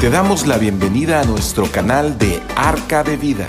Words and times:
Te 0.00 0.08
damos 0.08 0.46
la 0.46 0.56
bienvenida 0.56 1.20
a 1.20 1.24
nuestro 1.24 1.70
canal 1.70 2.16
de 2.16 2.40
Arca 2.56 3.04
de 3.04 3.18
Vida. 3.18 3.46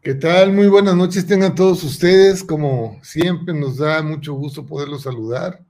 ¿Qué 0.00 0.14
tal? 0.14 0.54
Muy 0.54 0.68
buenas 0.68 0.96
noches 0.96 1.26
tengan 1.26 1.54
todos 1.54 1.84
ustedes. 1.84 2.42
Como 2.42 2.98
siempre 3.02 3.52
nos 3.52 3.76
da 3.76 4.02
mucho 4.02 4.32
gusto 4.32 4.64
poderlos 4.64 5.02
saludar 5.02 5.65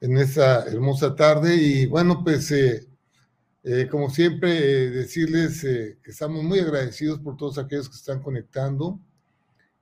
en 0.00 0.16
esta 0.16 0.64
hermosa 0.66 1.14
tarde 1.14 1.56
y 1.56 1.86
bueno, 1.86 2.22
pues 2.22 2.50
eh, 2.52 2.86
eh, 3.64 3.88
como 3.90 4.10
siempre 4.10 4.56
eh, 4.56 4.90
decirles 4.90 5.62
que 5.62 6.10
estamos 6.10 6.44
muy 6.44 6.60
agradecidos 6.60 7.18
por 7.20 7.36
todos 7.36 7.58
aquellos 7.58 7.88
que 7.88 7.96
están 7.96 8.22
conectando 8.22 9.00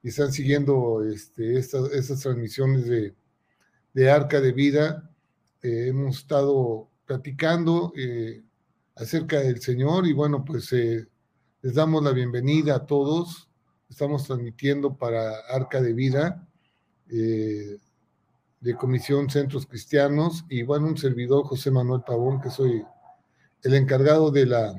y 0.03 0.09
están 0.09 0.33
siguiendo 0.33 1.05
este, 1.05 1.59
estas, 1.59 2.21
transmisiones 2.21 2.87
de, 2.87 3.15
de, 3.93 4.11
Arca 4.11 4.41
de 4.41 4.53
Vida. 4.53 5.11
hemos 5.63 6.19
estado 6.19 6.89
platicando 7.07 7.93
acerca 8.95 9.41
del 9.41 9.61
Señor 9.61 10.07
y 10.07 10.13
bueno, 10.13 10.45
pues 10.45 10.73
les 10.73 11.75
damos 11.75 12.03
la 12.05 12.13
bienvenida 12.13 12.77
a 12.77 12.87
todos. 12.87 13.49
Estamos 13.91 14.25
transmitiendo 14.25 14.97
para 14.97 15.41
Arca 15.51 15.81
de 15.83 15.93
Vida 15.93 16.49
de 18.67 18.75
Comisión 18.75 19.31
Centros 19.31 19.65
Cristianos 19.65 20.45
y 20.49 20.65
bueno, 20.65 20.89
un 20.89 20.99
servidor, 20.99 21.45
José 21.45 21.71
Manuel 21.71 22.03
Pavón, 22.05 22.41
que 22.41 22.51
soy 22.51 22.83
el 23.63 23.75
encargado 23.75 24.33
de 24.33 24.45
la, 24.45 24.75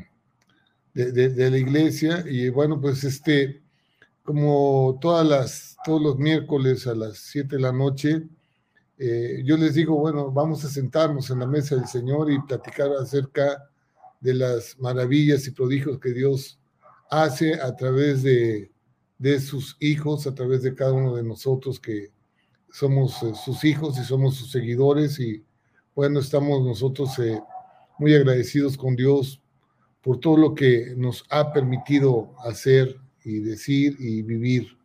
de, 0.93 1.49
la 1.49 1.57
iglesia. 1.57 2.21
Y 2.29 2.49
bueno, 2.49 2.81
pues 2.81 3.05
este, 3.05 3.61
como 4.23 4.99
todas 4.99 5.25
las, 5.25 5.77
todos 5.85 6.01
los 6.01 6.17
miércoles 6.17 6.85
a 6.85 6.95
las 6.95 7.17
7 7.19 7.55
de 7.55 7.61
la 7.61 7.71
noche, 7.71 8.27
eh, 8.97 9.41
yo 9.45 9.55
les 9.55 9.75
digo, 9.75 9.95
bueno, 9.95 10.31
vamos 10.33 10.65
a 10.65 10.69
sentarnos 10.69 11.29
en 11.29 11.39
la 11.39 11.47
mesa 11.47 11.77
del 11.77 11.87
Señor 11.87 12.29
y 12.29 12.41
platicar 12.41 12.91
acerca 12.91 13.69
de 14.19 14.33
las 14.33 14.77
maravillas 14.79 15.47
y 15.47 15.51
prodigios 15.51 15.97
que 15.97 16.11
Dios 16.11 16.59
hace 17.09 17.53
a 17.53 17.73
través 17.73 18.21
de, 18.21 18.69
de 19.17 19.39
sus 19.39 19.77
hijos, 19.79 20.27
a 20.27 20.35
través 20.35 20.61
de 20.61 20.75
cada 20.75 20.91
uno 20.91 21.15
de 21.15 21.23
nosotros 21.23 21.79
que, 21.79 22.16
somos 22.77 23.23
eh, 23.23 23.33
sus 23.43 23.63
hijos 23.63 23.97
y 23.97 24.03
somos 24.03 24.35
sus 24.35 24.51
seguidores 24.51 25.19
y 25.19 25.43
bueno, 25.95 26.19
estamos 26.19 26.63
nosotros 26.63 27.17
eh, 27.17 27.41
muy 27.97 28.13
agradecidos 28.13 28.77
con 28.77 28.95
Dios 28.95 29.41
por 30.01 30.19
todo 30.19 30.37
lo 30.37 30.53
que 30.53 30.93
nos 30.95 31.25
ha 31.31 31.51
permitido 31.51 32.35
hacer 32.45 32.95
y 33.23 33.39
decir 33.39 33.95
y 33.97 34.21
vivir. 34.21 34.77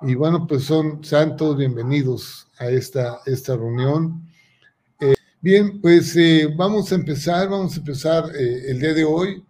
Y 0.00 0.14
bueno, 0.14 0.46
pues 0.46 0.64
son 0.64 1.04
santos 1.04 1.58
bienvenidos 1.58 2.48
a 2.56 2.70
esta, 2.70 3.20
esta 3.26 3.54
reunión. 3.54 4.26
Eh, 4.98 5.14
bien, 5.42 5.82
pues 5.82 6.16
vamos 6.56 6.90
a 6.90 6.94
empezar, 6.94 7.50
vamos 7.50 7.74
a 7.76 7.80
empezar 7.80 8.34
el 8.34 8.80
día 8.80 8.94
de 8.94 9.04
hoy. 9.04 9.44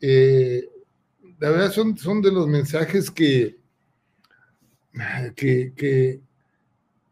la 0.00 1.50
verdad 1.50 1.72
son, 1.72 1.96
son 1.98 2.22
de 2.22 2.32
los 2.32 2.48
mensajes 2.48 3.10
que, 3.10 3.58
que, 5.36 5.74
que, 5.76 6.25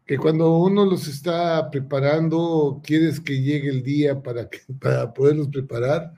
que 0.05 0.17
cuando 0.17 0.57
uno 0.57 0.85
los 0.85 1.07
está 1.07 1.69
preparando, 1.71 2.79
quieres 2.83 3.19
que 3.19 3.41
llegue 3.41 3.69
el 3.69 3.83
día 3.83 4.21
para, 4.21 4.49
que, 4.49 4.59
para 4.79 5.13
poderlos 5.13 5.47
preparar, 5.47 6.13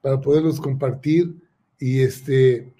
para 0.00 0.20
poderlos 0.20 0.60
compartir. 0.60 1.34
Y 1.78 2.00
este, 2.00 2.72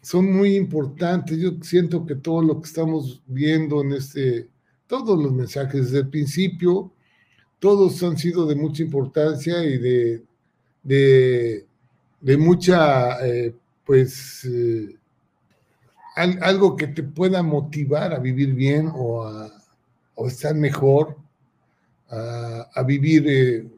son 0.00 0.32
muy 0.32 0.56
importantes. 0.56 1.38
Yo 1.38 1.50
siento 1.62 2.06
que 2.06 2.14
todo 2.14 2.42
lo 2.42 2.60
que 2.60 2.68
estamos 2.68 3.22
viendo 3.26 3.82
en 3.82 3.92
este, 3.92 4.48
todos 4.86 5.20
los 5.20 5.32
mensajes 5.32 5.86
desde 5.86 5.98
el 5.98 6.08
principio, 6.08 6.92
todos 7.58 8.02
han 8.02 8.16
sido 8.16 8.46
de 8.46 8.54
mucha 8.54 8.82
importancia 8.82 9.64
y 9.64 9.78
de, 9.78 10.22
de, 12.20 12.36
mucha, 12.36 13.26
eh, 13.26 13.54
pues, 13.84 14.44
eh, 14.44 14.96
algo 16.14 16.76
que 16.76 16.86
te 16.86 17.02
pueda 17.02 17.42
motivar 17.42 18.14
a 18.14 18.18
vivir 18.18 18.54
bien 18.54 18.90
o 18.94 19.24
a 19.24 19.55
o 20.16 20.26
estar 20.26 20.54
mejor, 20.54 21.16
a, 22.08 22.82
vivir 22.86 23.24
eh, 23.28 23.68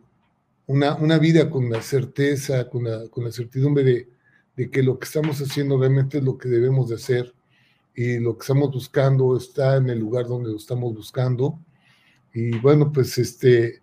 una, 0.66 0.94
una, 0.96 1.18
vida 1.18 1.50
con 1.50 1.70
la 1.70 1.82
certeza, 1.82 2.68
con 2.68 2.84
la, 2.84 3.08
con 3.08 3.24
la 3.24 3.32
certidumbre 3.32 3.82
de, 3.82 4.08
de, 4.56 4.70
que 4.70 4.82
lo 4.82 4.98
que 4.98 5.06
estamos 5.06 5.40
haciendo 5.40 5.78
realmente 5.78 6.18
es 6.18 6.24
lo 6.24 6.36
que 6.36 6.48
debemos 6.48 6.88
de 6.88 6.96
hacer 6.96 7.34
y 7.94 8.18
lo 8.18 8.36
que 8.36 8.42
estamos 8.42 8.70
buscando 8.70 9.36
está 9.36 9.76
en 9.76 9.88
el 9.88 9.98
lugar 9.98 10.26
donde 10.26 10.50
lo 10.50 10.56
estamos 10.56 10.94
buscando. 10.94 11.58
Y 12.32 12.58
bueno, 12.58 12.92
pues 12.92 13.18
este, 13.18 13.80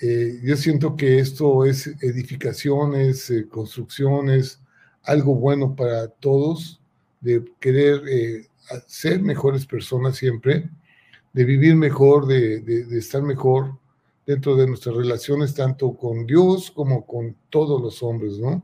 eh, 0.00 0.40
yo 0.44 0.56
siento 0.56 0.94
que 0.94 1.18
esto 1.18 1.64
es 1.64 1.88
edificación, 2.02 2.94
es 2.94 3.30
eh, 3.30 3.48
construcción, 3.48 4.30
es 4.30 4.60
algo 5.02 5.34
bueno 5.34 5.74
para 5.74 6.08
todos, 6.08 6.80
de 7.20 7.44
querer 7.58 8.02
ser 8.86 9.22
mejores 9.22 9.66
personas 9.66 10.16
siempre 10.16 10.68
de 11.36 11.44
vivir 11.44 11.76
mejor, 11.76 12.26
de, 12.26 12.60
de, 12.60 12.98
estar 12.98 13.20
mejor 13.20 13.78
dentro 14.26 14.56
de 14.56 14.66
nuestras 14.66 14.96
relaciones, 14.96 15.52
tanto 15.52 15.94
con 15.94 16.26
Dios 16.26 16.70
como 16.70 17.04
con 17.04 17.36
todos 17.50 17.78
los 17.82 18.02
hombres, 18.02 18.38
¿no? 18.38 18.62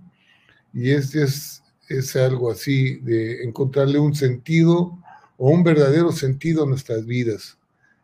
Y 0.72 0.90
este 0.90 1.24
es, 1.24 1.62
es 1.90 2.16
algo 2.16 2.50
así, 2.50 2.96
de 3.00 3.44
encontrarle 3.44 3.98
un 3.98 4.14
sentido 4.14 4.98
o 5.36 5.50
un 5.50 5.62
verdadero 5.62 6.12
sentido 6.12 6.64
a 6.64 6.66
nuestras 6.66 7.04
vidas. 7.04 7.58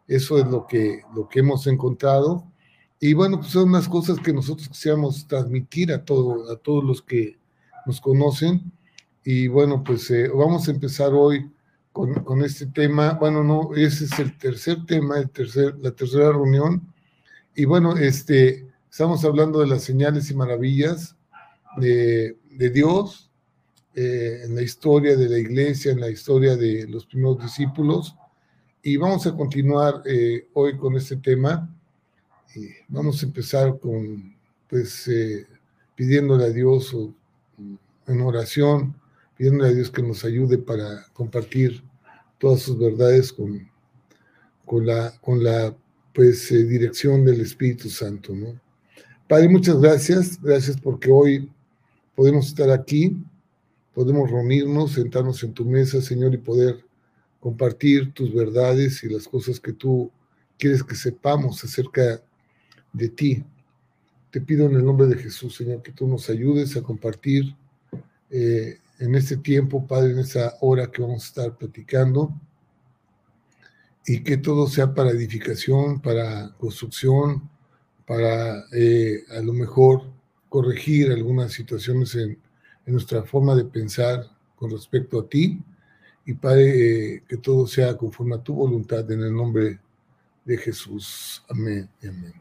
Eso 0.06 0.38
es 0.38 0.46
lo 0.46 0.66
que, 0.66 1.00
lo 1.16 1.30
que 1.30 1.38
hemos 1.40 1.66
encontrado. 1.66 2.44
Y 3.00 3.14
bueno, 3.14 3.38
pues 3.38 3.52
son 3.52 3.70
unas 3.70 3.88
cosas 3.88 4.18
que 4.20 4.34
nosotros 4.34 4.68
quisiéramos 4.68 5.26
transmitir 5.26 5.94
a, 5.94 6.04
todo, 6.04 6.52
a 6.52 6.56
todos 6.58 6.84
los 6.84 7.00
que 7.00 7.38
nos 7.86 8.02
conocen. 8.02 8.70
Y 9.24 9.48
bueno, 9.48 9.82
pues 9.82 10.10
eh, 10.10 10.28
vamos 10.28 10.68
a 10.68 10.72
empezar 10.72 11.14
hoy 11.14 11.50
con, 11.92 12.42
este 12.44 12.66
tema. 12.66 13.14
Bueno, 13.14 13.42
no, 13.42 13.74
ese 13.74 14.04
es 14.04 14.18
el 14.18 14.36
tercer 14.38 14.86
tema, 14.86 15.18
el 15.18 15.30
tercer, 15.30 15.76
la 15.80 15.90
tercera 15.90 16.30
reunión. 16.30 16.92
Y 17.54 17.64
bueno, 17.64 17.96
este, 17.96 18.66
estamos 18.90 19.24
hablando 19.24 19.60
de 19.60 19.66
las 19.66 19.82
señales 19.82 20.30
y 20.30 20.34
maravillas 20.34 21.16
de, 21.76 22.36
de 22.50 22.70
Dios 22.70 23.28
eh, 24.00 24.42
en 24.44 24.54
la 24.54 24.62
historia 24.62 25.16
de 25.16 25.28
la 25.28 25.38
iglesia, 25.38 25.90
en 25.90 25.98
la 25.98 26.08
historia 26.08 26.54
de 26.54 26.86
los 26.86 27.04
primeros 27.04 27.42
discípulos. 27.42 28.14
Y 28.80 28.96
vamos 28.96 29.26
a 29.26 29.34
continuar 29.34 30.02
eh, 30.06 30.46
hoy 30.52 30.76
con 30.76 30.94
este 30.94 31.16
tema. 31.16 31.68
Y 32.54 32.68
vamos 32.86 33.20
a 33.20 33.26
empezar 33.26 33.76
con, 33.80 34.36
pues, 34.68 35.08
eh, 35.08 35.44
pidiéndole 35.96 36.44
a 36.44 36.50
Dios 36.50 36.96
en 38.06 38.20
oración, 38.20 38.94
pidiéndole 39.38 39.70
a 39.70 39.72
Dios 39.72 39.90
que 39.90 40.02
nos 40.02 40.24
ayude 40.24 40.58
para 40.58 41.06
compartir 41.12 41.82
todas 42.38 42.60
sus 42.60 42.76
verdades 42.76 43.32
con, 43.32 43.70
con 44.66 44.84
la, 44.84 45.16
con 45.20 45.42
la 45.42 45.74
pues, 46.12 46.50
eh, 46.50 46.64
dirección 46.64 47.24
del 47.24 47.40
Espíritu 47.40 47.88
Santo. 47.88 48.34
Padre, 49.28 49.48
muchas 49.48 49.80
gracias. 49.80 50.42
Gracias 50.42 50.76
porque 50.80 51.10
hoy 51.10 51.48
podemos 52.16 52.48
estar 52.48 52.68
aquí, 52.70 53.16
podemos 53.94 54.28
reunirnos, 54.28 54.92
sentarnos 54.92 55.42
en 55.44 55.54
tu 55.54 55.64
mesa, 55.64 56.02
Señor, 56.02 56.34
y 56.34 56.38
poder 56.38 56.84
compartir 57.38 58.12
tus 58.12 58.34
verdades 58.34 59.04
y 59.04 59.08
las 59.08 59.28
cosas 59.28 59.60
que 59.60 59.72
tú 59.72 60.10
quieres 60.58 60.82
que 60.82 60.96
sepamos 60.96 61.62
acerca 61.62 62.20
de 62.92 63.08
ti. 63.08 63.44
Te 64.32 64.40
pido 64.40 64.66
en 64.66 64.74
el 64.74 64.84
nombre 64.84 65.06
de 65.06 65.16
Jesús, 65.16 65.54
Señor, 65.54 65.82
que 65.82 65.92
tú 65.92 66.08
nos 66.08 66.28
ayudes 66.28 66.76
a 66.76 66.82
compartir 66.82 67.54
eh, 68.30 68.78
en 68.98 69.14
este 69.14 69.36
tiempo, 69.36 69.86
Padre, 69.86 70.12
en 70.12 70.18
esa 70.18 70.54
hora 70.60 70.90
que 70.90 71.02
vamos 71.02 71.24
a 71.24 71.26
estar 71.26 71.56
platicando, 71.56 72.32
y 74.06 74.22
que 74.22 74.38
todo 74.38 74.66
sea 74.66 74.94
para 74.94 75.10
edificación, 75.10 76.00
para 76.00 76.50
construcción, 76.58 77.48
para 78.06 78.64
eh, 78.72 79.22
a 79.36 79.40
lo 79.40 79.52
mejor 79.52 80.10
corregir 80.48 81.12
algunas 81.12 81.52
situaciones 81.52 82.14
en, 82.14 82.38
nuestra 82.86 83.22
forma 83.22 83.54
de 83.54 83.66
pensar 83.66 84.24
con 84.56 84.70
respecto 84.70 85.20
a 85.20 85.28
ti, 85.28 85.62
y 86.24 86.32
Padre, 86.32 87.16
eh, 87.16 87.22
que 87.28 87.36
todo 87.36 87.66
sea 87.66 87.98
conforme 87.98 88.36
a 88.36 88.42
tu 88.42 88.54
voluntad 88.54 89.10
en 89.12 89.24
el 89.24 89.34
nombre 89.34 89.78
de 90.42 90.56
Jesús. 90.56 91.44
Amén. 91.50 91.86
amén. 92.02 92.32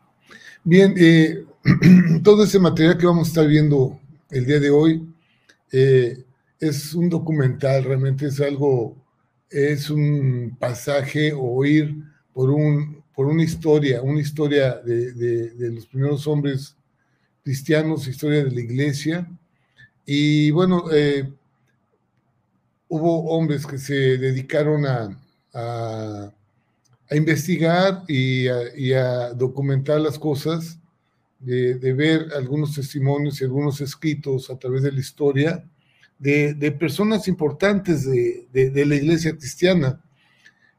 Bien, 0.63 0.93
eh, 0.97 1.45
todo 2.23 2.45
ese 2.45 2.59
material 2.59 2.97
que 2.97 3.05
vamos 3.05 3.27
a 3.27 3.31
estar 3.31 3.47
viendo 3.47 3.99
el 4.29 4.45
día 4.45 4.61
de 4.61 4.69
hoy 4.69 5.05
es 6.59 6.93
un 6.93 7.09
documental, 7.09 7.83
realmente 7.83 8.27
es 8.27 8.39
algo, 8.41 8.95
es 9.49 9.89
un 9.89 10.55
pasaje 10.59 11.33
o 11.35 11.63
ir 11.65 11.95
por, 12.33 12.49
un, 12.49 13.03
por 13.13 13.27
una 13.27 13.43
historia, 13.43 14.01
una 14.01 14.21
historia 14.21 14.75
de, 14.75 15.13
de, 15.13 15.71
los 15.71 15.85
primeros 15.85 16.27
hombres 16.27 16.75
cristianos, 17.43 18.07
historia 18.07 18.43
de 18.43 18.51
la 18.51 18.61
iglesia. 18.61 19.29
Y 20.05 20.51
bueno, 20.51 20.85
eh, 20.91 21.31
hubo 22.87 23.29
hombres 23.29 23.65
que 23.65 23.77
se 23.77 24.17
dedicaron 24.17 24.85
a, 24.85 25.17
a, 25.53 26.33
investigar 27.15 28.03
y 28.07 28.47
a, 28.93 29.33
documentar 29.33 30.01
las 30.01 30.19
cosas, 30.19 30.79
de, 31.39 31.93
ver 31.93 32.29
algunos 32.35 32.73
testimonios 32.73 33.39
y 33.39 33.43
algunos 33.43 33.79
escritos 33.79 34.49
a 34.49 34.57
través 34.57 34.81
de 34.83 34.91
la 34.91 34.99
historia 34.99 35.63
de, 36.19 36.71
personas 36.79 37.27
importantes 37.27 38.05
de, 38.05 38.47
de, 38.51 38.85
la 38.85 38.95
iglesia 38.95 39.35
cristiana. 39.37 40.01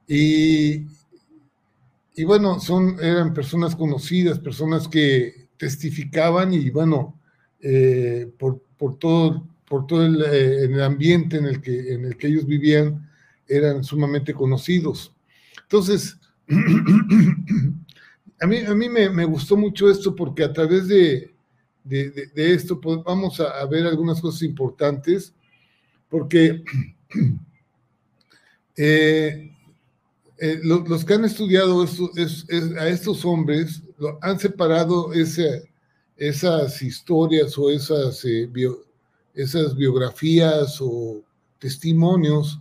Y, 0.06 0.86
y 2.14 2.24
bueno, 2.24 2.58
son, 2.60 2.96
eran 3.00 3.34
personas 3.34 3.76
conocidas, 3.76 4.38
personas 4.40 4.88
que 4.88 5.48
testificaban 5.56 6.52
y 6.54 6.70
bueno, 6.70 7.20
eh, 7.60 8.30
por, 8.38 8.62
por, 8.76 8.98
todo, 8.98 9.46
por 9.66 9.86
todo 9.86 10.06
el, 10.06 10.22
eh, 10.22 10.64
el, 10.64 10.82
ambiente 10.82 11.36
en 11.36 11.46
el, 11.46 11.60
que, 11.60 11.92
en 11.92 12.04
el 12.04 12.16
que 12.16 12.28
ellos 12.28 12.46
vivían, 12.46 13.08
eran 13.46 13.84
sumamente 13.84 14.32
conocidos. 14.32 15.14
Entonces, 15.62 16.18
a 18.40 18.46
mí, 18.46 18.58
a 18.58 18.74
mí 18.74 18.88
me, 18.88 19.10
me, 19.10 19.24
gustó 19.24 19.56
mucho 19.56 19.90
esto 19.90 20.14
porque 20.14 20.44
a 20.44 20.52
través 20.52 20.88
de, 20.88 21.34
de, 21.88 22.30
esto 22.34 22.80
pues, 22.80 22.98
vamos 23.04 23.40
a, 23.40 23.60
a, 23.60 23.66
ver 23.66 23.86
algunas 23.86 24.20
cosas 24.20 24.42
importantes, 24.42 25.32
porque 26.08 26.62
eh, 28.76 29.50
eh, 30.40 30.60
los, 30.62 31.04
que 31.04 31.14
han 31.14 31.24
estudiado 31.24 31.84
a 32.78 32.88
estos 32.88 33.24
hombres 33.24 33.82
han 34.20 34.38
separado 34.38 35.10
esas 35.12 36.82
historias 36.82 37.58
o 37.58 37.70
esas, 37.70 38.24
eh, 38.24 38.48
esas 39.34 39.74
biografías 39.74 40.78
o 40.80 41.22
testimonios 41.58 42.60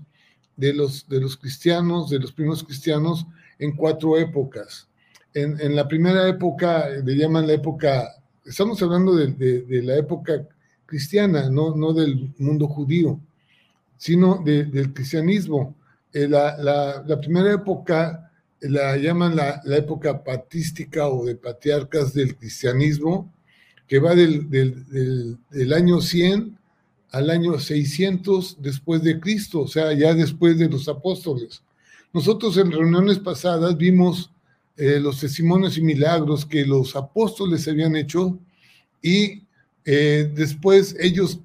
de 0.55 0.73
los, 0.73 1.07
de 1.07 1.23
cristianos, 1.39 2.09
de 2.09 2.19
los 2.19 2.31
primeros 2.31 2.63
cristianos, 2.63 3.27
en 3.59 3.75
cuatro 3.75 4.17
épocas. 4.17 4.87
En, 5.35 5.59
en 5.61 5.75
la 5.75 5.87
primera 5.87 6.27
época, 6.27 6.89
le 6.89 7.15
llaman 7.15 7.45
la 7.45 7.53
época, 7.53 8.09
estamos 8.47 8.81
hablando 8.81 9.15
de, 9.15 9.81
la 9.83 9.97
época 9.97 10.47
cristiana, 10.85 11.49
no, 11.49 11.93
del 11.93 12.33
mundo 12.37 12.67
judío, 12.67 13.19
sino 13.97 14.41
del 14.43 14.93
cristianismo. 14.93 15.75
Eh, 16.13 16.27
la, 16.27 17.19
primera 17.21 17.53
época 17.53 18.31
la 18.61 18.97
llaman 18.97 19.35
la, 19.35 19.61
época 19.75 20.23
patística 20.23 21.07
o 21.07 21.25
de 21.25 21.35
patriarcas 21.35 22.13
del 22.13 22.35
cristianismo, 22.35 23.31
que 23.87 23.99
va 23.99 24.15
del, 24.15 24.49
del, 24.49 25.73
año 25.73 26.01
100 26.01 26.57
al 27.11 27.29
año 27.29 27.57
600 27.57 28.57
después 28.61 29.01
de 29.01 29.19
Cristo, 29.19 29.61
o 29.61 29.67
sea, 29.67 29.93
ya 29.93 30.13
después 30.13 30.57
de 30.57 30.69
los 30.69 30.87
apóstoles. 30.89 31.63
Nosotros 32.11 32.57
en 32.57 32.71
reuniones 32.71 33.19
pasadas 33.19 33.77
vimos 33.77 34.31
eh, 34.77 34.99
los 34.99 35.19
testimonios 35.19 35.77
y 35.77 35.81
milagros 35.81 36.45
que 36.45 36.65
los 36.65 36.95
apóstoles 36.95 37.67
habían 37.67 37.95
hecho 37.95 38.39
y 39.01 39.43
eh, 39.85 40.31
después 40.35 40.95
ellos, 40.99 41.39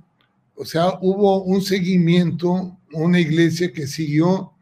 o 0.55 0.65
sea, 0.65 0.99
hubo 1.01 1.43
un 1.45 1.63
seguimiento, 1.63 2.77
una 2.93 3.21
iglesia 3.21 3.73
que 3.73 3.87
siguió 3.87 4.53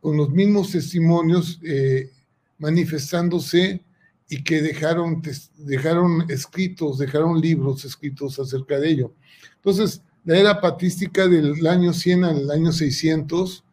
con 0.00 0.16
los 0.16 0.30
mismos 0.30 0.72
testimonios 0.72 1.60
eh, 1.64 2.10
manifestándose 2.58 3.80
y 4.28 4.42
que 4.42 4.60
dejaron, 4.60 5.22
dejaron 5.58 6.28
escritos, 6.28 6.98
dejaron 6.98 7.40
libros 7.40 7.84
escritos 7.84 8.38
acerca 8.38 8.78
de 8.78 8.90
ello. 8.90 9.14
Entonces, 9.56 10.02
la 10.24 10.38
era 10.38 10.60
patística 10.60 11.28
del 11.28 11.66
año 11.66 11.92
100 11.92 12.24
al 12.24 12.50
año 12.50 12.72
600, 12.72 13.64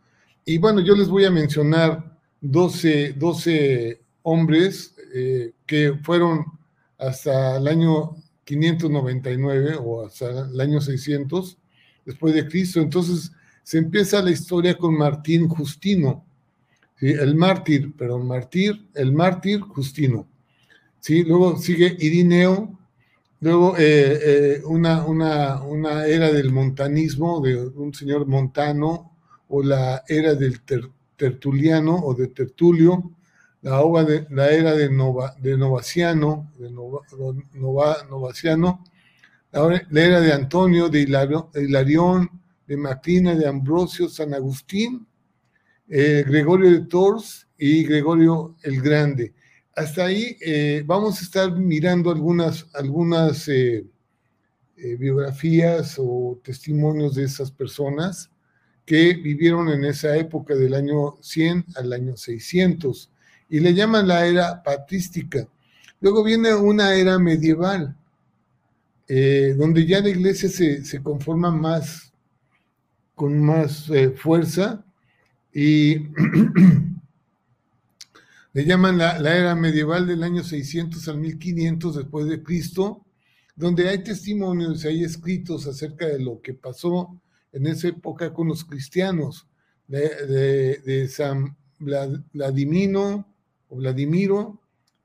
y 0.46 0.58
bueno, 0.58 0.82
yo 0.82 0.96
les 0.96 1.08
voy 1.08 1.26
a 1.26 1.32
mencionar 1.32 2.18
12, 2.42 3.14
12 3.14 4.01
hombres 4.24 4.96
eh, 5.14 5.54
que 5.66 5.94
fueron 6.04 6.46
hasta 6.98 7.58
el 7.58 7.68
año 7.68 8.16
599 8.44 9.78
o 9.80 10.06
hasta 10.06 10.48
el 10.48 10.60
año 10.60 10.82
600 10.82 11.58
después 12.06 12.34
de 12.34 12.48
Cristo. 12.48 12.82
Entonces, 12.82 13.32
se 13.64 13.78
empieza 13.78 14.22
la 14.22 14.32
historia 14.32 14.78
con 14.78 14.98
Martín 14.98 15.48
Justino, 15.48 16.26
el 17.00 17.36
mártir, 17.36 17.94
perdón, 17.96 18.28
mártir, 18.28 18.86
el 18.94 19.12
mártir 19.12 19.62
Justino. 19.62 20.28
¿sí? 21.00 21.24
Luego 21.24 21.58
sigue 21.58 21.96
Irineo, 22.00 22.78
luego 23.40 23.76
eh, 23.78 24.20
eh, 24.22 24.62
una, 24.66 25.06
una, 25.06 25.62
una, 25.64 26.06
era 26.06 26.32
del 26.32 26.52
montanismo 26.52 27.42
de 27.42 27.56
un 27.68 27.94
señor 27.94 28.28
montano, 28.28 29.12
o 29.50 29.64
la 29.64 30.04
era 30.08 30.36
del 30.36 30.62
tertuliano 31.18 31.96
o 31.96 32.14
de 32.14 32.28
Tertulio, 32.28 33.12
la, 33.62 34.04
de, 34.04 34.28
la 34.30 34.50
era 34.50 34.74
de, 34.76 34.90
Nova, 34.90 35.36
de 35.40 35.58
Novaciano, 35.58 36.52
de 36.58 36.72
la, 39.90 40.04
era 40.04 40.20
de 40.20 40.34
Antonio, 40.34 40.90
de 40.90 41.02
Hilarión, 41.02 42.30
de 42.66 42.78
Macrina, 42.78 43.36
de 43.36 43.48
Ambrosio, 43.48 44.10
San 44.10 44.34
Agustín, 44.34 45.06
eh, 45.88 46.24
Gregorio 46.26 46.72
de 46.72 46.82
Tours 46.82 47.48
y 47.58 47.84
Gregorio 47.84 48.56
el 48.64 48.82
Grande. 48.82 49.34
Hasta 49.76 50.06
ahí 50.06 50.38
eh, 50.42 50.84
vamos 50.86 51.20
a 51.20 51.24
estar 51.24 51.56
mirando 51.56 52.12
algunas, 52.12 52.68
algunas 52.74 53.48
eh, 53.48 53.86
biografías 54.98 55.98
o 56.00 56.40
testimonios 56.44 57.16
de 57.16 57.26
esas 57.26 57.52
personas 57.52 58.32
que 58.86 59.14
vivieron 59.14 59.70
en 59.70 59.86
esa 59.86 60.18
época 60.18 60.56
del 60.56 60.74
año 60.74 61.18
100 61.22 61.66
al 61.76 61.94
año 61.94 62.18
600 62.18 63.11
y 63.52 63.60
le 63.60 63.76
llaman 63.76 64.08
la 64.08 64.26
era 64.26 64.64
patrística. 64.64 65.48
Luego 66.00 66.24
viene 66.24 66.56
una 66.56 66.96
era 66.96 67.20
medieval, 67.20 67.96
donde 69.08 69.86
ya 69.86 70.00
la 70.02 70.10
iglesia 70.10 70.50
se, 70.50 70.84
se 70.84 71.04
conforma 71.04 71.52
más 71.52 72.12
con 73.22 73.40
más 73.40 73.88
eh, 73.92 74.10
fuerza 74.10 74.84
y 75.54 75.96
le 78.54 78.66
llaman 78.66 78.98
la, 78.98 79.18
era 79.18 79.54
medieval 79.54 80.08
del 80.08 80.24
año 80.24 80.44
600 80.44 81.08
al 81.08 81.20
1500 81.20 81.98
después 81.98 82.26
de 82.26 82.42
Cristo, 82.42 83.06
donde 83.56 83.90
hay 83.90 84.04
testimonios, 84.04 84.86
hay 84.86 85.04
escritos 85.04 85.68
acerca 85.68 86.08
de 86.08 86.18
lo 86.20 86.42
que 86.42 86.56
pasó 86.56 87.16
en 87.52 87.68
esa 87.68 87.90
época 87.90 88.34
con 88.34 88.48
los 88.48 88.66
cristianos, 88.66 89.46
de, 89.88 91.08
San 91.08 91.56
Vladimiro, 91.78 93.28
o 93.72 93.78
Vladimiro, 93.78 94.60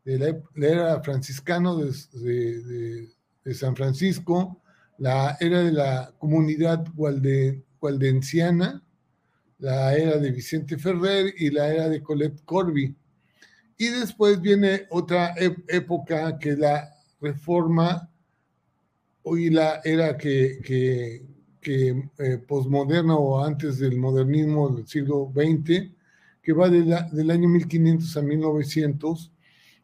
de 0.04 0.18
la, 0.18 0.66
era 0.66 1.00
franciscano 1.02 1.76
de, 1.76 3.54
San 3.54 3.76
Francisco, 3.76 4.60
la 4.98 5.36
era 5.40 5.62
de 5.62 5.72
la 5.72 6.12
comunidad 6.18 6.84
Gualde, 6.94 7.64
Waldenciana, 7.80 8.82
la 9.58 9.96
era 9.96 10.18
de 10.18 10.32
Vicente 10.32 10.78
Ferrer 10.78 11.32
y 11.38 11.50
la 11.50 11.72
era 11.72 11.88
de 11.88 12.02
Colette 12.02 12.44
Corby. 12.44 12.94
Y 13.78 13.88
después 13.88 14.40
viene 14.40 14.86
otra 14.90 15.34
época 15.36 16.38
que 16.38 16.50
es 16.50 16.58
la 16.58 16.88
reforma 17.20 18.10
hoy 19.22 19.50
la 19.50 19.80
era 19.84 20.16
que, 20.16 20.60
que, 20.64 21.24
que 21.60 22.10
eh, 22.18 22.38
posmoderna 22.38 23.16
o 23.16 23.44
antes 23.44 23.78
del 23.78 23.96
modernismo 23.96 24.70
del 24.70 24.86
siglo 24.86 25.32
XX, 25.34 25.90
que 26.46 26.52
va 26.52 26.70
del 26.70 27.30
año 27.32 27.48
1500 27.48 28.16
a 28.16 28.22
1900, 28.22 29.32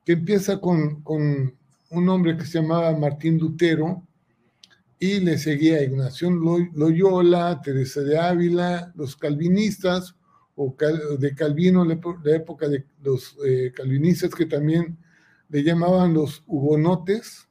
que 0.04 0.12
empieza 0.12 0.61
con, 0.61 1.02
con 1.02 1.57
un 1.90 2.09
hombre 2.09 2.37
que 2.37 2.45
se 2.45 2.61
llamaba 2.61 2.97
Martín 2.97 3.37
Lutero, 3.37 4.07
y 5.00 5.19
le 5.19 5.38
seguía 5.38 5.83
Ignacio 5.83 6.31
Loyola, 6.31 7.61
Teresa 7.64 8.02
de 8.02 8.16
Ávila, 8.16 8.92
los 8.95 9.16
calvinistas, 9.16 10.14
o 10.54 10.76
de 11.19 11.35
Calvino, 11.35 11.85
la 11.85 12.37
época 12.37 12.69
de 12.69 12.87
los 13.02 13.37
eh, 13.45 13.73
calvinistas 13.75 14.33
que 14.33 14.47
también 14.47 14.97
le 15.49 15.64
llamaban 15.64 16.14
los 16.14 16.45
hugonotes, 16.47 17.49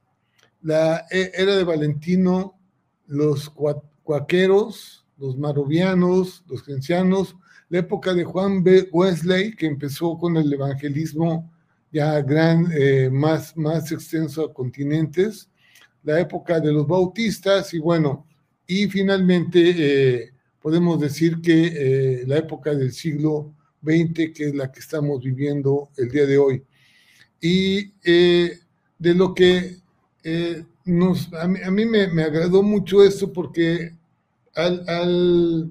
la 0.62 1.04
e, 1.10 1.32
era 1.34 1.54
de 1.54 1.64
Valentino, 1.64 2.58
los 3.06 3.50
cuaqueros, 3.50 5.04
los 5.18 5.36
marovianos, 5.36 6.44
los 6.48 6.62
gencianos, 6.62 7.36
la 7.72 7.78
época 7.78 8.12
de 8.12 8.22
Juan 8.22 8.62
B. 8.62 8.90
Wesley, 8.92 9.56
que 9.56 9.64
empezó 9.64 10.18
con 10.18 10.36
el 10.36 10.52
evangelismo 10.52 11.50
ya 11.90 12.20
gran, 12.20 12.70
eh, 12.70 13.08
más, 13.10 13.56
más 13.56 13.90
extenso 13.90 14.44
a 14.44 14.52
continentes, 14.52 15.48
la 16.02 16.20
época 16.20 16.60
de 16.60 16.70
los 16.70 16.86
bautistas 16.86 17.72
y 17.72 17.78
bueno, 17.78 18.26
y 18.66 18.88
finalmente 18.88 19.72
eh, 19.74 20.32
podemos 20.60 21.00
decir 21.00 21.40
que 21.40 21.72
eh, 21.74 22.24
la 22.26 22.36
época 22.36 22.74
del 22.74 22.92
siglo 22.92 23.54
XX, 23.82 24.34
que 24.34 24.48
es 24.48 24.54
la 24.54 24.70
que 24.70 24.80
estamos 24.80 25.22
viviendo 25.22 25.88
el 25.96 26.10
día 26.10 26.26
de 26.26 26.36
hoy. 26.36 26.62
Y 27.40 27.90
de 28.02 29.14
lo 29.14 29.32
que 29.32 29.78
nos, 30.84 31.32
a 31.32 31.48
mí, 31.48 31.86
me, 31.86 32.22
agradó 32.22 32.62
mucho 32.62 33.02
esto 33.02 33.32
porque 33.32 33.94
al, 34.54 34.86
al, 34.86 35.70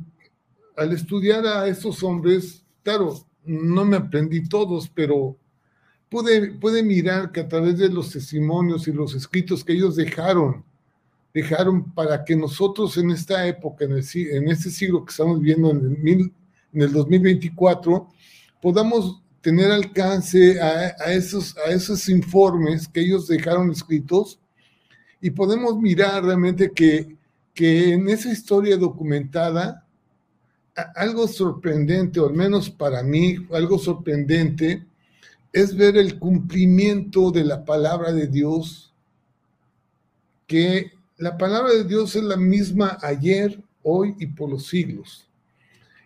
estudiar 0.84 1.46
a 1.46 1.68
estos 1.68 2.04
hombres, 2.04 2.64
claro, 2.84 3.16
no 3.44 3.86
me 3.86 3.98
aprendí 3.98 4.48
todos, 4.48 4.90
pero 4.90 5.38
pude, 6.10 6.52
pude 6.54 6.84
mirar 6.84 7.32
que 7.32 7.40
a 7.40 7.48
través 7.48 7.78
de 7.78 7.90
los 7.90 8.12
testimonios 8.12 8.88
y 8.88 8.94
los 8.94 9.16
escritos 9.16 9.64
que 9.64 9.74
ellos 9.74 9.96
dejaron, 9.96 10.64
dejaron 11.34 11.92
para 11.94 12.24
que 12.24 12.36
nosotros 12.36 12.98
en 12.98 13.12
esta 13.12 13.48
época, 13.48 13.86
en, 13.86 13.94
el, 13.94 14.00
este 14.00 14.70
siglo 14.70 15.06
que 15.06 15.12
estamos 15.12 15.40
viviendo, 15.40 15.72
en 15.72 16.08
el, 16.08 16.32
en 16.74 16.82
el 16.82 16.92
2024, 16.92 18.08
podamos 18.62 19.22
tener 19.42 19.72
alcance 19.72 20.62
a, 20.62 21.12
esos, 21.12 21.58
a 21.58 21.72
esos 21.72 22.08
informes 22.10 22.88
que 22.88 23.02
ellos 23.02 23.28
dejaron 23.28 23.72
escritos 23.72 24.40
y 25.20 25.32
podemos 25.32 25.78
mirar 25.78 26.24
realmente 26.24 26.72
que, 26.72 27.16
que 27.54 27.94
en 27.94 28.08
esa 28.10 28.32
historia 28.32 28.78
documentada, 28.78 29.88
algo 30.96 31.28
sorprendente, 31.28 32.20
o 32.20 32.28
al 32.28 32.34
menos 32.34 32.70
para 32.70 33.04
mí, 33.04 33.36
algo 33.52 33.78
sorprendente, 33.78 34.86
es 35.54 35.76
ver 35.76 35.98
el 35.98 36.18
cumplimiento 36.18 37.32
de 37.32 37.44
la 37.44 37.66
palabra 37.66 38.12
de 38.12 38.28
Dios, 38.28 38.94
que 40.48 40.92
la 41.18 41.38
palabra 41.38 41.74
de 41.74 41.84
Dios 41.84 42.16
es 42.16 42.24
la 42.24 42.38
misma 42.38 42.98
ayer, 43.02 43.62
hoy 43.84 44.16
y 44.20 44.28
por 44.28 44.50
los 44.50 44.68
siglos, 44.68 45.28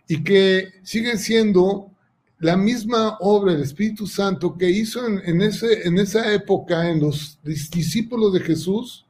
y 0.08 0.22
que 0.22 0.68
sigue 0.82 1.16
siendo 1.18 1.90
la 2.38 2.56
misma 2.56 3.16
obra 3.20 3.52
del 3.52 3.62
Espíritu 3.62 4.06
Santo 4.06 4.56
que 4.56 4.68
hizo 4.68 5.06
en, 5.06 5.40
ese, 5.40 5.86
en 5.86 5.98
esa 5.98 6.32
época 6.32 6.90
en 6.90 7.00
los 7.00 7.38
discípulos 7.42 8.32
de 8.34 8.40
Jesús, 8.40 9.05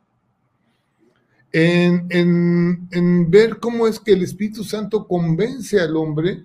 en, 1.59 2.87
en, 2.91 3.31
ver 3.31 3.59
cómo 3.59 3.89
es 3.89 3.99
que 3.99 4.13
el 4.13 4.23
Espíritu 4.23 4.63
Santo 4.63 5.07
convence 5.07 5.81
al 5.81 5.97
hombre 5.97 6.45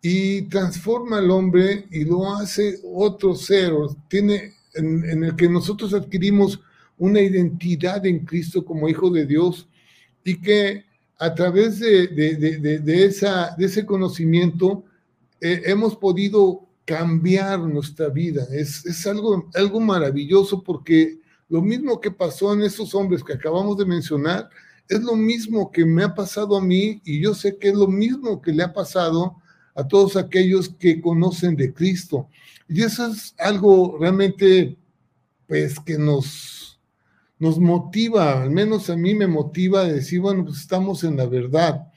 y 0.00 0.42
transforma 0.42 1.18
al 1.18 1.28
hombre 1.32 1.86
y 1.90 2.04
lo 2.04 2.32
hace 2.32 2.78
otro 2.84 3.34
ser, 3.34 3.72
tiene, 4.08 4.52
en, 4.74 5.24
el 5.24 5.34
que 5.34 5.48
nosotros 5.48 5.92
adquirimos 5.92 6.60
una 6.96 7.20
identidad 7.20 8.06
en 8.06 8.24
Cristo 8.24 8.64
como 8.64 8.88
hijo 8.88 9.10
de 9.10 9.26
Dios 9.26 9.68
y 10.22 10.40
que 10.40 10.84
a 11.18 11.34
través 11.34 11.80
de, 11.80 12.06
de, 12.06 12.78
de 12.78 13.04
esa, 13.04 13.56
de 13.58 13.66
ese 13.66 13.84
conocimiento 13.84 14.84
eh, 15.40 15.62
hemos 15.64 15.96
podido 15.96 16.60
cambiar 16.84 17.58
nuestra 17.58 18.08
vida. 18.08 18.46
Es, 18.52 18.86
es, 18.86 19.04
algo, 19.08 19.50
algo 19.54 19.80
maravilloso 19.80 20.62
porque 20.62 21.18
lo 21.48 21.62
mismo 21.62 22.00
que 22.00 22.10
pasó 22.10 22.52
en 22.52 22.62
esos 22.62 22.94
hombres 22.94 23.22
que 23.22 23.34
acabamos 23.34 23.76
de 23.76 23.86
mencionar, 23.86 24.48
es 24.88 25.02
lo 25.02 25.16
mismo 25.16 25.70
que 25.70 25.84
me 25.84 26.04
ha 26.04 26.14
pasado 26.14 26.56
a 26.56 26.60
mí 26.60 27.00
y 27.04 27.20
yo 27.20 27.34
sé 27.34 27.56
que 27.58 27.68
es 27.68 27.74
lo 27.74 27.88
mismo 27.88 28.40
que 28.40 28.52
le 28.52 28.62
ha 28.62 28.72
pasado 28.72 29.36
a 29.74 29.86
todos 29.86 30.16
aquellos 30.16 30.68
que 30.68 31.00
conocen 31.00 31.56
de 31.56 31.72
Cristo. 31.72 32.28
Y 32.68 32.82
eso 32.82 33.06
es 33.06 33.34
algo 33.38 33.98
realmente, 33.98 34.76
pues, 35.46 35.78
que 35.80 35.98
nos, 35.98 36.80
nos 37.38 37.58
motiva, 37.58 38.42
al 38.42 38.50
menos 38.50 38.88
a 38.90 38.96
mí 38.96 39.14
me 39.14 39.26
motiva 39.26 39.82
a 39.82 39.88
decir, 39.88 40.20
bueno, 40.20 40.44
pues 40.44 40.58
estamos 40.58 41.04
en 41.04 41.16
la 41.16 41.26
verdad. 41.26 41.92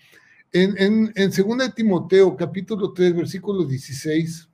En, 0.51 0.75
en, 0.77 1.13
en 1.15 1.31
2 1.31 1.73
Timoteo, 1.75 2.35
capítulo 2.35 2.91
3, 2.91 3.15
versículo 3.15 3.63
16, 3.65 4.48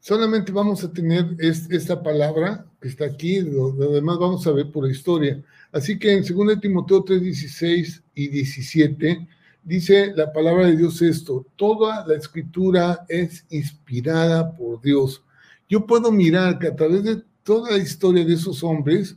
solamente 0.00 0.50
vamos 0.50 0.82
a 0.82 0.92
tener 0.92 1.36
esta 1.38 2.02
palabra 2.02 2.66
que 2.80 2.88
está 2.88 3.04
aquí, 3.04 3.40
lo, 3.40 3.72
demás 3.72 4.18
vamos 4.18 4.46
a 4.46 4.52
ver 4.52 4.70
por 4.70 4.84
la 4.86 4.92
historia. 4.92 5.42
Así 5.70 5.98
que 5.98 6.12
en 6.12 6.24
2 6.24 6.60
Timoteo 6.60 7.04
3, 7.04 7.22
16 7.22 8.02
y 8.14 8.28
17 8.28 9.28
dice 9.62 10.12
la 10.16 10.32
palabra 10.32 10.66
de 10.66 10.76
Dios 10.76 11.02
esto, 11.02 11.46
toda 11.56 12.06
la 12.06 12.14
escritura 12.14 13.04
es 13.08 13.44
inspirada 13.50 14.56
por 14.56 14.80
Dios. 14.80 15.22
Yo 15.68 15.86
puedo 15.86 16.10
mirar 16.10 16.58
que 16.58 16.68
a 16.68 16.74
través 16.74 17.04
de 17.04 17.22
toda 17.42 17.72
la 17.72 17.78
historia 17.78 18.24
de 18.24 18.34
esos 18.34 18.64
hombres 18.64 19.16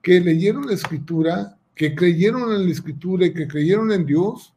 que 0.00 0.20
leyeron 0.20 0.66
la 0.66 0.74
escritura, 0.74 1.58
que 1.74 1.94
creyeron 1.94 2.52
en 2.52 2.64
la 2.64 2.70
escritura 2.70 3.26
y 3.26 3.34
que 3.34 3.48
creyeron 3.48 3.92
en 3.92 4.06
Dios, 4.06 4.54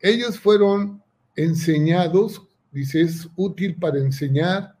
ellos 0.00 0.38
fueron 0.38 1.02
enseñados, 1.34 2.42
dice, 2.70 3.02
es 3.02 3.28
útil 3.36 3.74
para 3.74 3.98
enseñar, 3.98 4.75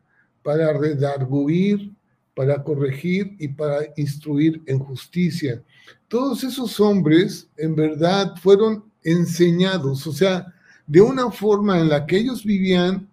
para 0.46 0.72
redarguir, 0.72 1.92
para 2.32 2.62
corregir 2.62 3.34
y 3.40 3.48
para 3.48 3.78
instruir 3.96 4.62
en 4.66 4.78
justicia. 4.78 5.60
Todos 6.06 6.44
esos 6.44 6.78
hombres 6.78 7.48
en 7.56 7.74
verdad 7.74 8.32
fueron 8.40 8.84
enseñados, 9.02 10.06
o 10.06 10.12
sea, 10.12 10.46
de 10.86 11.00
una 11.00 11.32
forma 11.32 11.80
en 11.80 11.88
la 11.88 12.06
que 12.06 12.18
ellos 12.18 12.44
vivían 12.44 13.08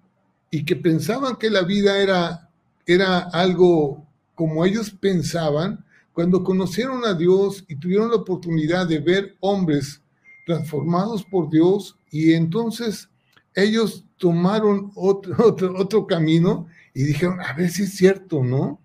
y 0.51 0.63
que 0.63 0.75
pensaban 0.75 1.37
que 1.37 1.49
la 1.49 1.63
vida 1.63 1.97
era, 1.97 2.51
era 2.85 3.21
algo 3.33 4.05
como 4.35 4.63
ellos 4.63 4.91
pensaban, 4.91 5.83
cuando 6.13 6.43
conocieron 6.43 7.03
a 7.03 7.15
Dios 7.15 7.65
y 7.67 7.77
tuvieron 7.77 8.11
la 8.11 8.17
oportunidad 8.17 8.87
de 8.87 8.99
ver 8.99 9.35
hombres 9.39 10.03
transformados 10.45 11.23
por 11.23 11.49
Dios 11.49 11.97
y 12.11 12.33
entonces 12.33 13.09
ellos 13.55 14.05
tomaron 14.17 14.91
otro, 14.93 15.35
otro, 15.47 15.75
otro 15.75 16.05
camino 16.05 16.67
y 16.93 17.03
dijeron, 17.03 17.39
a 17.41 17.53
ver 17.53 17.69
si 17.69 17.83
es 17.83 17.95
cierto, 17.95 18.43
¿no? 18.43 18.79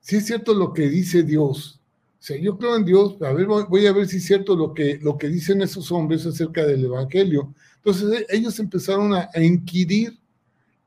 Si 0.00 0.16
es 0.16 0.26
cierto 0.26 0.54
lo 0.54 0.72
que 0.72 0.88
dice 0.88 1.22
Dios. 1.22 1.80
O 2.18 2.22
sea, 2.22 2.36
yo 2.36 2.58
creo 2.58 2.76
en 2.76 2.84
Dios, 2.84 3.16
a 3.22 3.32
ver, 3.32 3.46
voy 3.46 3.86
a 3.86 3.92
ver 3.92 4.08
si 4.08 4.16
es 4.16 4.24
cierto 4.24 4.56
lo 4.56 4.74
que, 4.74 4.98
lo 5.00 5.16
que 5.16 5.28
dicen 5.28 5.62
esos 5.62 5.92
hombres 5.92 6.26
acerca 6.26 6.66
del 6.66 6.84
Evangelio. 6.84 7.54
Entonces 7.76 8.26
ellos 8.28 8.58
empezaron 8.58 9.14
a, 9.14 9.30
inquirir 9.36 10.18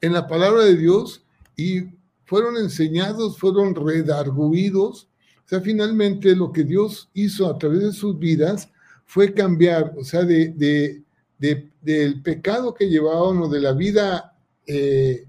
en 0.02 0.14
la 0.14 0.28
palabra 0.28 0.66
de 0.66 0.76
Dios 0.76 1.24
y 1.56 1.84
fueron 2.26 2.58
enseñados, 2.58 3.38
fueron 3.38 3.74
redarguidos 3.76 5.08
sea, 5.52 5.60
finalmente 5.60 6.34
lo 6.34 6.52
que 6.54 6.64
Dios 6.64 7.10
hizo 7.14 7.46
a 7.48 7.58
través 7.58 7.82
de 7.82 7.92
sus 7.92 8.18
vidas 8.18 8.70
fue 9.06 9.34
cambiar, 9.34 9.94
o 9.98 10.04
sea, 10.06 10.24
de, 10.24 11.04
del 11.38 12.22
pecado 12.22 12.74
que 12.74 12.88
llevaban 12.88 13.38
o 13.40 13.50
de 13.50 13.60
la 13.60 13.74
vida 13.74 14.34
eh, 14.66 15.26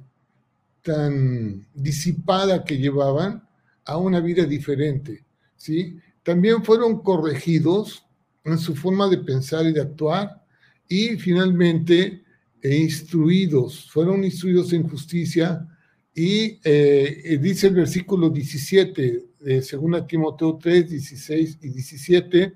tan 0.82 1.66
disipada 1.74 2.64
que 2.64 2.78
llevaban 2.78 3.46
a 3.84 3.96
una 3.96 4.20
vida 4.20 4.44
diferente, 4.44 5.24
¿sí? 5.56 5.98
También 6.22 6.64
fueron 6.64 7.02
corregidos 7.02 8.04
en 8.44 8.58
su 8.58 8.74
forma 8.74 9.08
de 9.08 9.18
pensar 9.18 9.66
y 9.66 9.72
de 9.72 9.80
actuar 9.80 10.42
y 10.88 11.16
finalmente 11.16 12.22
e 12.60 12.76
instruidos, 12.76 13.90
fueron 13.90 14.22
instruidos 14.22 14.72
en 14.72 14.88
justicia 14.88 15.66
y 16.14 16.60
eh, 16.62 17.38
dice 17.40 17.68
el 17.68 17.74
versículo 17.74 18.30
17 18.30 19.24
de 19.40 19.54
2 19.60 20.06
Timoteo 20.06 20.58
3, 20.62 20.88
16 20.88 21.58
y 21.62 21.68
17, 21.70 22.54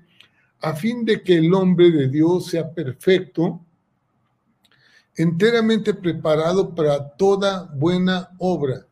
a 0.61 0.73
fin 0.73 1.03
de 1.03 1.21
que 1.21 1.35
el 1.37 1.53
hombre 1.53 1.91
de 1.91 2.07
Dios 2.07 2.47
sea 2.47 2.71
perfecto, 2.71 3.65
enteramente 5.17 5.93
preparado 5.93 6.73
para 6.73 7.09
toda 7.09 7.63
buena 7.75 8.29
obra. 8.37 8.87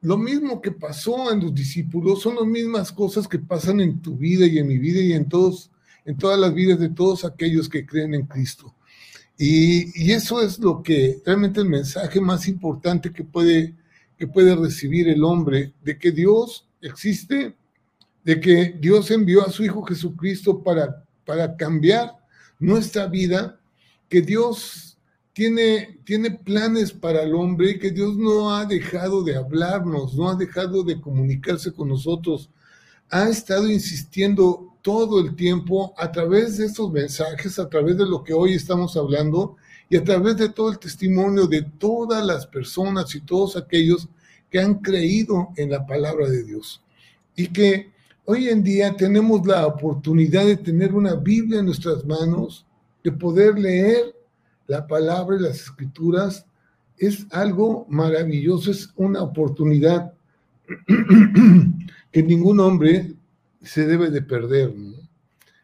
Lo 0.00 0.16
mismo 0.16 0.62
que 0.62 0.70
pasó 0.70 1.30
en 1.32 1.40
los 1.40 1.54
discípulos 1.54 2.22
son 2.22 2.36
las 2.36 2.46
mismas 2.46 2.92
cosas 2.92 3.28
que 3.28 3.38
pasan 3.38 3.80
en 3.80 4.00
tu 4.00 4.16
vida 4.16 4.46
y 4.46 4.58
en 4.58 4.68
mi 4.68 4.78
vida 4.78 5.00
y 5.00 5.12
en 5.12 5.28
todos, 5.28 5.70
en 6.04 6.16
todas 6.16 6.38
las 6.38 6.54
vidas 6.54 6.78
de 6.78 6.88
todos 6.88 7.24
aquellos 7.24 7.68
que 7.68 7.84
creen 7.84 8.14
en 8.14 8.26
Cristo. 8.26 8.74
Y, 9.36 10.10
eso 10.10 10.40
es 10.40 10.58
lo 10.58 10.82
que 10.82 11.20
realmente 11.26 11.60
el 11.60 11.68
mensaje 11.68 12.20
más 12.20 12.48
importante 12.48 13.12
que 13.12 13.24
puede, 13.24 13.74
que 14.16 14.26
puede 14.26 14.54
recibir 14.54 15.08
el 15.08 15.22
hombre, 15.24 15.74
de 15.84 15.98
que 15.98 16.10
Dios 16.10 16.66
existe 16.80 17.54
de 18.26 18.40
que 18.40 18.76
Dios 18.80 19.12
envió 19.12 19.46
a 19.46 19.52
su 19.52 19.64
Hijo 19.64 19.84
Jesucristo 19.84 20.60
para, 20.60 21.04
para 21.24 21.56
cambiar 21.56 22.12
nuestra 22.58 23.06
vida, 23.06 23.60
que 24.08 24.20
Dios 24.20 24.85
tiene, 25.36 25.98
tiene 26.04 26.30
planes 26.30 26.92
para 26.92 27.22
el 27.22 27.34
hombre 27.34 27.72
y 27.72 27.78
que 27.78 27.90
Dios 27.90 28.16
no 28.16 28.54
ha 28.54 28.64
dejado 28.64 29.22
de 29.22 29.36
hablarnos, 29.36 30.14
no 30.14 30.30
ha 30.30 30.34
dejado 30.34 30.82
de 30.82 30.98
comunicarse 30.98 31.74
con 31.74 31.90
nosotros, 31.90 32.48
ha 33.10 33.28
estado 33.28 33.70
insistiendo 33.70 34.78
todo 34.80 35.20
el 35.20 35.36
tiempo 35.36 35.92
a 35.98 36.10
través 36.10 36.56
de 36.56 36.64
estos 36.64 36.90
mensajes, 36.90 37.58
a 37.58 37.68
través 37.68 37.98
de 37.98 38.06
lo 38.06 38.24
que 38.24 38.32
hoy 38.32 38.54
estamos 38.54 38.96
hablando 38.96 39.56
y 39.90 39.98
a 39.98 40.04
través 40.04 40.38
de 40.38 40.48
todo 40.48 40.70
el 40.70 40.78
testimonio 40.78 41.46
de 41.46 41.60
todas 41.60 42.24
las 42.24 42.46
personas 42.46 43.14
y 43.14 43.20
todos 43.20 43.58
aquellos 43.58 44.08
que 44.50 44.58
han 44.58 44.76
creído 44.76 45.48
en 45.58 45.68
la 45.68 45.84
palabra 45.84 46.30
de 46.30 46.44
Dios. 46.44 46.80
Y 47.36 47.48
que 47.48 47.92
hoy 48.24 48.48
en 48.48 48.62
día 48.62 48.96
tenemos 48.96 49.46
la 49.46 49.66
oportunidad 49.66 50.46
de 50.46 50.56
tener 50.56 50.94
una 50.94 51.14
Biblia 51.14 51.60
en 51.60 51.66
nuestras 51.66 52.06
manos, 52.06 52.64
de 53.04 53.12
poder 53.12 53.58
leer 53.58 54.15
la 54.66 54.86
palabra 54.86 55.36
y 55.36 55.42
las 55.42 55.60
escrituras, 55.60 56.46
es 56.98 57.26
algo 57.30 57.86
maravilloso, 57.88 58.70
es 58.70 58.90
una 58.96 59.22
oportunidad 59.22 60.12
que 62.12 62.22
ningún 62.22 62.60
hombre 62.60 63.14
se 63.62 63.86
debe 63.86 64.10
de 64.10 64.22
perder. 64.22 64.72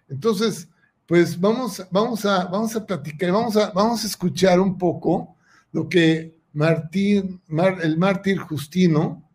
Entonces, 0.08 0.68
pues 1.06 1.40
vamos, 1.40 1.82
vamos, 1.90 2.24
a, 2.26 2.44
vamos 2.46 2.76
a 2.76 2.84
platicar, 2.84 3.32
vamos 3.32 3.56
a, 3.56 3.70
vamos 3.70 4.04
a 4.04 4.06
escuchar 4.06 4.60
un 4.60 4.76
poco 4.78 5.36
lo 5.72 5.88
que 5.88 6.34
Martín, 6.52 7.40
el 7.82 7.96
mártir 7.96 8.38
Justino 8.38 9.26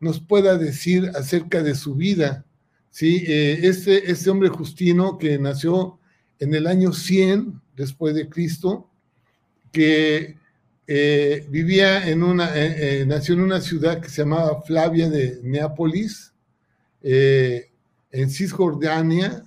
nos 0.00 0.18
pueda 0.18 0.58
decir 0.58 1.10
acerca 1.14 1.62
de 1.62 1.76
su 1.76 1.94
vida. 1.94 2.44
¿sí? 2.90 3.24
Eh, 3.26 3.60
este, 3.62 4.10
este 4.10 4.30
hombre 4.30 4.48
Justino 4.48 5.18
que 5.18 5.38
nació 5.38 5.98
en 6.40 6.54
el 6.54 6.66
año 6.66 6.92
100 6.92 7.61
después 7.76 8.14
de 8.14 8.28
Cristo, 8.28 8.88
que 9.70 10.36
eh, 10.86 11.46
vivía 11.48 12.08
en 12.08 12.22
una, 12.22 12.50
eh, 12.54 13.04
nació 13.06 13.34
en 13.34 13.40
una 13.40 13.60
ciudad 13.60 14.00
que 14.00 14.08
se 14.08 14.22
llamaba 14.22 14.62
Flavia 14.62 15.08
de 15.08 15.40
Neápolis, 15.42 16.32
en 17.04 18.30
Cisjordania, 18.30 19.42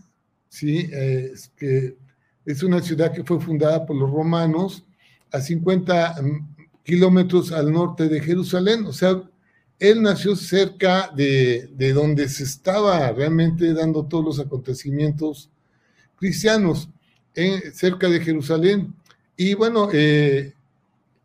¿sí? 0.49 0.89
Es, 0.91 1.49
que 1.55 1.95
es 2.45 2.63
una 2.63 2.81
ciudad 2.81 3.13
que 3.13 3.23
fue 3.23 3.39
fundada 3.39 3.85
por 3.85 3.95
los 3.95 4.11
romanos 4.11 4.83
a 5.31 5.39
50 5.39 6.15
kilómetros 6.83 7.51
al 7.53 7.71
norte 7.71 8.09
de 8.09 8.19
Jerusalén, 8.19 8.85
o 8.85 8.91
sea, 8.91 9.23
él 9.79 10.01
nació 10.01 10.35
cerca 10.35 11.11
de, 11.13 11.69
donde 11.93 12.29
se 12.29 12.43
estaba 12.43 13.11
realmente 13.11 13.73
dando 13.73 14.05
todos 14.05 14.23
los 14.23 14.39
acontecimientos 14.39 15.49
cristianos, 16.17 16.89
cerca 17.73 18.09
de 18.09 18.19
Jerusalén. 18.19 18.93
Y 19.37 19.53
bueno, 19.53 19.89
eh, 19.91 20.53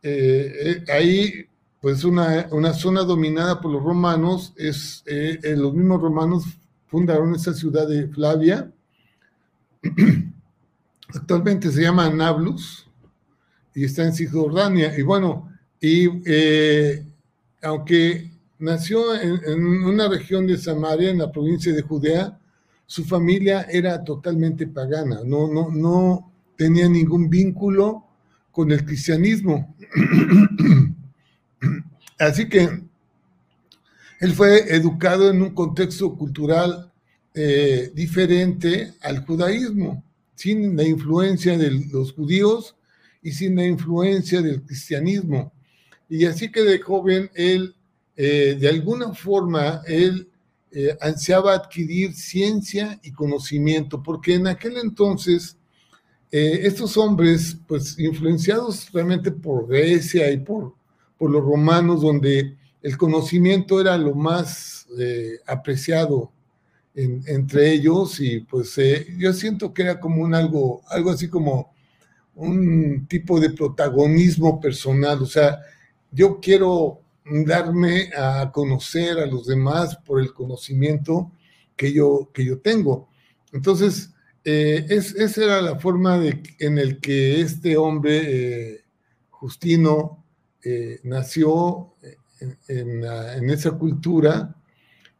eh, 0.02 0.84
ahí, 0.92 1.46
pues 1.80 2.04
una, 2.04 2.48
una, 2.50 2.72
zona 2.72 3.02
dominada 3.02 3.60
por 3.60 3.70
los 3.72 3.82
romanos, 3.82 4.52
es, 4.56 5.02
eh, 5.06 5.38
los 5.56 5.74
mismos 5.74 6.00
romanos 6.00 6.44
fundaron 6.86 7.34
esa 7.34 7.54
ciudad 7.54 7.88
de 7.88 8.08
Flavia. 8.08 8.70
Actualmente 11.14 11.70
se 11.70 11.82
llama 11.82 12.10
Nablus 12.10 12.88
y 13.74 13.84
está 13.84 14.04
en 14.04 14.12
Cisjordania. 14.12 14.98
Y 14.98 15.02
bueno, 15.02 15.48
y 15.80 16.08
aunque 17.62 18.30
nació 18.60 19.14
en, 19.20 19.64
una 19.84 20.08
región 20.08 20.46
de 20.46 20.56
Samaria, 20.56 21.10
en 21.10 21.18
la 21.18 21.32
provincia 21.32 21.72
de 21.72 21.82
Judea. 21.82 22.38
Su 22.90 23.04
familia 23.04 23.68
era 23.70 24.02
totalmente 24.02 24.66
pagana, 24.66 25.20
no, 25.24 25.46
no, 25.46 25.70
no 25.70 26.32
tenía 26.56 26.88
ningún 26.88 27.30
vínculo 27.30 28.04
con 28.50 28.72
el 28.72 28.84
cristianismo. 28.84 29.76
Así 32.18 32.48
que 32.48 32.82
él 34.18 34.32
fue 34.32 34.74
educado 34.74 35.30
en 35.30 35.40
un 35.40 35.50
contexto 35.50 36.16
cultural 36.16 36.90
eh, 37.32 37.92
diferente 37.94 38.94
al 39.02 39.24
judaísmo, 39.24 40.02
sin 40.34 40.76
la 40.76 40.82
influencia 40.82 41.56
de 41.56 41.70
los 41.92 42.12
judíos 42.12 42.74
y 43.22 43.30
sin 43.30 43.54
la 43.54 43.66
influencia 43.66 44.42
del 44.42 44.62
cristianismo. 44.62 45.52
Y 46.08 46.24
así 46.24 46.50
que 46.50 46.64
de 46.64 46.80
joven 46.80 47.30
él 47.36 47.72
eh, 48.16 48.56
de 48.58 48.68
alguna 48.68 49.14
forma 49.14 49.82
él 49.86 50.29
eh, 50.72 50.96
ansiaba 51.00 51.54
adquirir 51.54 52.14
ciencia 52.14 53.00
y 53.02 53.10
conocimiento, 53.10 54.02
porque 54.02 54.34
en 54.34 54.46
aquel 54.46 54.76
entonces 54.76 55.56
eh, 56.30 56.60
estos 56.62 56.96
hombres, 56.96 57.58
pues 57.66 57.98
influenciados 57.98 58.90
realmente 58.92 59.32
por 59.32 59.66
Grecia 59.66 60.30
y 60.30 60.38
por, 60.38 60.74
por 61.18 61.30
los 61.30 61.42
romanos, 61.42 62.02
donde 62.02 62.56
el 62.82 62.96
conocimiento 62.96 63.80
era 63.80 63.98
lo 63.98 64.14
más 64.14 64.86
apreciado 65.46 66.32
entre 66.94 67.72
ellos, 67.72 68.20
y 68.20 68.40
pues 68.40 68.76
yo 69.16 69.32
siento 69.32 69.72
que 69.72 69.82
era 69.82 70.00
como 70.00 70.22
un 70.22 70.34
algo, 70.34 70.82
algo 70.88 71.10
así 71.10 71.28
como 71.28 71.72
un 72.34 73.06
tipo 73.06 73.38
de 73.38 73.50
protagonismo 73.50 74.60
personal, 74.60 75.22
o 75.22 75.26
sea, 75.26 75.60
yo 76.10 76.40
quiero 76.40 76.99
darme 77.24 78.10
a 78.16 78.50
conocer 78.52 79.18
a 79.18 79.26
los 79.26 79.46
demás 79.46 79.96
por 79.96 80.20
el 80.20 80.32
conocimiento 80.32 81.32
que 81.76 81.92
yo, 81.92 82.30
que 82.32 82.44
yo 82.44 82.58
tengo. 82.58 83.08
Entonces, 83.52 84.10
eh, 84.44 84.86
esa 84.88 85.44
era 85.44 85.62
la 85.62 85.78
forma 85.78 86.18
de, 86.18 86.42
en 86.58 86.78
el 86.78 87.00
que 87.00 87.40
este 87.40 87.76
hombre, 87.76 88.74
eh, 88.74 88.84
Justino, 89.30 90.24
eh, 90.62 91.00
nació 91.04 91.94
en, 92.68 93.50
esa 93.50 93.72
cultura 93.72 94.54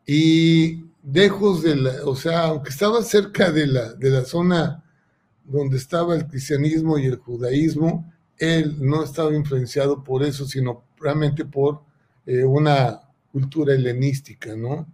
y 0.06 0.84
lejos 1.12 1.62
de 1.62 1.76
la, 1.76 2.04
o 2.04 2.16
sea, 2.16 2.46
aunque 2.48 2.70
estaba 2.70 3.02
cerca 3.02 3.50
de 3.50 3.66
la, 3.66 3.92
de 3.94 4.10
la 4.10 4.24
zona 4.24 4.84
donde 5.44 5.76
estaba 5.76 6.14
el 6.14 6.26
cristianismo 6.26 6.98
y 6.98 7.06
el 7.06 7.16
judaísmo, 7.16 8.12
él 8.38 8.76
no 8.80 9.04
estaba 9.04 9.34
influenciado 9.34 10.02
por 10.02 10.22
eso, 10.22 10.46
sino 10.46 10.84
realmente 10.98 11.44
por 11.44 11.82
eh, 12.30 12.44
una 12.44 13.00
cultura 13.32 13.74
helenística, 13.74 14.54
¿no? 14.54 14.86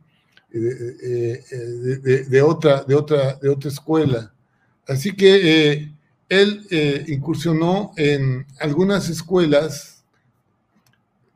Eh, 0.51 1.45
eh, 1.53 2.25
de, 2.31 2.41
otra, 2.41 2.83
de, 2.83 2.95
otra, 2.95 3.35
de 3.35 3.51
otra 3.51 3.69
escuela. 3.69 4.33
Así 4.89 5.15
que 5.15 5.93
él 6.31 7.05
incursionó 7.09 7.93
en 7.99 8.47
algunas 8.59 9.11
escuelas. 9.11 10.03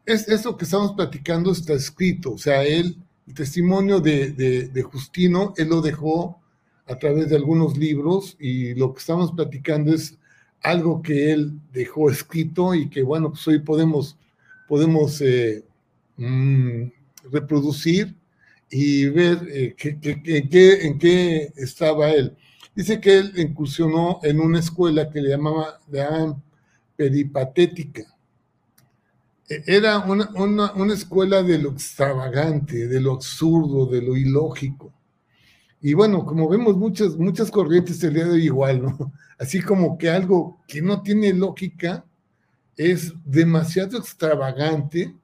Es, 0.07 0.27
eso 0.27 0.57
que 0.57 0.65
estamos 0.65 0.93
platicando 0.93 1.53
está 1.53 1.75
escrito, 1.75 2.33
o 2.33 2.39
sea, 2.39 2.65
él, 2.65 2.97
el 3.27 3.35
testimonio 3.35 4.01
de, 4.01 4.31
de 4.73 4.83
Justino, 4.83 5.53
él 5.59 5.69
lo 5.69 5.83
dejó 5.83 6.41
a 6.87 6.99
través 6.99 7.29
de 7.29 7.37
algunos 7.37 7.77
libros 7.77 8.39
y 8.41 8.75
lo 8.75 8.95
que 8.95 9.01
estamos 9.01 9.33
platicando 9.33 9.93
es 9.93 10.17
algo 10.63 11.03
que 11.03 11.31
él 11.31 11.61
dejó 11.75 12.11
escrito 12.11 12.75
y 12.75 12.89
que, 12.89 13.03
bueno, 13.03 13.31
pues 13.31 13.47
hoy 13.47 13.59
podemos, 13.59 14.17
podemos 14.67 15.21
Mm, 16.21 16.93
reproducir 17.33 18.15
y 18.71 19.07
ver 19.07 19.39
eh, 19.51 19.75
en 19.79 20.99
qué 20.99 21.53
estaba 21.57 22.11
él. 22.11 22.37
Dice 22.75 23.01
que 23.01 23.17
él 23.17 23.33
incursionó 23.37 24.21
en 24.23 24.39
una 24.39 24.59
escuela 24.59 25.09
que 25.09 25.23
le 25.23 25.31
llamaban, 25.31 26.43
peripatética. 26.95 28.03
E, 29.49 29.63
era 29.67 30.01
una, 30.01 30.93
escuela 30.93 31.43
de 31.43 31.57
lo 31.57 31.71
extravagante, 31.71 32.87
de 32.87 33.01
lo 33.01 33.15
absurdo, 33.15 33.87
de 33.87 34.03
lo 34.03 34.15
ilógico. 34.15 34.93
Y 35.81 35.95
bueno, 35.95 36.27
como 36.27 36.51
vemos 36.51 36.77
muchas, 36.77 37.17
muchas 37.17 37.51
corrientes 37.51 38.05
el 38.05 38.13
día 38.13 38.27
de 38.27 38.33
hoy 38.33 38.45
igual. 38.45 38.83
Así 39.39 39.63
como 39.63 39.97
que 39.97 40.11
algo 40.11 40.61
que 40.69 40.83
no 40.83 41.03
tiene 41.03 41.33
lógica 41.33 42.05
es 42.77 43.15
demasiado 43.25 43.97
extravagante 43.97 45.15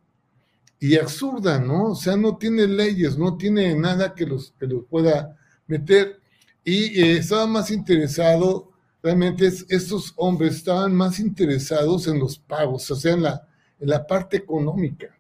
y 0.79 0.97
absurda, 0.97 1.59
¿no? 1.59 1.93
O 1.93 1.95
sea, 1.95 2.17
no 2.17 2.37
tiene 2.37 2.67
leyes, 2.67 3.17
no 3.17 3.37
tiene 3.37 3.75
nada 3.75 4.15
que 4.15 4.27
los, 4.27 4.53
que 4.59 4.67
los 4.67 4.85
pueda 4.85 5.37
meter. 5.67 6.21
Y 6.65 7.01
eh, 7.01 7.19
estaba 7.19 7.47
más 7.47 7.71
interesado, 7.71 8.73
realmente 9.03 9.47
estos 9.47 10.13
hombres 10.17 10.57
estaban 10.57 10.95
más 10.95 11.19
interesados 11.19 12.07
en 12.09 12.19
los 12.19 12.39
pagos, 12.39 12.91
o 12.91 12.97
sea, 12.97 13.15
en 13.15 13.23
la, 13.23 13.49
en 13.81 13.89
la 13.89 14.07
parte 14.07 14.37
económica. 14.37 15.17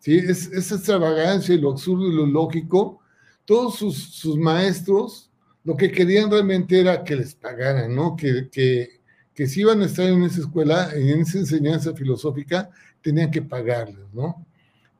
¿sí? 0.00 0.18
Es, 0.18 0.46
esa 0.52 0.74
extravagancia 0.76 1.54
y 1.54 1.60
lo 1.60 1.72
absurdo 1.72 2.08
y 2.08 2.14
lo 2.14 2.26
lógico, 2.26 3.00
todos 3.44 3.76
sus, 3.76 3.96
sus, 3.96 4.36
maestros 4.38 5.30
lo 5.64 5.76
que 5.76 5.90
querían 5.90 6.30
realmente 6.30 6.80
era 6.80 7.04
que 7.04 7.16
les 7.16 7.34
pagaran, 7.34 7.94
¿no? 7.94 8.16
Que, 8.16 8.48
que, 8.50 9.00
que 9.34 9.46
si 9.46 9.60
iban 9.60 9.80
a 9.80 9.86
estar 9.86 10.06
en 10.06 10.22
esa 10.22 10.40
escuela, 10.40 10.90
en 10.94 11.20
esa 11.20 11.38
enseñanza 11.38 11.94
filosófica, 11.94 12.70
tenían 13.00 13.30
que 13.30 13.42
pagarles, 13.42 14.12
¿no? 14.12 14.46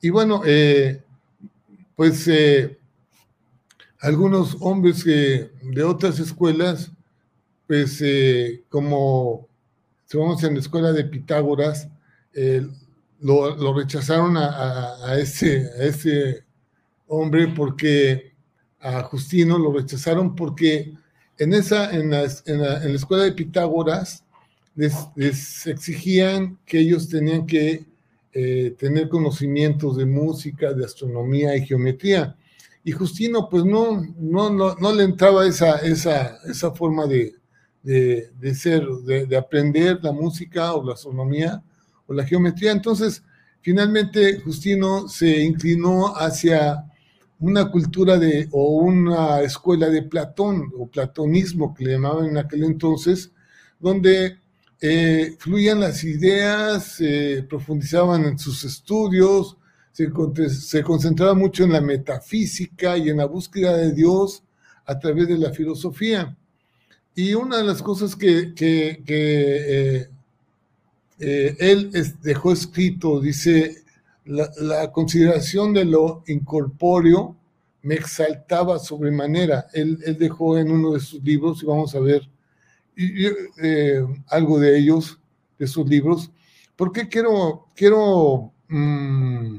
Y 0.05 0.11
bueno, 0.11 0.43
eh, 0.45 1.01
pues 1.97 2.29
eh, 2.29 2.77
algunos 4.01 4.55
hombres 4.61 5.03
de 5.03 5.83
otras 5.83 6.19
escuelas, 6.19 6.93
pues 7.67 8.03
eh, 8.03 8.65
como 8.69 9.49
si 10.05 10.19
vamos 10.19 10.45
en 10.45 10.53
la 10.53 10.61
escuela 10.61 10.93
de 10.93 11.05
Pitágoras, 11.05 11.89
lo, 13.19 13.75
rechazaron 13.75 14.37
a, 14.37 15.17
ese, 15.19 15.71
a 15.71 15.85
ese 15.85 16.45
hombre 17.07 17.49
porque 17.49 18.35
a 18.81 19.05
Justino 19.05 19.57
lo 19.57 19.73
rechazaron 19.73 20.37
porque 20.37 20.93
en 21.39 21.55
esa 21.55 21.91
en 21.97 22.11
la, 22.11 22.25
en 22.45 22.61
la, 22.61 22.91
escuela 22.91 23.25
de 23.25 23.33
Pitágoras 23.33 24.23
les, 24.75 25.67
exigían 25.67 26.59
que 26.67 26.81
ellos 26.81 27.09
tenían 27.09 27.47
que 27.47 27.87
eh, 28.37 28.75
tener 28.77 29.09
conocimientos 29.09 29.97
de 29.97 30.07
música, 30.07 30.73
de 30.73 30.85
astronomía 30.85 31.57
y 31.57 31.65
geometría. 31.65 32.37
Y 32.83 32.91
Justino, 32.91 33.49
pues 33.49 33.65
no, 33.65 34.05
no, 34.19 34.51
no, 34.51 34.93
le 34.93 35.05
entraba 35.05 35.47
esa, 35.47 35.77
esa, 35.77 36.39
esa 36.45 36.73
forma 36.73 37.07
de, 37.07 37.37
de, 37.85 38.55
ser, 38.57 38.85
de, 39.07 39.37
aprender 39.37 40.01
la 40.03 40.11
música 40.11 40.75
o 40.75 40.85
la 40.85 40.95
astronomía 40.95 41.63
o 42.09 42.13
la 42.13 42.25
geometría. 42.25 42.73
Entonces, 42.73 43.23
finalmente 43.61 44.41
Justino 44.41 45.09
se 45.09 45.41
inclinó 45.41 46.17
hacia 46.17 46.85
una 47.39 47.71
cultura 47.71 48.19
de, 48.19 48.49
o 48.51 48.79
una 48.79 49.43
escuela 49.43 49.89
de 49.89 50.03
Platón, 50.03 50.73
o 50.77 50.89
platonismo 50.89 51.73
que 51.73 51.85
le 51.85 51.93
llamaban 51.93 52.27
en 52.27 52.39
aquel 52.39 52.65
entonces, 52.65 53.31
donde 53.79 54.39
eh, 54.81 55.37
fluían 55.39 55.81
las 55.81 56.05
ideas, 56.05 56.99
profundizaban 57.49 58.25
en 58.25 58.39
sus 58.39 58.65
estudios, 58.65 59.57
se, 59.93 60.11
se, 60.51 60.83
concentraba 60.83 61.35
mucho 61.35 61.65
en 61.65 61.73
la 61.73 61.81
metafísica 61.81 62.99
y 62.99 63.11
en 63.11 63.19
la 63.19 63.27
búsqueda 63.27 63.77
de 63.77 63.93
Dios 63.93 64.43
a 64.87 64.99
través 64.99 65.29
de 65.29 65.39
la 65.39 65.53
filosofía. 65.53 66.37
Y 67.15 67.35
una 67.35 67.59
de 67.59 67.65
las 67.65 67.81
cosas 67.81 68.17
que, 68.17 68.53
eh, 68.59 70.09
eh, 71.21 71.57
él 71.61 71.93
dejó 72.23 72.53
escrito, 72.53 73.21
dice, 73.21 73.85
la, 74.25 74.91
consideración 74.91 75.73
de 75.73 75.85
lo 75.85 76.25
incorpóreo 76.27 77.37
me 77.83 77.95
exaltaba 77.95 78.81
sobremanera. 78.81 79.69
Él, 79.73 79.99
él 80.05 80.19
dejó 80.19 80.59
en 80.59 80.73
uno 80.73 80.95
de 80.95 81.01
sus 81.01 81.23
libros, 81.23 81.63
y 81.63 81.67
vamos 81.67 81.95
a 81.95 82.01
ver 82.01 82.29
eh, 82.97 84.05
algo 84.29 84.59
de 84.59 84.79
ellos, 84.79 85.19
de 85.59 85.67
sus 85.67 85.89
libros. 85.89 86.31
porque 86.77 87.09
quiero, 87.09 87.69
quiero 87.75 88.53
mm, 88.69 89.57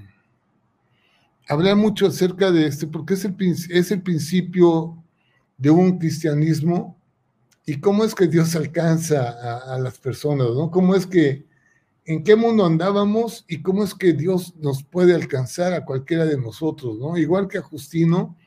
hablar 1.48 1.76
mucho 1.76 2.08
acerca 2.08 2.52
de 2.52 2.68
este? 2.68 2.88
Porque 2.88 3.14
es 3.16 3.26
el, 3.26 3.36
es 3.70 3.92
el 3.92 4.02
principio 4.02 5.04
de 5.58 5.70
un 5.70 5.98
cristianismo 5.98 7.00
y 7.66 7.80
cómo 7.80 8.04
es 8.04 8.14
que 8.14 8.28
Dios 8.28 8.56
alcanza 8.56 9.74
a, 9.74 9.80
las 9.80 9.98
personas, 9.98 10.48
¿no? 10.52 10.70
Cómo 10.70 10.96
es 10.96 11.08
que, 11.08 11.48
en 12.06 12.24
qué 12.24 12.36
mundo 12.36 12.66
andábamos 12.66 13.44
y 13.48 13.64
cómo 13.64 13.84
es 13.84 13.96
que 13.96 14.14
Dios 14.14 14.56
nos 14.58 14.84
puede 14.84 15.16
alcanzar 15.16 15.74
a 15.74 15.84
cualquiera 15.84 16.26
de 16.26 16.38
nosotros, 16.38 17.00
¿no? 17.00 17.18
Igual 17.18 17.48
que 17.48 17.58
a 17.58 17.64
Justino, 17.64 18.38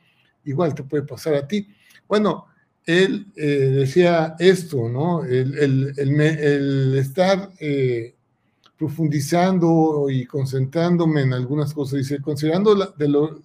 igual 0.45 0.73
te 0.73 0.83
puede 0.83 1.03
pasar 1.03 1.33
a 1.33 1.47
ti. 1.47 1.67
Bueno, 2.07 2.45
él 2.89 3.27
eh, 3.35 3.45
decía 3.45 4.35
esto, 4.39 4.89
¿no? 4.89 5.23
El, 5.23 6.95
estar 6.97 7.51
eh, 7.59 8.15
profundizando 8.77 10.07
y 10.09 10.25
concentrándome 10.25 11.21
en 11.21 11.33
algunas 11.33 11.73
cosas, 11.73 11.99
dice, 11.99 12.21
considerando 12.21 12.75
de, 12.75 13.07
lo, 13.07 13.41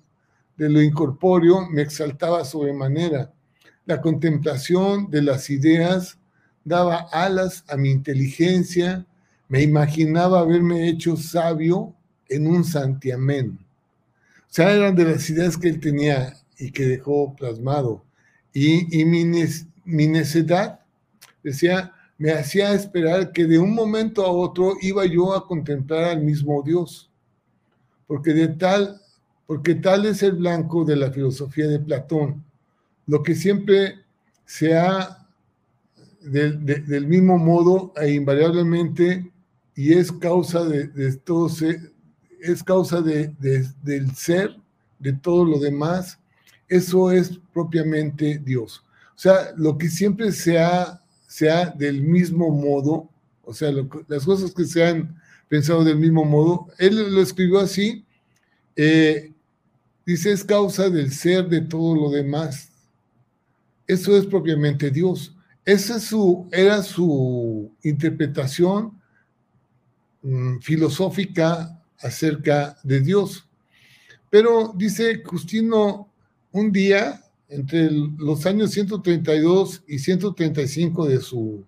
de 0.57 0.68
lo 0.68 0.80
incorpóreo, 0.80 1.68
me 1.68 1.83
exaltaba 1.83 2.44
sobremanera 2.44 3.33
la 3.87 4.00
contemplación 4.00 5.11
de 5.11 5.22
las 5.22 5.50
ideas 5.50 6.18
daba 6.64 7.07
alas 7.12 7.64
a 7.68 7.76
mi 7.76 7.90
inteligencia, 7.90 9.07
me 9.48 9.62
imaginaba 9.62 10.40
haberme 10.40 10.88
hecho 10.88 11.16
sabio 11.16 11.94
en 12.28 12.46
un 12.46 12.64
santiamén. 12.64 13.59
O 13.59 14.54
sea, 14.54 14.72
eran 14.72 14.94
de 14.94 15.04
las 15.04 15.28
ideas 15.28 15.59
que 15.59 15.68
él 15.68 15.80
tenía 15.80 16.35
y 16.59 16.70
que 16.70 16.87
dejó 16.87 17.35
plasmado. 17.37 18.02
Y, 18.55 19.05
mi, 19.05 19.25
mi 19.85 20.07
necedad, 20.07 20.81
decía, 21.43 21.93
me 22.17 22.31
hacía 22.31 22.73
esperar 22.73 23.33
que 23.33 23.47
de 23.47 23.59
un 23.59 23.75
momento 23.75 24.25
a 24.25 24.31
otro 24.31 24.75
iba 24.81 25.05
yo 25.05 25.35
a 25.35 25.47
contemplar 25.47 26.05
al 26.05 26.23
mismo 26.23 26.62
Dios. 26.62 27.11
Porque 28.07 28.33
de 28.33 28.49
tal, 28.49 29.01
porque 29.47 29.75
tal 29.75 30.07
es 30.07 30.23
el 30.23 30.33
blanco 30.33 30.85
de 30.85 30.97
la 30.97 31.11
filosofía 31.11 31.67
de 31.67 31.81
Platón, 31.81 32.45
lo 33.07 33.23
que 33.23 33.35
siempre 33.35 33.97
se 34.47 34.77
ha, 34.79 35.27
del 36.21 37.07
mismo 37.07 37.37
modo 37.37 37.93
e 37.97 38.12
invariablemente, 38.12 39.31
y 39.75 39.93
es 39.93 40.12
causa 40.12 40.64
de, 40.64 41.12
todo 41.17 41.51
es 42.40 42.62
causa 42.62 43.03
de, 43.03 43.35
del 43.83 44.14
ser, 44.14 44.57
de 44.99 45.12
todo 45.12 45.45
lo 45.45 45.59
demás, 45.59 46.19
eso 46.68 47.11
es 47.11 47.38
propiamente 47.53 48.38
Dios. 48.38 48.85
O 49.14 49.18
sea, 49.18 49.53
lo 49.57 49.79
que 49.79 49.88
siempre 49.88 50.33
sea, 50.33 51.00
sea 51.27 51.66
del 51.70 52.03
mismo 52.03 52.50
modo, 52.50 53.09
o 53.44 53.55
sea, 53.55 53.70
las 54.09 54.24
cosas 54.24 54.53
que 54.53 54.64
se 54.64 54.85
han 54.85 55.20
pensado 55.48 55.85
del 55.85 55.98
mismo 55.98 56.24
modo, 56.24 56.66
él 56.79 57.14
lo 57.14 57.20
escribió 57.20 57.61
así, 57.61 58.05
eh, 58.77 59.33
dice, 60.05 60.33
es 60.33 60.44
causa 60.44 60.90
del 60.90 61.12
ser 61.12 61.48
de 61.48 61.61
todo 61.61 61.94
lo 61.94 62.11
demás. 62.11 62.70
Eso 63.87 64.16
es 64.16 64.27
propiamente 64.27 64.90
Dios. 64.90 65.37
Esa 65.64 66.00
su, 66.00 66.48
era 66.50 66.83
su 66.83 67.70
interpretación 67.83 69.00
mm, 70.22 70.59
filosófica 70.59 71.81
acerca 72.00 72.77
de 72.83 73.00
Dios. 73.00 73.46
Pero 74.31 74.72
dice 74.77 75.22
Justino, 75.24 76.09
un 76.55 76.73
día, 76.73 77.21
entre 77.49 77.90
los 77.90 78.47
años 78.47 78.71
132 78.71 79.83
y 79.87 79.99
135 79.99 81.07
de 81.07 81.21
su, 81.21 81.64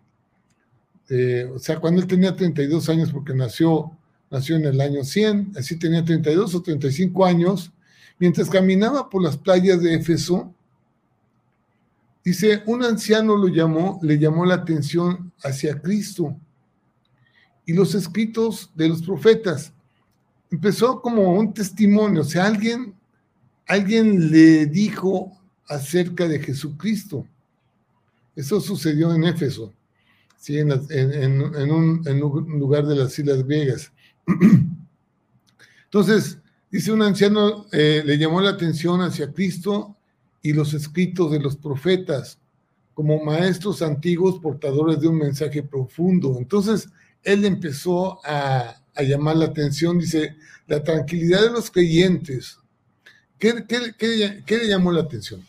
o 1.55 1.59
sea, 1.59 1.79
cuando 1.79 2.01
él 2.01 2.07
tenía 2.07 2.35
32 2.35 2.89
años, 2.89 3.13
porque 3.13 3.35
nació, 3.35 3.91
nació 4.31 4.57
en 4.57 4.65
el 4.65 4.81
año 4.81 5.05
100, 5.05 5.53
así 5.57 5.77
tenía 5.79 6.03
32 6.05 6.55
o 6.55 6.63
35 6.63 7.27
años, 7.27 7.73
mientras 8.19 8.49
caminaba 8.49 9.11
por 9.11 9.23
las 9.23 9.37
playas 9.37 9.83
de 9.83 9.95
Éfeso, 9.95 10.55
Dice, 12.27 12.65
un 12.67 12.83
anciano 12.83 13.37
lo 13.37 13.47
llamó, 13.47 14.01
le 14.03 14.19
llamó 14.19 14.45
la 14.45 14.57
atención 14.57 15.33
hacia 15.45 15.81
Cristo 15.81 16.37
y 17.65 17.73
los 17.73 17.95
escritos 17.95 18.73
de 18.75 18.89
los 18.89 19.01
profetas. 19.03 19.73
Empezó 20.51 21.01
como 21.01 21.35
un 21.35 21.55
testimonio, 21.55 22.23
o 22.23 22.25
sea, 22.25 22.47
alguien, 22.47 22.97
alguien 23.67 24.31
le 24.31 24.67
dijo 24.67 25.37
acerca 25.69 26.29
de 26.29 26.41
Jesucristo. 26.41 27.27
Eso 28.35 28.61
sucedió 28.61 29.15
en 29.15 29.25
Éfeso, 29.25 29.73
¿sí? 30.39 30.59
en, 30.59 30.71
un, 30.71 32.03
lugar 32.59 32.87
de 32.87 32.97
las 32.97 33.19
islas 33.19 33.45
griegas. 33.45 33.93
Entonces, 35.85 36.39
dice 36.71 36.93
un 36.93 37.03
anciano, 37.03 37.67
eh, 37.73 38.03
le 38.05 38.19
llamó 38.19 38.41
la 38.41 38.51
atención 38.51 39.01
hacia 39.01 39.33
Cristo 39.33 39.97
y 40.43 40.53
los 40.53 40.75
escritos 40.75 41.33
de 41.33 41.41
los 41.41 41.57
profetas 41.57 42.39
como 42.97 43.23
maestros 43.23 43.83
antiguos 43.83 44.39
portadores 44.39 45.01
de 45.01 45.09
un 45.09 45.19
mensaje 45.19 45.63
profundo. 45.63 46.37
Entonces, 46.39 46.89
él 47.23 47.45
empezó 47.45 48.21
a, 48.25 48.77
llamar 49.03 49.37
la 49.37 49.47
atención, 49.47 49.99
dice, 49.99 50.37
la 50.67 50.83
tranquilidad 50.83 51.43
de 51.43 51.51
los 51.51 51.71
creyentes. 51.71 52.59
¿Qué, 53.39 53.55
le 54.49 54.69
llamó 54.69 54.93
la 54.93 55.03
atención? 55.03 55.45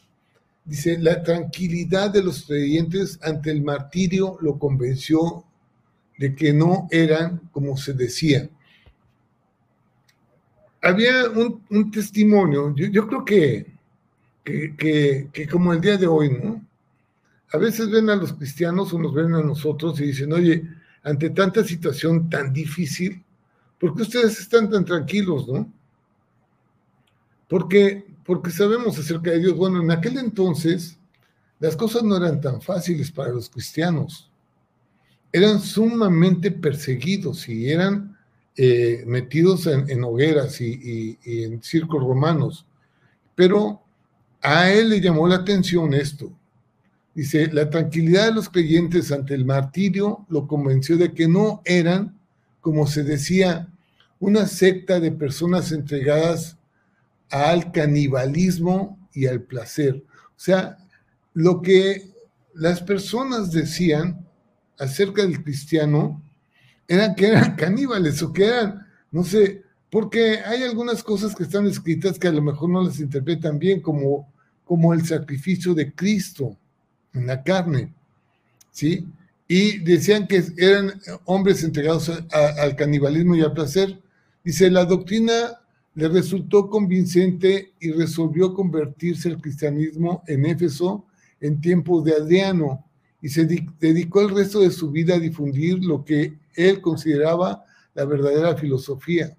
Dice, 0.65 0.97
la 0.97 1.23
tranquilidad 1.23 2.11
de 2.11 2.23
los 2.23 2.45
creyentes 2.45 3.19
ante 3.21 3.51
el 3.51 3.61
martirio 3.61 4.37
lo 4.41 4.59
convenció 4.59 5.45
de 6.17 6.35
que 6.35 6.51
no 6.51 6.87
eran 6.91 7.49
como 7.51 7.77
se 7.77 7.93
decía. 7.93 8.49
Había 10.81 11.29
un, 11.29 11.91
testimonio, 11.91 12.73
yo 12.75 13.07
creo 13.07 13.25
que 13.25 13.77
que, 14.47 15.47
como 15.51 15.73
el 15.73 15.81
día 15.81 15.97
de 15.97 16.07
hoy, 16.07 16.29
¿no? 16.31 16.65
A 17.51 17.57
veces 17.57 17.89
ven 17.89 18.09
a 18.09 18.15
los 18.15 18.33
cristianos 18.33 18.93
o 18.93 18.99
nos 18.99 19.13
ven 19.13 19.33
a 19.33 19.41
nosotros 19.41 19.99
y 19.99 20.07
dicen, 20.07 20.33
oye, 20.33 20.63
ante 21.03 21.29
tanta 21.29 21.63
situación 21.63 22.29
tan 22.29 22.51
difícil, 22.51 23.23
¿por 23.79 23.95
qué 23.95 24.01
ustedes 24.03 24.39
están 24.39 24.69
tan 24.69 24.83
tranquilos, 24.83 25.47
no? 25.47 25.71
Porque, 27.47 28.05
porque 28.25 28.51
sabemos 28.51 28.97
acerca 28.99 29.31
de 29.31 29.39
Dios. 29.39 29.55
Bueno, 29.55 29.81
en 29.81 29.91
aquel 29.91 30.17
entonces 30.17 30.97
las 31.59 31.75
cosas 31.75 32.03
no 32.03 32.17
eran 32.17 32.39
tan 32.39 32.61
fáciles 32.61 33.11
para 33.11 33.31
los 33.31 33.49
cristianos. 33.49 34.29
Eran 35.31 35.59
sumamente 35.59 36.51
perseguidos 36.51 37.47
y 37.49 37.69
eran 37.69 38.17
eh, 38.55 39.03
metidos 39.05 39.67
en, 39.67 40.03
hogueras 40.03 40.61
y, 40.61 41.17
en 41.23 41.61
circos 41.63 42.01
romanos. 42.01 42.65
Pero 43.35 43.81
a 44.41 44.71
él 44.71 44.89
le 44.89 45.01
llamó 45.01 45.27
la 45.27 45.35
atención 45.37 45.93
esto. 45.93 46.31
Dice, 47.13 47.51
la 47.51 47.69
tranquilidad 47.69 48.27
de 48.27 48.35
los 48.35 48.49
creyentes 48.49 49.11
ante 49.11 49.33
el 49.33 49.45
martirio 49.45 50.25
lo 50.29 50.47
convenció 50.47 50.97
de 50.97 51.13
que 51.13 51.27
no 51.27 51.61
eran, 51.65 52.15
como 52.61 52.85
se 52.85 53.03
decía, 53.03 53.67
una 54.19 54.45
secta 54.45 54.99
de 54.99 55.11
personas 55.11 55.71
entregadas 55.71 56.56
al 57.29 57.71
canibalismo 57.71 58.97
y 59.13 59.27
al 59.27 59.41
placer. 59.41 60.03
O 60.29 60.39
sea, 60.39 60.77
lo 61.33 61.61
que 61.61 62.11
las 62.53 62.81
personas 62.81 63.51
decían 63.51 64.25
acerca 64.79 65.23
del 65.23 65.43
cristiano 65.43 66.21
era 66.87 67.15
que 67.15 67.27
eran 67.27 67.55
caníbales 67.57 68.21
o 68.21 68.31
que 68.31 68.45
eran, 68.45 68.85
no 69.11 69.23
sé, 69.23 69.63
porque 69.89 70.39
hay 70.39 70.63
algunas 70.63 71.03
cosas 71.03 71.35
que 71.35 71.43
están 71.43 71.65
escritas 71.65 72.19
que 72.19 72.27
a 72.27 72.31
lo 72.31 72.41
mejor 72.41 72.69
no 72.69 72.83
las 72.83 72.99
interpretan 72.99 73.57
bien, 73.57 73.81
como 73.81 74.27
como 74.67 74.93
el 74.93 75.05
sacrificio 75.05 75.73
de 75.73 75.93
Cristo 75.93 76.57
en 77.13 77.25
la 77.25 77.41
carne, 77.41 77.93
¿sí? 78.69 79.07
Y 79.47 79.79
decían 79.79 80.27
que 80.27 80.43
eran 80.57 81.01
hombres 81.23 81.63
entregados 81.63 82.11
al 82.31 82.75
canibalismo 82.75 83.35
y 83.35 83.41
al 83.41 83.53
placer. 83.53 83.97
Dice, 84.43 84.69
la 84.69 84.83
doctrina 84.83 85.61
le 85.97 86.07
resultó 86.09 86.69
convincente 86.69 87.73
y 87.79 87.91
resolvió 87.91 88.53
convertirse 88.53 89.29
el 89.29 89.41
cristianismo 89.41 90.23
en 90.27 90.45
Éfeso 90.45 91.07
en 91.39 91.59
tiempos 91.59 92.03
de 92.03 92.13
Adriano 92.13 92.85
y 93.19 93.29
se 93.29 93.47
dedicó 93.79 94.21
el 94.21 94.29
resto 94.29 94.59
de 94.59 94.69
su 94.69 94.91
vida 94.91 95.15
a 95.15 95.19
difundir 95.19 95.83
lo 95.83 96.05
que 96.05 96.37
él 96.53 96.81
consideraba 96.81 97.65
la 97.95 98.05
verdadera 98.05 98.55
filosofía. 98.55 99.35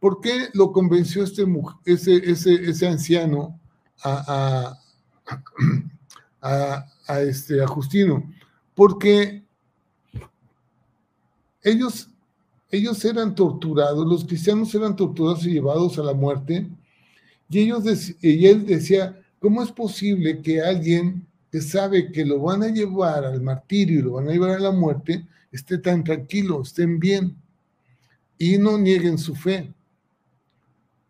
¿Por 0.00 0.20
qué 0.20 0.48
lo 0.52 0.72
convenció 0.72 1.22
este, 1.22 1.44
ese, 1.84 2.70
ese, 2.70 2.88
anciano 2.88 3.60
a, 4.02 4.76
a, 6.42 7.20
este, 7.20 7.62
a 7.62 7.68
Justino? 7.68 8.34
Porque 8.74 9.44
ellos 11.62 12.10
ellos 12.70 13.04
eran 13.04 13.34
torturados, 13.34 14.06
los 14.06 14.24
cristianos 14.24 14.74
eran 14.74 14.96
torturados 14.96 15.46
y 15.46 15.52
llevados 15.52 15.98
a 15.98 16.02
la 16.02 16.14
muerte, 16.14 16.68
y, 17.48 17.58
ellos 17.58 17.84
él 18.22 18.66
decía, 18.66 19.20
¿cómo 19.38 19.62
es 19.62 19.70
posible 19.70 20.40
que 20.42 20.60
alguien 20.60 21.26
que 21.52 21.60
sabe 21.60 22.10
que 22.10 22.24
lo 22.24 22.40
van 22.40 22.62
a 22.62 22.68
llevar 22.68 23.24
al 23.24 23.40
martirio 23.40 24.00
y 24.00 24.02
lo 24.02 24.12
van 24.14 24.28
a 24.28 24.32
llevar 24.32 24.50
a 24.50 24.58
la 24.58 24.72
muerte, 24.72 25.24
esté 25.52 25.78
tan 25.78 26.02
tranquilo, 26.02 26.62
estén 26.62 26.98
bien 26.98 27.36
y 28.38 28.58
no 28.58 28.78
nieguen 28.78 29.18
su 29.18 29.34
fe? 29.34 29.72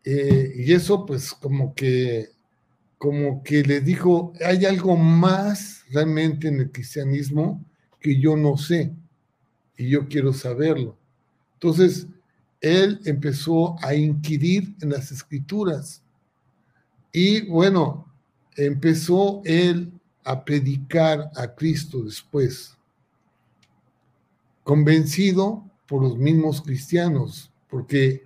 Eh, 0.05 0.53
y 0.57 0.73
eso 0.73 1.07
pues 1.07 1.33
como 1.33 1.75
que 1.75 2.35
como 3.05 3.43
que 3.43 3.63
le 3.63 3.83
dijo, 3.83 4.33
hay 4.43 4.65
algo 4.65 4.97
más 4.97 5.85
realmente 5.91 6.49
en 6.49 6.61
el 6.61 6.71
cristianismo 6.71 7.63
que 8.01 8.19
yo 8.19 8.35
no 8.35 8.57
sé 8.57 8.95
y 9.77 9.91
yo 9.91 10.09
quiero 10.09 10.33
saberlo. 10.33 10.97
Entonces, 11.65 12.07
él 12.61 13.01
empezó 13.07 13.83
a 13.83 13.95
inquirir 13.95 14.75
en 14.83 14.91
las 14.91 15.11
escrituras 15.11 16.03
y 17.11 17.41
bueno, 17.49 18.07
empezó 18.55 19.41
él 19.47 19.91
a 20.25 20.45
predicar 20.45 21.31
a 21.35 21.55
Cristo 21.55 22.03
después, 22.03 22.77
convencido 24.63 25.65
por 25.87 26.03
los 26.03 26.19
mismos 26.19 26.61
cristianos, 26.61 27.51
porque 27.71 28.25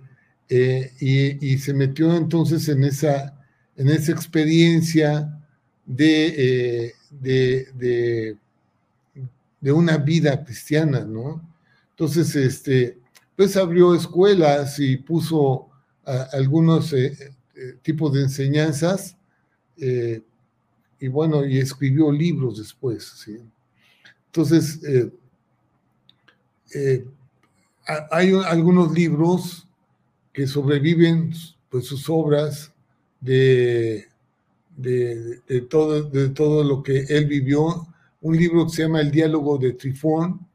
eh, 0.49 0.91
y, 0.99 1.57
se 1.59 1.73
metió 1.73 2.13
entonces 2.13 2.67
en 2.67 2.83
esa, 2.83 3.39
en 3.77 3.87
esa 3.87 4.11
experiencia 4.11 5.33
de, 5.85 6.87
eh, 6.87 6.93
de, 7.09 8.35
de, 9.61 9.71
una 9.71 9.95
vida 9.95 10.43
cristiana, 10.43 11.05
¿no? 11.05 11.47
Entonces, 11.99 12.33
este, 12.33 12.98
pues 13.39 13.55
abrió 13.55 13.95
escuelas 13.95 14.79
y 14.79 14.97
puso 14.97 15.69
algunos 16.33 16.91
eh, 16.91 17.15
eh, 17.55 17.75
tipos 17.81 18.11
de 18.11 18.23
enseñanzas 18.23 19.15
eh, 19.77 20.21
y 20.99 21.07
bueno, 21.07 21.45
y 21.45 21.57
escribió 21.57 22.11
libros 22.11 22.57
después. 22.57 23.05
¿sí? 23.05 23.37
Entonces, 24.25 24.81
hay 28.11 28.33
algunos 28.45 28.91
libros 28.91 29.65
que 30.33 30.45
sobreviven 30.45 31.31
pues 31.69 31.85
sus 31.85 32.09
obras 32.09 32.73
de, 33.21 34.05
de, 34.75 35.61
todo, 35.69 36.03
de 36.03 36.27
todo 36.27 36.61
lo 36.65 36.83
que 36.83 37.05
él 37.07 37.25
vivió. 37.25 37.87
Un 38.19 38.35
libro 38.35 38.65
que 38.65 38.73
se 38.73 38.81
llama 38.81 38.99
El 38.99 39.11
diálogo 39.11 39.57
de 39.57 39.71
Trifón, 39.71 40.45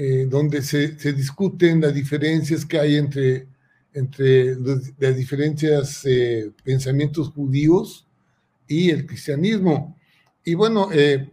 eh, 0.00 0.28
donde 0.30 0.62
se, 0.62 0.96
se, 0.96 1.12
discuten 1.12 1.80
las 1.80 1.92
diferencias 1.92 2.64
que 2.64 2.78
hay 2.78 2.94
entre, 2.94 3.48
entre 3.92 4.54
las 4.54 5.16
diferencias 5.16 6.04
eh, 6.04 6.52
pensamientos 6.62 7.30
judíos 7.30 8.06
y 8.68 8.90
el 8.90 9.04
cristianismo. 9.06 9.98
Y 10.44 10.54
bueno, 10.54 10.90
eh, 10.92 11.28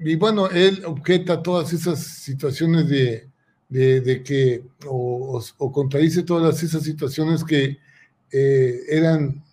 y 0.00 0.16
bueno, 0.16 0.50
él 0.50 0.82
objeta 0.84 1.40
todas 1.40 1.72
esas 1.72 2.00
situaciones 2.00 2.88
de, 2.88 3.28
de, 3.68 4.22
que, 4.24 4.64
o, 4.88 5.40
o, 5.58 5.72
contradice 5.72 6.24
todas 6.24 6.60
esas 6.64 6.82
situaciones 6.82 7.44
que 7.44 7.78
eran 8.32 9.44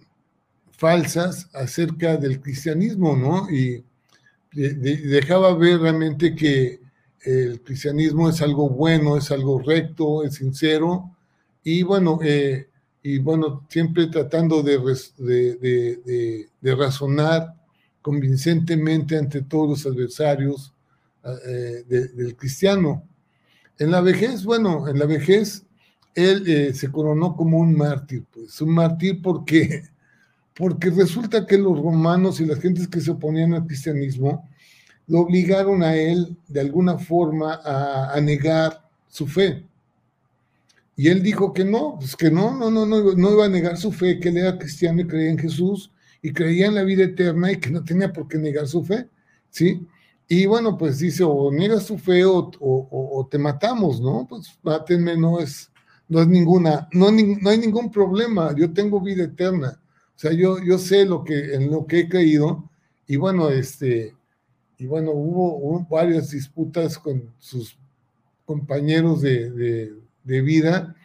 falsas 0.71 1.49
acerca 1.53 2.17
del 2.17 2.41
cristianismo, 2.41 3.15
¿no? 3.15 3.47
Y 3.47 3.83
dejaba 4.51 5.55
ver 5.55 5.81
realmente 5.81 6.33
que 6.33 6.84
el 7.25 7.61
cristianismo 7.61 8.29
es 8.29 8.41
algo 8.41 8.69
bueno, 8.69 9.17
es 9.17 9.31
algo 9.31 9.59
recto, 9.59 10.23
es 10.23 10.35
sincero, 10.35 11.11
y 11.63 11.83
bueno, 11.83 12.19
eh, 12.23 12.69
y 13.01 13.19
bueno 13.19 13.65
siempre 13.69 14.07
tratando 14.07 14.63
de, 14.63 14.77
razonar 16.61 17.55
convincentemente 18.01 19.17
ante 19.17 19.41
todos 19.41 19.69
los 19.69 19.85
adversarios 19.93 20.73
eh, 21.47 21.83
del 21.87 22.35
cristiano. 22.35 23.03
En 23.79 23.91
la 23.91 24.01
vejez, 24.01 24.43
bueno, 24.43 24.87
en 24.87 24.99
la 24.99 25.05
vejez 25.05 25.65
él 26.15 26.43
eh, 26.47 26.73
se 26.73 26.89
coronó 26.91 27.35
como 27.35 27.57
un 27.59 27.75
mártir, 27.75 28.23
pues 28.31 28.61
un 28.61 28.69
mártir 28.69 29.21
porque, 29.21 29.83
porque 30.55 30.89
resulta 30.89 31.45
que 31.45 31.57
los 31.57 31.77
romanos 31.77 32.39
y 32.39 32.45
las 32.45 32.59
gentes 32.59 32.87
que 32.87 33.01
se 33.01 33.11
oponían 33.11 33.53
al 33.53 33.67
cristianismo, 33.67 34.49
lo 35.07 35.19
obligaron 35.19 35.83
a 35.83 35.95
él 35.95 36.35
de 36.47 36.61
alguna 36.61 36.97
forma 36.97 37.61
a, 37.63 38.19
negar 38.21 38.87
su 39.07 39.27
fe. 39.27 39.63
Y 40.95 41.09
él 41.09 41.21
dijo 41.21 41.53
que 41.53 41.65
no, 41.65 41.97
pues 41.99 42.15
que 42.15 42.31
no, 42.31 42.55
no, 42.55 42.71
no, 42.71 42.85
no, 42.85 43.13
no 43.13 43.31
iba 43.31 43.45
a 43.45 43.49
negar 43.49 43.77
su 43.77 43.91
fe, 43.91 44.19
que 44.19 44.29
él 44.29 44.37
era 44.37 44.57
cristiano 44.57 45.01
y 45.01 45.07
creía 45.07 45.31
en 45.31 45.37
Jesús 45.37 45.91
y 46.21 46.31
creía 46.31 46.67
en 46.67 46.75
la 46.75 46.83
vida 46.83 47.03
eterna 47.03 47.51
y 47.51 47.57
que 47.57 47.69
no 47.69 47.83
tenía 47.83 48.11
por 48.11 48.27
qué 48.27 48.37
negar 48.37 48.67
su 48.67 48.83
fe, 48.83 49.07
¿sí? 49.49 49.85
Y 50.27 50.47
bueno, 50.47 50.75
pues 50.77 50.97
dice, 50.97 51.23
o 51.23 51.51
niegas 51.51 51.85
tu 51.85 51.97
fe 51.99 52.25
o, 52.25 52.51
o, 52.59 53.27
te 53.29 53.37
matamos, 53.37 54.01
¿no? 54.01 54.25
Pues 54.27 54.57
mátenme, 54.63 55.15
no 55.15 55.39
es, 55.39 55.69
no 56.07 56.21
es 56.21 56.27
ninguna, 56.27 56.87
no, 56.93 57.11
no 57.11 57.49
hay 57.49 57.57
ningún 57.59 57.91
problema, 57.91 58.55
yo 58.55 58.73
tengo 58.73 58.99
vida 58.99 59.25
eterna. 59.25 59.79
O 60.15 60.19
sea, 60.19 60.31
yo, 60.31 60.57
yo 60.63 60.79
sé 60.79 61.05
lo 61.05 61.23
que, 61.23 61.53
en 61.53 61.69
lo 61.69 61.85
que 61.85 61.99
he 61.99 62.09
creído 62.09 62.67
y 63.05 63.17
bueno, 63.17 63.49
este, 63.49 64.14
y 64.77 64.87
bueno, 64.87 65.11
hubo, 65.11 65.85
varias 65.89 66.31
disputas 66.31 66.97
con 66.97 67.31
sus 67.39 67.77
compañeros 68.45 69.21
de, 69.21 69.93
vida 70.23 70.95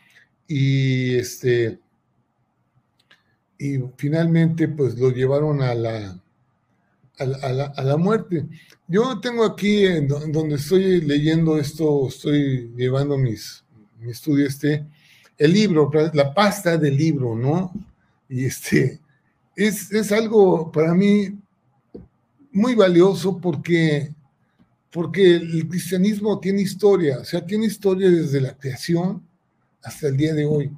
y 0.49 1.17
este 1.17 1.79
y 3.59 3.79
finalmente 3.97 4.67
pues 4.69 4.99
lo 4.99 5.11
llevaron 5.11 5.61
a 5.63 5.75
la, 5.75 6.19
a 7.19 7.83
la, 7.85 7.97
muerte. 7.99 8.47
Yo 8.89 9.21
tengo 9.21 9.45
aquí, 9.45 9.85
donde 10.07 10.55
estoy 10.55 11.03
leyendo 11.03 11.59
esto, 11.59 12.09
estoy 12.09 12.73
llevando 12.75 13.19
mis, 13.19 13.63
mi 14.01 14.11
estudio 14.11 14.47
este, 14.47 14.87
el 15.37 15.53
libro, 15.53 15.91
la 16.15 16.33
pasta 16.33 16.79
del 16.79 16.97
libro, 16.97 17.37
¿no? 17.37 17.71
Y 18.31 18.47
este, 18.47 18.99
es, 19.55 19.93
es 19.93 20.11
algo 20.11 20.73
para 20.73 20.95
mí 20.95 21.39
muy 22.53 22.75
valioso 22.75 23.39
porque, 23.39 24.13
porque 24.91 25.37
el 25.37 25.69
cristianismo 25.69 26.39
tiene 26.41 26.63
historia, 26.63 27.19
o 27.21 27.25
sea, 27.25 27.45
tiene 27.45 27.67
historia 27.67 28.11
desde 28.11 28.41
la 28.41 28.57
creación 28.57 29.23
hasta 29.83 30.09
el 30.09 30.17
día 30.17 30.35
de 30.35 30.45
hoy. 30.45 30.71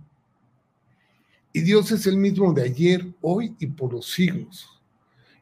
Y 1.53 1.61
Dios 1.61 1.91
es 1.93 2.07
el 2.07 2.17
mismo 2.17 2.53
de 2.53 2.63
ayer, 2.63 3.07
hoy 3.21 3.55
y 3.59 3.67
por 3.67 3.93
los 3.93 4.11
siglos. 4.11 4.69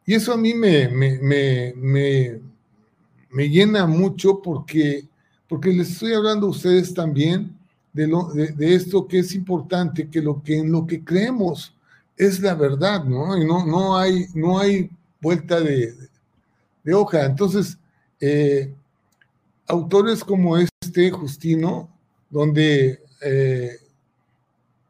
Y 0.04 0.14
eso 0.14 0.32
a 0.32 0.36
mí 0.36 0.54
me, 0.54 0.88
me, 0.88 1.72
me, 3.30 3.48
llena 3.48 3.86
mucho 3.86 4.42
porque, 4.42 5.06
porque 5.48 5.72
les 5.72 5.90
estoy 5.90 6.14
hablando 6.14 6.48
a 6.48 6.50
ustedes 6.50 6.92
también 6.92 7.56
de, 7.92 8.08
lo, 8.08 8.24
de, 8.32 8.74
esto 8.74 9.06
que 9.06 9.20
es 9.20 9.34
importante, 9.34 10.08
que, 10.08 10.20
lo 10.20 10.42
que 10.42 10.58
en 10.58 10.72
lo 10.72 10.84
que 10.84 11.04
creemos 11.04 11.76
es 12.16 12.40
la 12.40 12.54
verdad, 12.54 13.04
¿no? 13.04 13.36
Y 13.40 13.46
no, 13.46 13.64
no, 13.64 13.96
hay, 13.96 14.26
no 14.34 14.58
hay 14.58 14.90
vuelta 15.20 15.60
de, 15.60 15.94
de 16.84 16.94
hoja. 16.94 17.24
Entonces, 17.24 17.78
eh, 18.20 18.74
autores 19.66 20.24
como 20.24 20.56
este, 20.58 21.10
Justino, 21.10 21.88
donde 22.28 23.00
eh, 23.22 23.76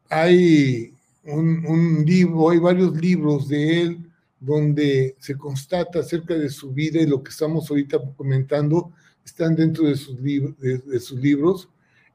hay 0.09 0.93
un, 1.23 2.03
libro, 2.05 2.49
hay 2.49 2.57
varios 2.59 2.95
libros 2.97 3.47
de 3.47 3.81
él 3.81 4.11
donde 4.39 5.15
se 5.19 5.35
constata 5.35 5.99
acerca 5.99 6.33
de 6.33 6.49
su 6.49 6.71
vida 6.71 6.99
y 6.99 7.05
lo 7.05 7.21
que 7.21 7.29
estamos 7.29 7.69
ahorita 7.69 7.99
comentando, 8.17 8.91
están 9.23 9.55
dentro 9.55 9.85
de 9.85 9.95
sus, 9.95 10.17
de, 10.21 10.99
sus 10.99 11.19
libros. 11.19 11.69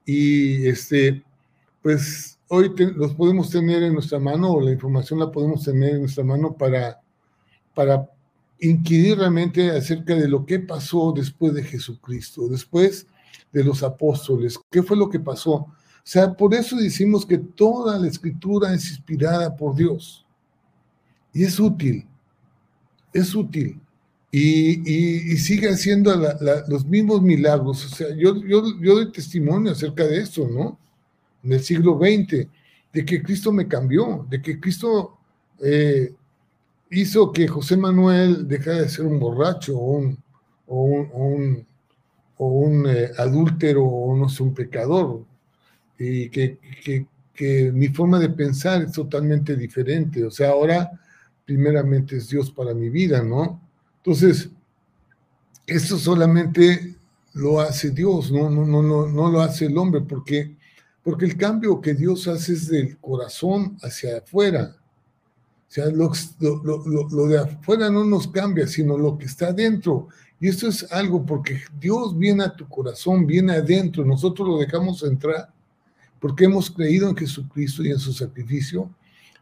Y 0.05 0.67
este, 0.67 1.23
pues 1.83 2.39
hoy 2.49 2.73
los 2.97 3.15
podemos 3.15 3.51
tener 3.51 3.83
en 3.85 3.95
nuestra 3.95 4.19
mano, 4.19 4.53
o 4.53 4.61
la 4.61 4.73
información 4.73 5.21
la 5.21 5.31
podemos 5.31 5.65
tener 5.65 5.95
en 5.95 6.01
nuestra 6.01 6.25
mano 6.25 6.57
para, 6.57 7.01
para 7.75 8.11
inquirir 8.61 9.19
realmente 9.19 9.71
acerca 9.71 10.15
de 10.15 10.29
lo 10.29 10.45
que 10.47 10.59
pasó 10.61 11.13
después 11.15 11.55
de 11.55 11.63
Jesucristo, 11.63 12.49
después 12.49 13.07
de 13.53 13.65
los 13.65 13.83
apóstoles. 13.83 14.59
¿Qué 14.71 14.83
fue 14.83 14.97
lo 14.97 15.09
que 15.09 15.21
pasó? 15.21 15.55
O 15.55 15.75
sea, 16.09 16.33
por 16.33 16.55
eso 16.55 16.77
decimos 16.77 17.27
que 17.27 17.39
toda 17.39 17.99
la 17.99 18.07
escritura 18.07 18.73
es 18.73 18.91
inspirada 18.91 19.57
por 19.57 19.75
Dios. 19.75 20.25
Y 21.33 21.45
es 21.45 21.59
útil, 21.59 22.07
es 23.13 23.35
útil. 23.35 23.81
Y, 24.31 25.37
sigue 25.39 25.69
haciendo 25.69 26.15
los 26.69 26.85
mismos 26.85 27.23
milagros. 27.23 27.87
O 27.87 27.89
sea, 27.89 28.09
yo, 28.15 28.37
yo, 28.45 28.79
yo 28.81 28.95
doy 28.95 29.11
testimonio 29.11 29.73
acerca 29.73 30.05
de 30.07 30.21
eso, 30.21 30.47
¿no? 30.47 30.79
En 31.43 31.53
el 31.53 31.63
siglo 31.63 31.99
XX, 31.99 32.47
de 32.93 33.05
que 33.05 33.23
Cristo 33.23 33.53
me 33.53 33.67
cambió, 33.67 34.27
de 34.29 34.43
que 34.43 34.61
Cristo 34.61 35.19
eh, 35.61 36.13
hizo 36.91 37.33
que 37.33 37.49
José 37.49 37.77
Manuel 37.77 38.47
dejara 38.47 38.83
de 38.83 38.89
ser 38.89 39.07
un 39.07 39.19
borracho 39.19 39.79
o 39.79 39.97
un, 39.97 40.19
un, 40.67 41.67
o 42.39 42.49
un, 42.49 42.87
eh, 42.89 43.11
adúltero 43.19 43.85
o 43.85 44.17
no 44.17 44.29
sé, 44.29 44.43
un 44.43 44.55
pecador, 44.55 45.25
y 45.99 46.29
que, 46.29 46.59
que, 46.85 47.07
que, 47.35 47.73
mi 47.73 47.89
forma 47.89 48.19
de 48.19 48.29
pensar 48.29 48.83
es 48.83 48.93
totalmente 48.93 49.57
diferente. 49.57 50.25
O 50.25 50.31
sea, 50.31 50.51
ahora 50.51 50.91
primeramente 51.45 52.17
es 52.17 52.29
Dios 52.29 52.51
para 52.51 52.75
mi 52.75 52.91
vida, 52.91 53.23
¿no? 53.23 53.61
Entonces, 53.99 54.51
esto 55.67 55.99
solamente 55.99 56.97
lo 57.35 57.61
hace 57.61 57.91
Dios, 57.91 58.31
no, 58.31 58.49
no, 58.51 58.65
no, 58.65 58.83
no, 58.83 59.07
no 59.07 59.31
lo 59.31 59.41
hace 59.41 59.67
el 59.67 59.77
hombre, 59.77 60.01
porque, 60.01 60.57
porque 61.03 61.25
el 61.25 61.37
cambio 61.37 61.81
que 61.81 61.95
Dios 61.95 62.29
hace 62.29 62.55
es 62.55 62.69
del 62.69 62.99
corazón 62.99 63.77
hacia 63.83 64.19
afuera. 64.19 64.76
O 65.69 65.73
sea, 65.77 65.87
lo, 65.87 66.13
lo, 66.41 67.09
lo, 67.09 67.27
de 67.27 67.39
afuera 67.39 67.91
no 67.91 68.05
nos 68.05 68.29
cambia, 68.29 68.67
sino 68.67 68.97
lo 68.97 69.19
que 69.19 69.27
está 69.27 69.49
adentro. 69.49 70.09
Y 70.41 70.49
esto 70.49 70.69
es 70.69 70.91
algo 70.93 71.25
porque 71.27 71.61
Dios 71.79 72.17
viene 72.17 72.45
a 72.45 72.55
tu 72.55 72.69
corazón, 72.69 73.27
viene 73.27 73.55
adentro, 73.55 74.05
nosotros 74.05 74.49
lo 74.49 74.59
dejamos 74.59 75.03
entrar 75.03 75.51
porque 76.21 76.45
hemos 76.45 76.71
creído 76.71 77.09
en 77.09 77.17
Jesucristo 77.17 77.85
y 77.85 77.91
en 77.91 77.99
su 77.99 78.13
sacrificio. 78.13 78.91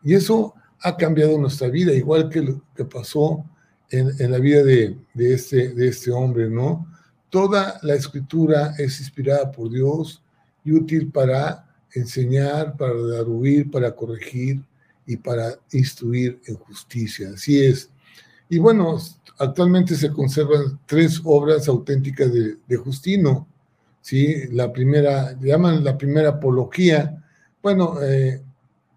Y 0.02 0.14
eso 0.14 0.54
ha 0.80 0.96
cambiado 0.96 1.38
nuestra 1.38 1.68
vida, 1.68 1.92
igual 1.92 2.28
que 2.28 2.42
lo 2.42 2.60
que 2.74 2.84
pasó 2.84 3.44
en, 3.90 4.30
la 4.30 4.38
vida 4.38 4.62
de, 4.62 4.96
este, 5.14 5.70
de 5.70 5.88
este 5.88 6.10
hombre, 6.10 6.50
¿no? 6.50 6.86
Toda 7.30 7.78
la 7.82 7.94
escritura 7.94 8.74
es 8.78 9.00
inspirada 9.00 9.50
por 9.50 9.70
Dios 9.70 10.22
y 10.64 10.72
útil 10.72 11.10
para 11.10 11.66
enseñar, 11.94 12.76
para 12.76 13.22
huir, 13.22 13.70
para 13.70 13.94
corregir 13.94 14.62
y 15.06 15.16
para 15.16 15.58
instruir 15.72 16.40
en 16.46 16.56
justicia. 16.56 17.30
Así 17.34 17.64
es. 17.64 17.90
Y 18.48 18.58
bueno, 18.58 18.98
actualmente 19.38 19.94
se 19.94 20.12
conservan 20.12 20.78
tres 20.86 21.20
obras 21.24 21.68
auténticas 21.68 22.32
de, 22.32 22.76
Justino. 22.76 23.46
¿sí? 24.00 24.48
La 24.52 24.72
primera, 24.72 25.38
llaman 25.40 25.84
la 25.84 25.96
primera 25.96 26.30
apología, 26.30 27.22
bueno, 27.62 28.02
eh, 28.02 28.42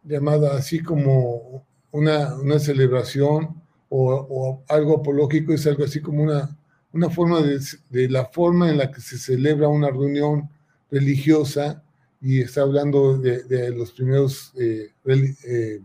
llamada 0.04 0.58
así 0.58 0.82
como 0.82 1.66
una, 1.92 2.36
una 2.36 2.60
celebración 2.60 3.62
o, 3.90 4.64
algo 4.68 4.98
apológico 4.98 5.54
es 5.54 5.66
algo 5.68 5.86
así 5.86 6.02
como 6.02 6.24
una, 6.24 6.58
una 6.92 7.10
forma 7.10 7.42
de, 7.42 8.10
la 8.10 8.26
forma 8.26 8.70
en 8.70 8.78
la 8.78 8.92
que 8.92 9.02
se 9.02 9.18
celebra 9.18 9.68
una 9.68 9.90
reunión 9.90 10.50
religiosa 10.92 11.84
y 12.22 12.42
está 12.42 12.62
hablando 12.62 13.18
de, 13.18 13.72
los 13.72 13.92
primeros 13.92 14.52
eh, 14.60 14.92
eh, 15.06 15.82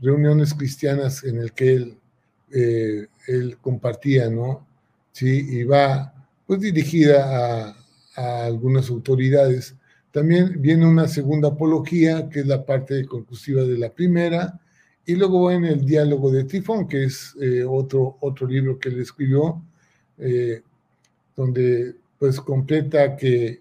reuniones 0.00 0.54
cristianas 0.54 1.24
en 1.24 1.38
el 1.38 1.52
que 1.52 1.74
él, 1.74 1.98
eh, 2.52 3.06
él 3.28 3.58
compartía, 3.60 4.28
¿no? 4.30 4.66
Sí, 5.12 5.60
y 5.60 5.64
va 5.64 6.14
pues 6.46 6.60
dirigida 6.60 7.68
a, 7.68 7.76
a, 8.16 8.44
algunas 8.46 8.90
autoridades. 8.90 9.76
También 10.10 10.60
viene 10.60 10.86
una 10.86 11.06
segunda 11.08 11.48
apología, 11.48 12.28
que 12.28 12.40
es 12.40 12.46
la 12.46 12.64
parte 12.64 13.04
conclusiva 13.06 13.62
de 13.62 13.78
la 13.78 13.92
primera, 13.92 14.60
y 15.10 15.16
luego 15.16 15.50
en 15.50 15.64
el 15.64 15.84
diálogo 15.84 16.30
de 16.30 16.44
Tifón, 16.44 16.86
que 16.86 17.04
es 17.04 17.34
eh, 17.40 17.64
otro, 17.64 18.16
otro 18.20 18.46
libro 18.46 18.78
que 18.78 18.90
él 18.90 19.00
escribió, 19.00 19.60
eh, 20.18 20.62
donde 21.36 21.96
pues 22.18 22.40
completa 22.40 23.16
que 23.16 23.60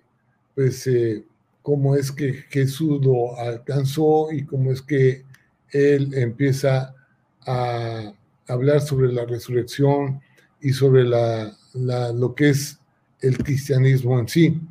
pues 0.54 0.86
eh, 0.86 1.24
cómo 1.64 1.96
es 1.96 2.12
que 2.12 2.34
Jesús 2.50 3.04
lo 3.04 3.36
alcanzó 3.40 4.32
y 4.32 4.46
cómo 4.46 4.72
es 4.72 4.82
que 4.82 5.24
él 5.72 6.14
empieza 6.14 6.94
a 7.46 8.14
hablar 8.48 8.82
sobre 8.82 9.12
la 9.12 9.26
resurrección 9.26 10.22
y 10.62 10.74
sobre 10.74 11.04
la, 11.04 11.54
lo 11.74 12.36
que 12.36 12.50
es 12.50 12.80
el 13.22 13.38
cristianismo 13.38 14.20
en 14.20 14.28
sí. 14.28 14.62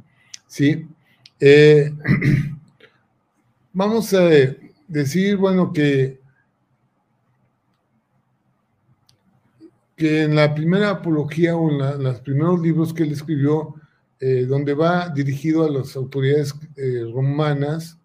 ¿sí? 0.47 0.87
vamos 3.73 4.13
a 4.15 4.29
decir, 4.89 5.37
bueno, 5.37 5.73
que 5.73 6.19
que 9.99 10.23
en 10.23 10.37
la 10.37 10.55
primera 10.55 10.91
apología 10.91 11.57
o 11.57 11.69
en, 11.71 12.05
los 12.05 12.21
primeros 12.21 12.61
libros 12.61 12.95
que 12.95 13.03
él 13.03 13.11
escribió, 13.11 13.75
eh, 14.21 14.47
donde 14.49 14.73
va 14.73 15.09
dirigido 15.09 15.65
a 15.65 15.71
las 15.71 15.97
autoridades 15.97 16.55
eh, 16.77 17.03
romanas, 17.13 17.99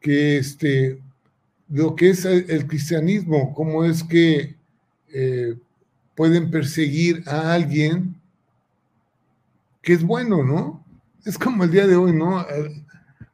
que 0.00 0.38
este, 0.38 0.98
lo 1.68 1.96
que 1.96 2.10
es 2.10 2.24
el, 2.24 2.66
cristianismo, 2.66 3.52
cómo 3.54 3.84
es 3.84 4.02
que 4.02 4.56
eh, 5.12 5.56
pueden 6.14 6.50
perseguir 6.50 7.22
a 7.26 7.52
alguien 7.52 8.14
que 9.82 9.92
es 9.92 10.02
bueno, 10.02 10.42
¿no? 10.44 10.84
Es 11.24 11.38
como 11.38 11.64
el 11.64 11.70
día 11.70 11.86
de 11.86 11.96
hoy, 11.96 12.12
¿no? 12.12 12.40
O 12.40 12.44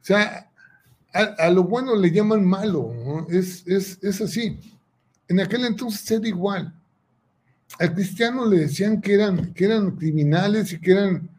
sea, 0.01 0.49
a, 1.13 1.49
lo 1.49 1.63
bueno 1.63 1.95
le 1.95 2.11
llaman 2.11 2.43
malo, 2.43 2.93
¿no? 3.05 3.27
Es, 3.29 3.65
es, 3.67 3.99
es 4.01 4.21
así. 4.21 4.59
En 5.27 5.39
aquel 5.39 5.65
entonces 5.65 6.09
era 6.09 6.27
igual 6.27 6.73
al 7.79 7.93
cristiano 7.93 8.45
le 8.45 8.59
decían 8.59 9.01
que 9.01 9.13
eran, 9.13 9.53
que 9.53 9.65
eran 9.65 9.91
criminales 9.91 10.73
y 10.73 10.79
que 10.79 10.91
eran 10.91 11.29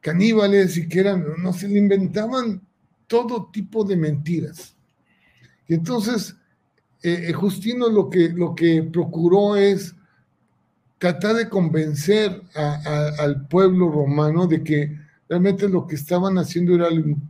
caníbales 0.00 0.76
y 0.76 0.88
que 0.88 1.00
eran, 1.00 1.24
no 1.38 1.52
se 1.52 1.68
le 1.68 1.78
inventaban 1.78 2.60
todo 3.06 3.50
tipo 3.52 3.84
de 3.84 3.96
mentiras. 3.96 4.74
Y 5.68 5.74
entonces 5.74 6.34
eh, 7.02 7.26
eh, 7.28 7.32
Justino 7.32 7.88
lo 7.88 8.08
que, 8.08 8.28
lo 8.28 8.54
que 8.54 8.82
procuró 8.82 9.56
es 9.56 9.94
tratar 10.98 11.34
de 11.34 11.48
convencer 11.48 12.42
al 12.54 13.48
pueblo 13.48 13.90
romano 13.90 14.46
de 14.46 14.62
que 14.62 14.96
realmente 15.28 15.68
lo 15.68 15.84
que 15.84 15.96
estaban 15.96 16.38
haciendo 16.38 16.76
era 16.76 16.86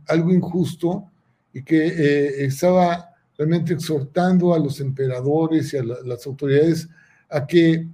algo, 0.07 0.31
injusto 0.31 1.05
y 1.53 1.63
que 1.63 1.87
eh, 1.87 2.45
estaba 2.45 3.09
realmente 3.35 3.73
exhortando 3.73 4.53
a 4.53 4.59
los 4.59 4.79
emperadores 4.79 5.73
y 5.73 5.77
a 5.77 5.83
las 5.83 6.27
autoridades 6.27 6.87
a 7.31 7.47
que 7.47 7.87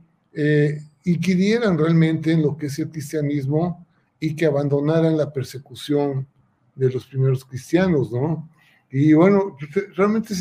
creyeran 1.22 1.78
realmente 1.78 2.34
en 2.34 2.42
lo 2.42 2.58
que 2.58 2.66
es 2.66 2.78
el 2.80 2.90
cristianismo 2.90 3.86
y 4.20 4.36
que 4.36 4.48
abandonaran 4.48 5.16
la 5.16 5.32
persecución 5.32 6.28
de 6.76 6.90
los 6.90 7.06
primeros 7.06 7.46
cristianos, 7.46 8.12
¿no? 8.12 8.50
Y 8.92 9.14
bueno, 9.14 9.56
realmente 9.96 10.34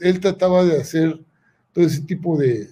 él 0.00 0.20
trataba 0.20 0.64
de 0.64 0.80
hacer 0.80 1.20
todo 1.72 1.84
ese 1.84 2.02
tipo 2.02 2.38
de, 2.38 2.70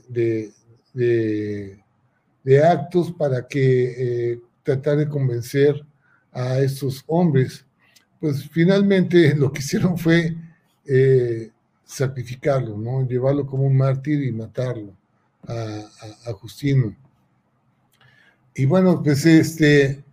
de, 0.94 2.64
actos 2.64 3.12
para 3.12 3.46
que 3.46 4.32
eh, 4.32 4.40
tratar 4.62 4.96
de 4.96 5.08
convencer 5.08 5.84
a 6.32 6.60
estos 6.60 7.04
hombres. 7.06 7.64
Pues 8.20 8.48
finalmente 8.48 9.34
lo 9.36 9.52
que 9.52 9.60
hicieron 9.60 9.98
fue 9.98 10.34
eh, 10.86 11.50
sacrificarlo, 11.84 12.76
¿no? 12.78 13.06
Llevarlo 13.06 13.46
como 13.46 13.64
un 13.64 13.76
mártir 13.76 14.22
y 14.24 14.32
matarlo 14.32 14.96
a, 15.46 16.32
Justino. 16.34 16.96
Y 18.54 18.64
bueno, 18.64 19.02
pues 19.02 19.26
este 19.26 20.04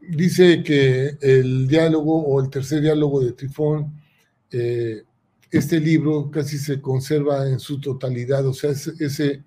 dice 0.00 0.62
que 0.62 1.16
el 1.20 1.66
diálogo 1.66 2.22
o 2.22 2.40
el 2.40 2.50
tercer 2.50 2.82
diálogo 2.82 3.20
de 3.20 3.32
Trifón, 3.32 3.92
eh, 4.56 5.02
este 5.50 5.80
libro 5.80 6.30
casi 6.30 6.58
se 6.58 6.80
conserva 6.80 7.48
en 7.48 7.58
su 7.58 7.80
totalidad, 7.80 8.46
o 8.46 8.54
sea, 8.54 8.70
ese, 8.70 9.42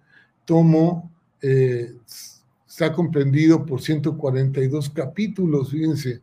tomo 0.46 1.12
eh, 1.42 1.94
está 2.68 2.94
comprendido 2.94 3.66
por 3.66 3.82
142 3.82 4.90
capítulos, 4.90 5.72
fíjense, 5.72 6.22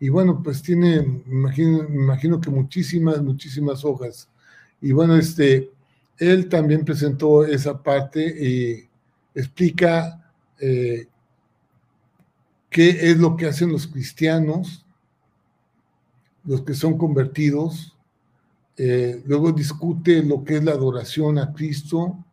y 0.00 0.08
bueno, 0.08 0.42
pues 0.42 0.62
tiene, 0.62 0.96
imagino, 1.26 1.84
imagino 1.88 2.40
que 2.40 2.50
muchísimas, 2.50 3.22
muchísimas 3.22 3.84
hojas. 3.84 4.28
Y 4.80 4.92
bueno, 4.92 5.16
este, 5.16 5.70
él 6.18 6.48
también 6.48 6.84
presentó 6.84 7.44
esa 7.44 7.82
parte 7.82 8.20
y 8.22 8.88
explica 9.34 10.30
eh, 10.60 11.06
qué 12.70 13.10
es 13.10 13.16
lo 13.16 13.36
que 13.36 13.46
hacen 13.46 13.72
los 13.72 13.86
cristianos, 13.86 14.84
los 16.44 16.62
que 16.62 16.74
son 16.74 16.98
convertidos. 16.98 17.93
Eh, 18.76 19.22
luego 19.26 19.52
discute 19.52 20.22
lo 20.22 20.42
que 20.42 20.56
es 20.56 20.64
la 20.64 20.72
adoración 20.72 21.38
a 21.38 21.52
Cristo 21.52 22.24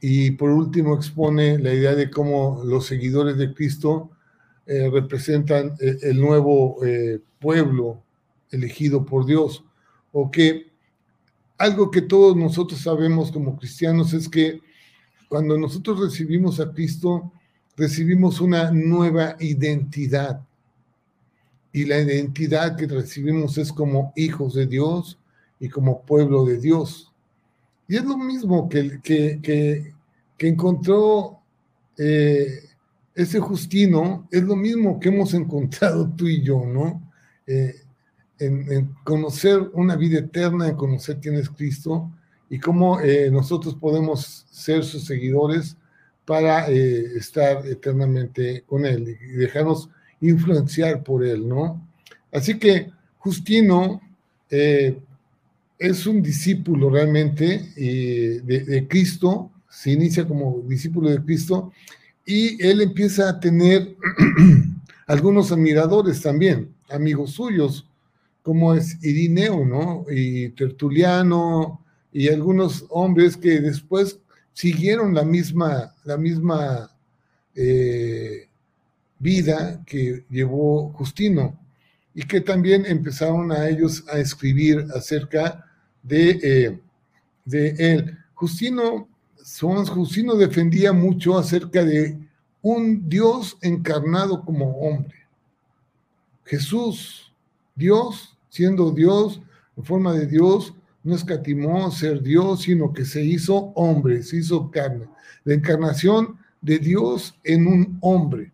y 0.00 0.32
por 0.32 0.50
último 0.50 0.94
expone 0.94 1.58
la 1.58 1.72
idea 1.72 1.94
de 1.94 2.10
cómo 2.10 2.62
los 2.64 2.86
seguidores 2.86 3.36
de 3.36 3.54
Cristo 3.54 4.10
eh, 4.66 4.90
representan 4.90 5.76
el 5.80 6.20
nuevo 6.20 6.78
pueblo 7.38 8.02
elegido 8.50 9.04
por 9.04 9.26
Dios, 9.26 9.64
o 10.12 10.30
que 10.30 10.72
algo 11.58 11.90
que 11.90 12.02
todos 12.02 12.36
nosotros 12.36 12.80
sabemos 12.80 13.30
como 13.30 13.56
cristianos 13.56 14.12
es 14.12 14.28
que 14.28 14.60
cuando 15.28 15.58
nosotros 15.58 16.00
recibimos 16.00 16.60
a 16.60 16.72
Cristo, 16.72 17.32
recibimos 17.76 18.40
una 18.40 18.70
nueva 18.70 19.36
identidad. 19.40 20.40
Y 21.72 21.86
la 21.86 21.98
identidad 21.98 22.76
que 22.76 22.86
recibimos 22.86 23.58
es 23.58 23.72
como 23.72 24.12
hijos 24.14 24.54
de 24.54 24.66
Dios 24.66 25.18
y 25.58 25.68
como 25.68 26.02
pueblo 26.02 26.44
de 26.44 26.58
Dios. 26.58 27.12
Y 27.88 27.96
es 27.96 28.04
lo 28.04 28.16
mismo 28.16 28.68
que, 28.68 29.00
que, 29.02 29.40
que, 30.38 30.48
encontró 30.48 31.40
eh, 31.96 32.60
ese 33.14 33.40
Justino, 33.40 34.28
es 34.30 34.42
lo 34.42 34.56
mismo 34.56 34.98
que 34.98 35.08
hemos 35.08 35.32
encontrado 35.34 36.10
tú 36.16 36.26
y 36.26 36.42
yo, 36.42 36.64
¿no? 36.66 37.12
Eh, 37.46 37.74
en, 38.38 38.94
conocer 39.04 39.70
una 39.74 39.96
vida 39.96 40.18
eterna, 40.18 40.68
en 40.68 40.76
conocer 40.76 41.18
quién 41.20 41.36
es 41.36 41.48
Cristo 41.48 42.10
y 42.50 42.58
cómo 42.58 43.00
eh, 43.00 43.30
nosotros 43.30 43.74
podemos 43.74 44.46
ser 44.50 44.84
sus 44.84 45.06
seguidores 45.06 45.76
para 46.26 46.66
estar 46.68 47.66
eternamente 47.66 48.64
con 48.66 48.84
Él 48.86 49.16
y 49.20 49.32
dejarnos 49.36 49.88
influenciar 50.20 51.02
por 51.02 51.24
Él, 51.24 51.48
¿no? 51.48 51.86
Así 52.32 52.58
que 52.58 52.90
Justino 53.18 54.00
eh, 54.50 55.00
es 55.86 56.06
un 56.06 56.22
discípulo 56.22 56.90
realmente 56.90 57.72
de, 57.76 58.40
de 58.42 58.88
Cristo, 58.88 59.50
se 59.68 59.90
inicia 59.90 60.26
como 60.26 60.62
discípulo 60.66 61.10
de 61.10 61.22
Cristo 61.22 61.72
y 62.24 62.62
él 62.64 62.80
empieza 62.80 63.28
a 63.28 63.40
tener 63.40 63.96
algunos 65.06 65.52
admiradores 65.52 66.22
también, 66.22 66.74
amigos 66.88 67.32
suyos, 67.32 67.86
como 68.42 68.74
es 68.74 69.02
Irineo, 69.04 69.64
¿no? 69.64 70.04
Y 70.10 70.50
Tertuliano 70.50 71.80
y 72.12 72.28
algunos 72.28 72.86
hombres 72.90 73.36
que 73.36 73.60
después 73.60 74.18
siguieron 74.52 75.14
la 75.14 75.24
misma, 75.24 75.94
la 76.04 76.16
misma 76.16 76.90
eh, 77.54 78.48
vida 79.18 79.82
que 79.84 80.24
llevó 80.30 80.90
Justino 80.92 81.58
y 82.14 82.22
que 82.22 82.40
también 82.40 82.86
empezaron 82.86 83.50
a 83.50 83.68
ellos 83.68 84.04
a 84.08 84.18
escribir 84.18 84.86
acerca 84.94 85.64
de, 86.04 86.30
eh, 86.42 86.80
de 87.44 87.70
él. 87.78 88.18
Justino, 88.34 89.08
Justino 89.88 90.36
defendía 90.36 90.92
mucho 90.92 91.36
acerca 91.36 91.84
de 91.84 92.18
un 92.62 93.08
Dios 93.08 93.58
encarnado 93.60 94.44
como 94.44 94.78
hombre. 94.78 95.14
Jesús, 96.44 97.32
Dios, 97.74 98.36
siendo 98.48 98.92
Dios, 98.92 99.40
en 99.76 99.84
forma 99.84 100.12
de 100.12 100.26
Dios, 100.26 100.74
no 101.02 101.14
escatimó 101.14 101.90
ser 101.90 102.22
Dios, 102.22 102.62
sino 102.62 102.92
que 102.92 103.04
se 103.04 103.22
hizo 103.22 103.72
hombre, 103.74 104.22
se 104.22 104.38
hizo 104.38 104.70
carne. 104.70 105.06
La 105.44 105.54
encarnación 105.54 106.38
de 106.62 106.78
Dios 106.78 107.34
en 107.44 107.66
un 107.66 107.98
hombre, 108.00 108.52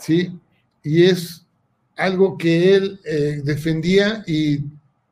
¿sí? 0.00 0.36
Y 0.82 1.04
es 1.04 1.46
algo 1.96 2.36
que 2.36 2.74
él 2.74 3.00
eh, 3.04 3.40
defendía 3.44 4.24
y 4.26 4.64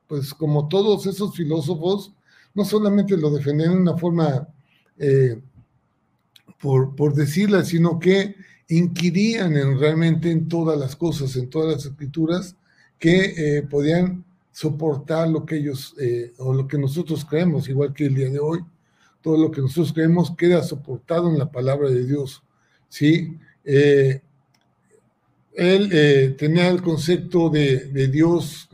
pues 0.07 0.35
como 0.35 0.69
todos 0.69 1.07
esos 1.07 1.35
filósofos, 1.35 2.13
no 2.55 2.65
solamente 2.65 3.17
lo 3.17 3.31
defendían 3.31 3.73
de 3.73 3.81
una 3.81 3.97
forma, 3.97 4.49
eh, 4.99 5.41
por, 6.61 6.95
por 6.95 7.15
decirla, 7.15 7.65
sino 7.65 7.99
que 7.99 8.37
inquirían 8.69 9.57
en, 9.57 9.79
realmente 9.79 10.31
en 10.31 10.49
todas 10.49 10.79
las 10.79 10.97
cosas, 10.97 11.37
en 11.37 11.51
todas 11.51 11.75
las 11.75 11.87
escrituras, 11.87 12.57
que 12.99 13.35
eh, 13.59 13.63
podían 13.63 14.25
soportar 14.53 15.29
lo 15.29 15.45
que 15.45 15.57
ellos 15.57 15.95
eh, 16.01 16.33
o 16.39 16.55
lo 16.55 16.69
que 16.69 16.79
nosotros 16.79 17.25
creemos, 17.25 17.69
igual 17.69 17.93
que 17.93 18.07
el 18.07 18.15
día 18.15 18.31
de 18.31 18.39
hoy. 18.39 18.61
Todo 19.21 19.37
lo 19.39 19.51
que 19.51 19.61
nosotros 19.61 19.93
creemos 19.93 20.37
queda 20.37 20.63
soportado 20.63 21.29
en 21.31 21.39
la 21.39 21.51
palabra 21.51 21.89
de 21.89 22.05
Dios. 22.05 22.43
¿sí? 22.89 23.39
Él 23.65 24.21
tenía 26.37 26.69
el 26.69 26.83
concepto 26.83 27.49
de, 27.49 27.87
de 27.87 28.09
Dios 28.09 28.69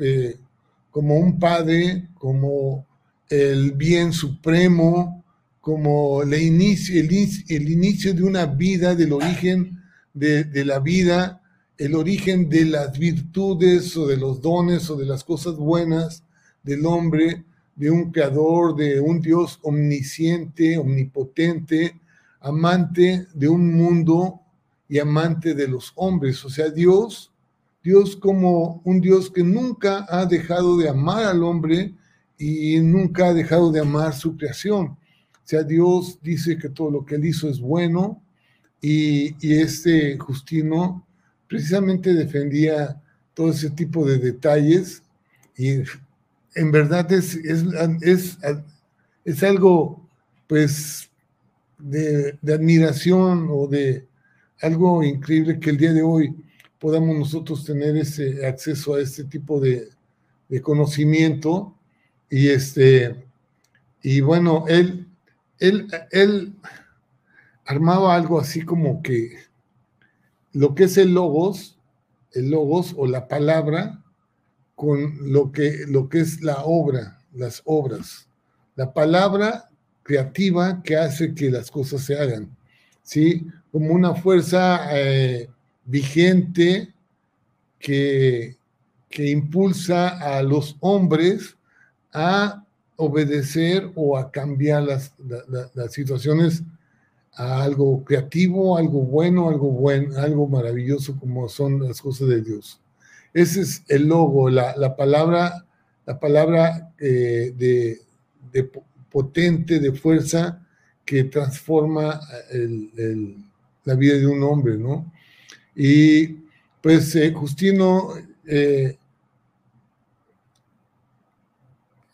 como 0.91 1.17
un 1.17 1.39
padre, 1.39 2.09
como 2.15 2.87
el 3.29 3.73
bien 3.73 4.13
supremo, 4.13 5.25
como 5.61 6.23
el 6.23 6.35
inicio, 6.35 7.01
el, 7.01 7.71
inicio 7.71 8.15
de 8.15 8.23
una 8.23 8.47
vida, 8.47 8.95
del 8.95 9.13
origen 9.13 9.79
de, 10.15 10.45
de 10.45 10.65
la 10.65 10.81
vida, 10.81 11.43
el 11.79 11.95
origen 11.95 12.49
de 12.49 12.65
las 12.65 12.99
virtudes 12.99 13.97
o 13.97 14.07
de 14.07 14.17
los 14.17 14.41
dones 14.41 14.91
o 14.91 14.97
de 14.97 15.07
las 15.07 15.25
cosas 15.25 15.57
buenas 15.57 16.25
del 16.63 16.85
hombre, 16.87 17.45
de 17.75 17.91
un 17.91 18.11
creador, 18.11 18.77
de 18.77 19.01
un 19.01 19.21
Dios 19.21 19.59
omnisciente, 19.63 20.77
omnipotente, 20.77 21.99
amante 22.41 23.27
de 23.33 23.49
un 23.49 23.73
mundo 23.75 24.41
y 24.89 24.99
amante 24.99 25.55
de 25.55 25.69
los 25.69 25.93
hombres. 25.95 26.45
O 26.45 26.51
sea, 26.51 26.69
Dios, 26.69 27.30
Dios 27.83 28.17
como 28.17 28.83
un 28.85 29.01
Dios 29.01 29.31
que 29.31 29.43
nunca 29.43 30.07
ha 30.09 30.27
dejado 30.27 30.77
de 30.77 30.89
amar 30.89 31.25
al 31.25 31.43
hombre 31.43 31.95
y 32.39 32.79
nunca 32.81 33.29
ha 33.29 33.35
dejado 33.35 33.71
de 33.71 33.81
amar 33.81 34.15
su 34.15 34.37
creación. 34.37 34.87
O 34.87 35.45
sea, 35.45 35.63
Dios 35.63 36.19
dice 36.23 36.57
que 36.59 36.69
todo 36.69 36.91
lo 36.91 37.05
que 37.05 37.17
él 37.17 37.25
hizo 37.25 37.49
es 37.49 37.61
bueno 37.61 38.23
y, 38.81 39.35
y 39.47 39.61
este 39.61 40.17
Justino 40.19 41.07
precisamente 41.49 42.15
defendía 42.15 43.01
todo 43.35 43.51
ese 43.51 43.71
tipo 43.71 44.07
de 44.07 44.19
detalles 44.19 45.03
y 45.57 45.83
en 46.55 46.71
verdad 46.71 47.11
es, 47.13 47.35
es, 47.37 48.39
es, 49.25 49.43
algo 49.43 50.09
pues 50.47 51.11
de, 51.79 52.39
admiración 52.43 53.49
o 53.51 53.67
de 53.67 54.07
algo 54.61 55.03
increíble 55.03 55.59
que 55.59 55.71
el 55.71 55.77
día 55.77 55.93
de 55.93 56.03
hoy 56.03 56.35
podamos 56.81 57.17
nosotros 57.17 57.65
tener 57.65 57.97
ese 57.97 58.45
acceso 58.45 58.95
a 58.95 59.01
este 59.01 59.25
tipo 59.25 59.61
de, 59.61 59.89
conocimiento 60.63 61.77
y 62.29 62.49
este 62.49 63.25
y 64.03 64.21
bueno 64.21 64.65
él 64.67 65.07
él 65.61 65.87
él 66.11 66.55
armaba 67.65 68.17
algo 68.17 68.41
así 68.41 68.63
como 68.63 69.01
que 69.01 69.51
lo 70.53 70.75
que 70.75 70.85
es 70.85 70.97
el 70.99 71.15
logos, 71.15 71.79
el 72.33 72.51
logos 72.51 72.95
o 72.97 73.07
la 73.07 73.29
palabra, 73.29 74.03
con 74.75 75.33
lo 75.33 75.53
que, 75.53 75.85
lo 75.87 76.09
que 76.09 76.21
es 76.21 76.43
la 76.43 76.65
obra, 76.65 77.19
las 77.33 77.63
obras. 77.65 78.29
La 78.75 78.93
palabra 78.93 79.69
creativa 80.03 80.83
que 80.83 80.97
hace 80.97 81.35
que 81.35 81.51
las 81.51 81.71
cosas 81.71 82.03
se 82.03 82.19
hagan, 82.19 82.57
¿sí? 83.03 83.47
Como 83.71 83.93
una 83.93 84.15
fuerza 84.15 84.89
eh, 84.99 85.49
vigente 85.85 86.93
que, 87.79 88.57
que 89.09 89.31
impulsa 89.31 90.39
a 90.39 90.43
los 90.43 90.77
hombres 90.81 91.57
a 92.13 92.65
obedecer 92.97 93.91
o 93.95 94.17
a 94.17 94.31
cambiar 94.31 94.83
las, 94.83 95.15
las 95.75 95.93
situaciones 95.93 96.63
a 97.35 97.63
algo 97.63 98.05
creativo, 98.05 98.77
algo 98.77 99.03
bueno, 99.03 99.49
algo 99.49 99.71
bueno, 99.71 100.19
algo 100.19 100.47
maravilloso 100.47 101.17
como 101.19 101.49
son 101.49 101.83
las 101.83 102.01
cosas 102.01 102.29
de 102.29 102.43
Dios. 102.43 102.81
Ese 103.33 103.61
es 103.63 103.85
el 103.89 104.09
logo, 104.09 104.51
la, 104.51 104.97
palabra, 104.97 105.65
la 106.05 106.19
palabra 106.19 106.93
eh, 106.99 107.55
de, 107.57 108.71
potente, 109.11 109.79
de 109.79 109.93
fuerza 109.93 110.61
que 111.05 111.25
transforma 111.25 112.21
la 113.85 113.95
vida 113.95 114.15
de 114.15 114.27
un 114.27 114.43
hombre, 114.43 114.77
¿no? 114.77 115.13
Y 115.83 116.37
pues 116.83 117.17
eh, 117.17 117.33
Justino 117.33 118.13
eh, 118.45 118.99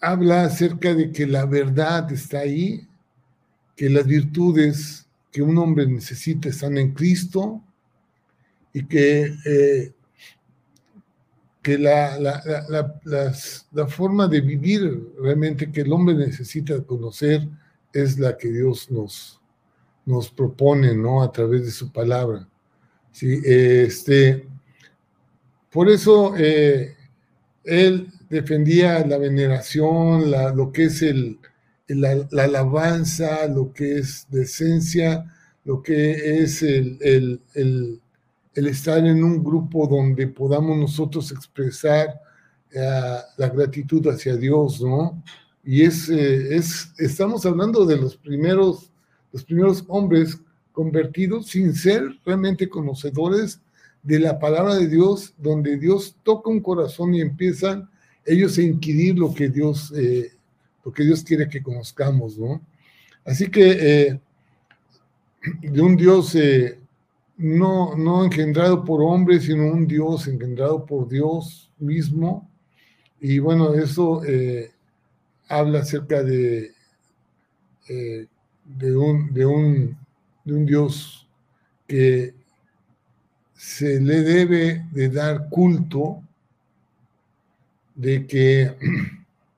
habla 0.00 0.44
acerca 0.44 0.94
de 0.94 1.10
que 1.10 1.26
la 1.26 1.46
verdad 1.46 2.12
está 2.12 2.38
ahí, 2.38 2.86
que 3.74 3.90
las 3.90 4.06
virtudes 4.06 5.08
que 5.32 5.42
un 5.42 5.58
hombre 5.58 5.84
necesita 5.84 6.48
están 6.48 6.78
en 6.78 6.92
Cristo 6.92 7.60
y 8.72 8.86
que, 8.86 9.34
eh, 9.44 9.92
que 11.60 11.76
la, 11.76 12.20
la, 12.20 13.86
forma 13.88 14.28
de 14.28 14.42
vivir 14.42 15.12
realmente 15.20 15.72
que 15.72 15.80
el 15.80 15.92
hombre 15.92 16.14
necesita 16.14 16.80
conocer 16.84 17.48
es 17.92 18.16
la 18.16 18.36
que 18.38 18.48
Dios 18.48 18.92
nos, 18.92 19.40
nos 20.04 20.30
propone, 20.30 20.94
¿no? 20.94 21.20
A 21.20 21.32
través 21.32 21.64
de 21.64 21.72
su 21.72 21.90
palabra. 21.90 22.48
¿Sí? 23.16 23.40
Este, 23.44 24.46
por 25.70 25.88
eso 25.88 26.34
eh, 26.36 26.94
él 27.64 28.08
defendía 28.28 29.06
la 29.06 29.16
veneración, 29.16 30.30
la, 30.30 30.52
lo 30.52 30.70
que 30.70 30.84
es 30.84 31.00
el, 31.00 31.38
la, 31.88 32.28
alabanza, 32.44 33.46
lo 33.48 33.72
que 33.72 33.98
es 33.98 34.26
decencia, 34.30 35.32
lo 35.64 35.82
que 35.82 36.42
es 36.42 36.62
el, 36.62 36.98
el, 37.54 38.00
estar 38.54 38.98
en 38.98 39.24
un 39.24 39.42
grupo 39.42 39.86
donde 39.86 40.26
podamos 40.28 40.76
nosotros 40.76 41.32
expresar 41.32 42.20
la 42.70 43.48
gratitud 43.48 44.06
hacia 44.08 44.36
Dios, 44.36 44.82
¿no? 44.82 45.22
Y 45.64 45.82
es, 45.82 46.10
eh, 46.10 46.54
es, 46.54 46.92
estamos 46.98 47.46
hablando 47.46 47.86
de 47.86 47.96
los 47.96 48.16
primeros, 48.16 48.90
los 49.32 49.42
primeros 49.42 49.82
hombres 49.88 50.38
convertidos 50.76 51.46
sin 51.46 51.74
ser 51.74 52.02
realmente 52.26 52.68
conocedores 52.68 53.62
de 54.02 54.20
la 54.20 54.38
palabra 54.38 54.74
de 54.74 54.86
Dios, 54.86 55.32
donde 55.38 55.78
Dios 55.78 56.14
toca 56.22 56.50
un 56.50 56.60
corazón 56.60 57.14
y 57.14 57.22
empiezan 57.22 57.88
ellos 58.26 58.58
a 58.58 58.62
inquirir 58.62 59.18
lo 59.18 59.32
que 59.32 59.48
Dios, 59.48 59.90
eh, 59.96 60.32
lo 60.84 60.92
que 60.92 61.04
Dios 61.04 61.24
quiere 61.24 61.48
que 61.48 61.62
conozcamos, 61.62 62.36
¿no? 62.36 62.60
Así 63.24 63.50
que 63.50 63.70
eh, 63.80 64.20
de 65.62 65.80
un 65.80 65.96
Dios 65.96 66.36
no, 67.38 67.96
no 67.96 68.24
engendrado 68.26 68.84
por 68.84 69.00
hombres, 69.00 69.44
sino 69.44 69.72
un 69.72 69.86
Dios 69.86 70.28
engendrado 70.28 70.84
por 70.84 71.08
Dios 71.08 71.70
mismo. 71.78 72.46
Y 73.18 73.38
bueno, 73.38 73.72
eso 73.72 74.20
habla 75.48 75.80
acerca 75.80 76.22
de, 76.22 76.72
eh, 77.88 78.26
de, 78.64 78.96
un, 78.96 79.32
de, 79.32 79.46
un, 79.46 79.96
de 80.46 80.54
un 80.54 80.64
Dios 80.64 81.26
que 81.86 82.34
se 83.54 84.00
le 84.00 84.22
debe 84.22 84.86
de 84.92 85.08
dar 85.08 85.48
culto, 85.50 86.22
de 87.94 88.26
que 88.26 88.74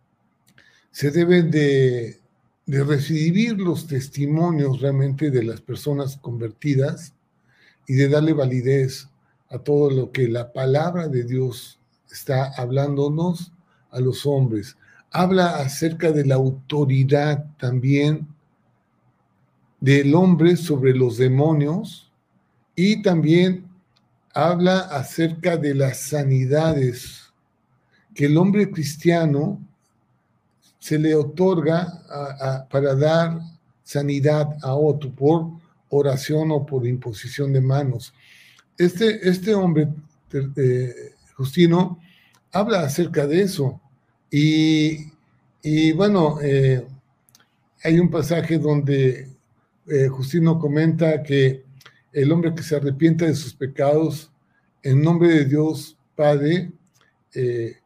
se 0.90 1.10
deben 1.10 1.50
de, 1.50 2.18
de 2.66 2.84
recibir 2.84 3.58
los 3.58 3.86
testimonios 3.86 4.80
realmente 4.80 5.30
de 5.30 5.42
las 5.44 5.60
personas 5.60 6.16
convertidas 6.16 7.12
y 7.86 7.94
de 7.94 8.08
darle 8.08 8.32
validez 8.32 9.08
a 9.50 9.58
todo 9.58 9.90
lo 9.90 10.10
que 10.10 10.28
la 10.28 10.52
palabra 10.52 11.08
de 11.08 11.24
Dios 11.24 11.78
está 12.10 12.52
hablándonos 12.56 13.52
a 13.90 14.00
los 14.00 14.24
hombres. 14.24 14.76
Habla 15.10 15.56
acerca 15.56 16.12
de 16.12 16.24
la 16.24 16.36
autoridad 16.36 17.44
también 17.58 18.26
del 19.80 20.14
hombre 20.14 20.56
sobre 20.56 20.94
los 20.94 21.16
demonios 21.16 22.10
y 22.74 23.02
también 23.02 23.66
habla 24.34 24.80
acerca 24.80 25.56
de 25.56 25.74
las 25.74 25.98
sanidades 25.98 27.32
que 28.14 28.26
el 28.26 28.36
hombre 28.36 28.70
cristiano 28.70 29.60
se 30.78 30.98
le 30.98 31.14
otorga 31.14 32.66
para 32.70 32.94
dar 32.94 33.40
sanidad 33.84 34.56
a 34.62 34.74
otro 34.74 35.10
por 35.10 35.50
oración 35.90 36.50
o 36.50 36.64
por 36.64 36.86
imposición 36.86 37.52
de 37.52 37.60
manos. 37.60 38.12
Este, 38.76 39.28
este 39.28 39.54
hombre, 39.54 39.88
eh, 40.32 41.14
Justino, 41.34 41.98
habla 42.52 42.82
acerca 42.82 43.26
de 43.26 43.42
eso 43.42 43.80
y, 44.30 45.10
bueno, 45.92 46.38
eh, 46.42 46.86
hay 47.82 47.98
un 47.98 48.10
pasaje 48.10 48.58
donde 48.58 49.28
eh, 49.90 50.08
Justino 50.08 50.58
comenta 50.58 51.22
que 51.22 51.64
el 52.12 52.32
hombre 52.32 52.54
que 52.54 52.62
se 52.62 52.76
arrepienta 52.76 53.26
de 53.26 53.34
sus 53.34 53.54
pecados 53.54 54.32
en 54.82 55.02
nombre 55.02 55.28
de 55.28 55.44
Dios 55.44 55.96
Padre 56.16 56.72
eh, 57.34 57.76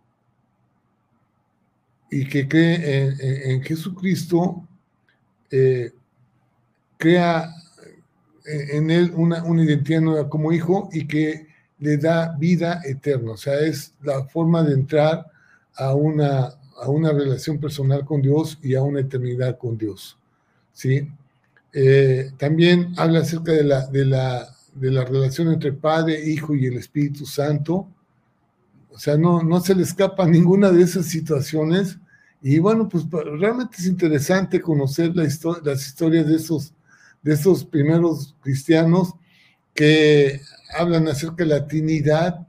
y 2.10 2.28
que 2.28 2.46
cree 2.46 3.50
en, 3.50 3.62
Jesucristo, 3.62 4.68
crea 6.98 7.48
en 8.44 8.90
él 8.90 9.12
una, 9.14 9.42
una 9.44 9.64
identidad 9.64 10.02
nueva 10.02 10.28
como 10.28 10.52
hijo 10.52 10.90
y 10.92 11.06
que 11.06 11.46
le 11.82 11.96
da 11.96 12.36
vida 12.38 12.80
eterna. 12.84 13.32
O 13.32 13.36
sea, 13.36 13.58
es 13.58 13.92
la 14.02 14.24
forma 14.24 14.62
de 14.62 14.74
entrar 14.74 15.26
a 15.74 15.94
una, 15.94 16.54
a 16.80 16.88
una 16.88 17.12
relación 17.12 17.58
personal 17.58 18.04
con 18.04 18.22
Dios 18.22 18.56
y 18.62 18.76
a 18.76 18.82
una 18.82 19.00
eternidad 19.00 19.58
con 19.58 19.76
Dios. 19.76 20.16
¿sí? 20.72 21.10
Eh, 21.72 22.30
también 22.36 22.92
habla 22.96 23.20
acerca 23.20 23.52
de 23.52 23.64
la, 23.64 23.86
de, 23.86 24.04
la, 24.04 24.54
de 24.74 24.90
la 24.90 25.04
relación 25.04 25.52
entre 25.52 25.72
Padre, 25.72 26.22
Hijo 26.28 26.54
y 26.54 26.66
el 26.66 26.76
Espíritu 26.76 27.24
Santo. 27.24 27.88
O 28.90 28.98
sea, 28.98 29.16
no, 29.16 29.42
no 29.42 29.60
se 29.60 29.74
le 29.74 29.82
escapa 29.82 30.26
ninguna 30.26 30.70
de 30.70 30.82
esas 30.82 31.06
situaciones. 31.06 31.98
Y 32.42 32.58
bueno, 32.58 32.88
pues 32.88 33.04
realmente 33.10 33.76
es 33.78 33.86
interesante 33.86 34.60
conocer 34.60 35.14
la 35.16 35.24
las 35.62 35.86
historias 35.86 36.26
de 36.26 36.36
esos, 36.36 36.74
de 37.22 37.34
esos 37.34 37.64
primeros 37.64 38.34
cristianos 38.40 39.14
que 39.74 40.40
hablan 40.76 41.08
acerca 41.08 41.44
de 41.44 41.46
la 41.46 41.66
Trinidad. 41.66 42.46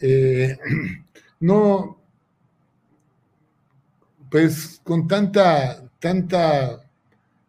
Eh, 0.00 0.58
no, 1.40 1.98
pues 4.30 4.80
con 4.82 5.06
tanta, 5.06 5.88
tanta 5.98 6.85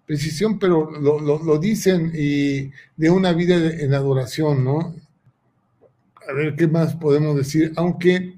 precisión, 0.08 0.58
pero 0.58 0.90
lo, 0.90 1.58
dicen 1.60 2.12
y 2.16 2.72
de 2.96 3.10
una 3.10 3.34
vida 3.34 3.56
en 3.56 3.94
adoración, 3.94 4.64
¿no? 4.64 4.96
A 6.28 6.34
ver 6.34 6.56
qué 6.56 6.68
más 6.68 6.96
podemos 6.96 7.36
decir, 7.36 7.74
aunque 7.76 8.38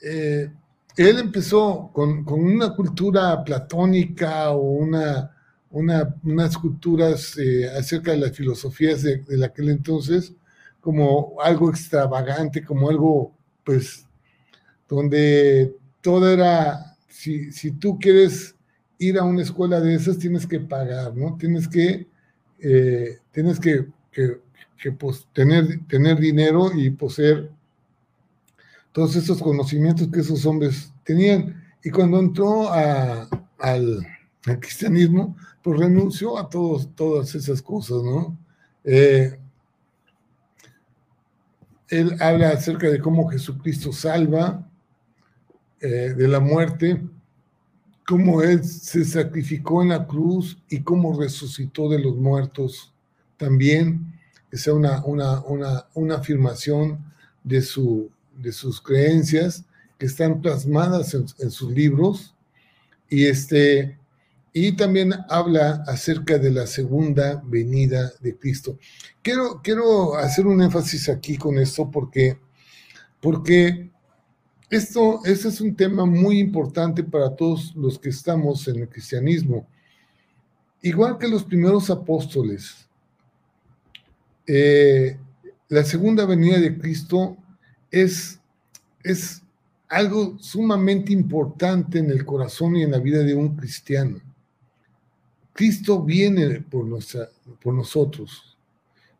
eh, 0.00 0.50
él 0.96 1.18
empezó 1.18 1.90
con, 1.92 2.24
una 2.26 2.74
cultura 2.74 3.44
platónica 3.44 4.50
o 4.52 4.60
una, 4.60 5.34
unas 5.70 6.56
culturas 6.56 7.36
eh, 7.36 7.68
acerca 7.68 8.12
de 8.12 8.18
las 8.18 8.36
filosofías 8.36 9.02
de, 9.02 9.18
de 9.18 9.44
aquel 9.44 9.68
entonces, 9.68 10.32
como 10.80 11.36
algo 11.42 11.68
extravagante, 11.68 12.64
como 12.64 12.88
algo, 12.88 13.34
pues, 13.64 14.06
donde 14.88 15.74
todo 16.00 16.32
era 16.32 16.96
si, 17.18 17.72
tú 17.72 17.98
quieres 17.98 18.54
ir 18.98 19.18
a 19.18 19.24
una 19.24 19.42
escuela 19.42 19.80
de 19.80 19.94
esas, 19.94 20.18
tienes 20.18 20.46
que 20.46 20.60
pagar, 20.60 21.16
¿no? 21.16 21.36
Tienes 21.38 21.68
que, 21.68 22.08
eh, 22.58 23.18
tienes 23.32 23.60
que, 23.60 23.86
pues, 24.98 25.26
tener, 25.32 25.86
tener 25.86 26.18
dinero 26.18 26.70
y 26.74 26.90
poseer 26.90 27.50
todos 28.92 29.14
esos 29.16 29.40
conocimientos 29.40 30.08
que 30.08 30.20
esos 30.20 30.44
hombres 30.46 30.92
tenían. 31.04 31.62
Y 31.84 31.90
cuando 31.90 32.18
entró 32.18 32.70
al, 32.72 34.06
cristianismo, 34.60 35.36
pues 35.62 35.78
renunció 35.78 36.38
a 36.38 36.48
todos, 36.48 36.94
todas 36.94 37.34
esas 37.34 37.60
cosas, 37.60 38.02
¿no? 38.02 38.36
Eh, 38.84 39.38
él 41.88 42.16
habla 42.20 42.50
acerca 42.50 42.88
de 42.88 42.98
cómo 42.98 43.28
Jesucristo 43.28 43.92
salva, 43.92 44.66
eh, 45.80 46.14
de 46.16 46.28
la 46.28 46.40
muerte, 46.40 47.00
cómo 48.08 48.40
Él 48.42 48.64
se 48.64 49.04
sacrificó 49.04 49.82
en 49.82 49.90
la 49.90 50.06
cruz 50.06 50.56
y 50.70 50.80
cómo 50.80 51.20
resucitó 51.20 51.90
de 51.90 51.98
los 51.98 52.16
muertos 52.16 52.94
también. 53.36 54.14
Esa 54.50 54.70
es 54.70 54.76
una, 54.78 55.04
una, 55.04 55.40
una, 55.42 55.86
una 55.92 56.14
afirmación 56.14 57.04
de, 57.44 57.60
su, 57.60 58.10
de 58.34 58.50
sus 58.50 58.80
creencias 58.80 59.66
que 59.98 60.06
están 60.06 60.40
plasmadas 60.40 61.12
en, 61.12 61.50
sus 61.50 61.70
libros. 61.70 62.34
Y, 63.10 63.26
este, 63.26 63.98
y 64.54 64.72
también 64.72 65.12
habla 65.28 65.84
acerca 65.86 66.38
de 66.38 66.50
la 66.50 66.66
segunda 66.66 67.42
venida 67.44 68.10
de 68.20 68.38
Cristo. 68.38 68.78
Quiero, 69.20 69.60
quiero 69.62 70.16
hacer 70.16 70.46
un 70.46 70.62
énfasis 70.62 71.10
aquí 71.10 71.36
con 71.36 71.58
esto 71.58 71.90
porque, 71.90 72.38
porque 73.20 73.90
esto, 74.70 75.20
este 75.24 75.48
es 75.48 75.60
un 75.60 75.74
tema 75.74 76.04
muy 76.04 76.38
importante 76.38 77.02
para 77.02 77.34
todos 77.34 77.74
los 77.74 77.98
que 77.98 78.10
estamos 78.10 78.66
en 78.68 78.80
el 78.80 78.88
cristianismo. 78.88 79.66
Igual 80.82 81.18
que 81.18 81.28
los 81.28 81.42
primeros 81.42 81.90
apóstoles, 81.90 82.88
eh, 84.46 85.18
la 85.68 85.84
segunda 85.84 86.24
venida 86.26 86.58
de 86.58 86.78
Cristo 86.78 87.36
es, 87.90 88.38
es 89.02 89.42
algo 89.88 90.38
sumamente 90.38 91.12
importante 91.12 91.98
en 91.98 92.10
el 92.10 92.24
corazón 92.24 92.76
y 92.76 92.82
en 92.82 92.90
la 92.90 92.98
vida 92.98 93.22
de 93.22 93.34
un 93.34 93.56
cristiano. 93.56 94.20
Cristo 95.52 96.02
viene 96.02 96.60
por, 96.60 96.84
nuestra, 96.84 97.28
por 97.62 97.74
nosotros. 97.74 98.56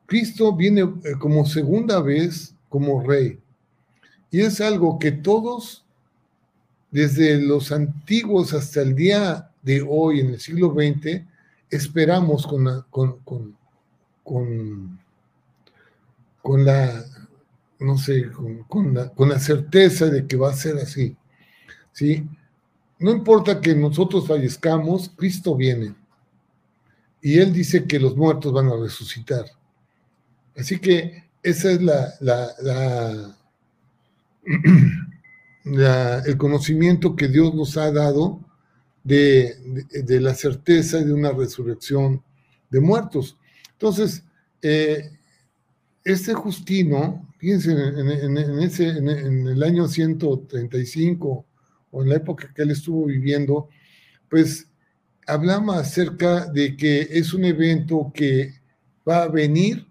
Cristo 0.06 0.54
viene 0.54 0.82
eh, 0.82 1.12
como 1.18 1.44
segunda 1.44 2.00
vez 2.00 2.54
como 2.68 3.02
rey. 3.02 3.38
Y 4.30 4.40
es 4.40 4.60
algo 4.60 4.98
que 4.98 5.12
todos, 5.12 5.84
desde 6.90 7.40
los 7.40 7.72
antiguos 7.72 8.52
hasta 8.52 8.82
el 8.82 8.94
día 8.94 9.50
de 9.62 9.84
hoy, 9.86 10.20
en 10.20 10.30
el 10.30 10.40
siglo 10.40 10.74
XX, 10.74 11.22
esperamos 11.70 12.46
con 12.46 12.64
la, 12.64 12.86
con, 12.90 13.18
con, 13.20 14.98
con, 16.42 16.64
la 16.64 17.04
no 17.78 17.96
sé, 17.96 18.30
con, 18.68 18.94
la, 18.94 19.08
con 19.10 19.28
la 19.28 19.38
certeza 19.38 20.06
de 20.06 20.26
que 20.26 20.36
va 20.36 20.50
a 20.50 20.56
ser 20.56 20.76
así. 20.76 21.16
¿sí? 21.92 22.26
No 22.98 23.12
importa 23.12 23.60
que 23.60 23.74
nosotros 23.74 24.26
fallezcamos, 24.26 25.10
Cristo 25.16 25.54
viene. 25.54 25.94
Y 27.22 27.38
Él 27.38 27.52
dice 27.52 27.84
que 27.84 27.98
los 27.98 28.16
muertos 28.16 28.52
van 28.52 28.68
a 28.68 28.76
resucitar. 28.76 29.44
Así 30.56 30.78
que 30.80 31.28
esa 31.42 31.70
es 31.70 31.82
la, 31.82 32.14
la, 32.20 33.36
el 35.64 36.36
conocimiento 36.36 37.16
que 37.16 37.28
Dios 37.28 37.54
nos 37.54 37.76
ha 37.76 37.92
dado 37.92 38.44
de, 39.04 39.54
la 40.20 40.34
certeza 40.34 40.98
de 40.98 41.12
una 41.12 41.32
resurrección 41.32 42.22
de 42.70 42.80
muertos. 42.80 43.36
Entonces, 43.72 44.24
eh, 44.62 45.10
este 46.04 46.34
Justino, 46.34 47.28
fíjense, 47.38 47.72
en, 47.72 48.58
ese, 48.60 48.88
en, 48.88 49.46
el 49.48 49.62
año 49.62 49.88
135 49.88 51.46
o 51.90 52.02
en 52.02 52.08
la 52.08 52.16
época 52.16 52.52
que 52.54 52.62
él 52.62 52.70
estuvo 52.70 53.06
viviendo, 53.06 53.68
pues 54.28 54.68
hablaba 55.26 55.80
acerca 55.80 56.46
de 56.46 56.76
que 56.76 57.00
es 57.10 57.32
un 57.32 57.44
evento 57.44 58.10
que 58.14 58.54
va 59.08 59.22
a 59.22 59.28
venir, 59.28 59.86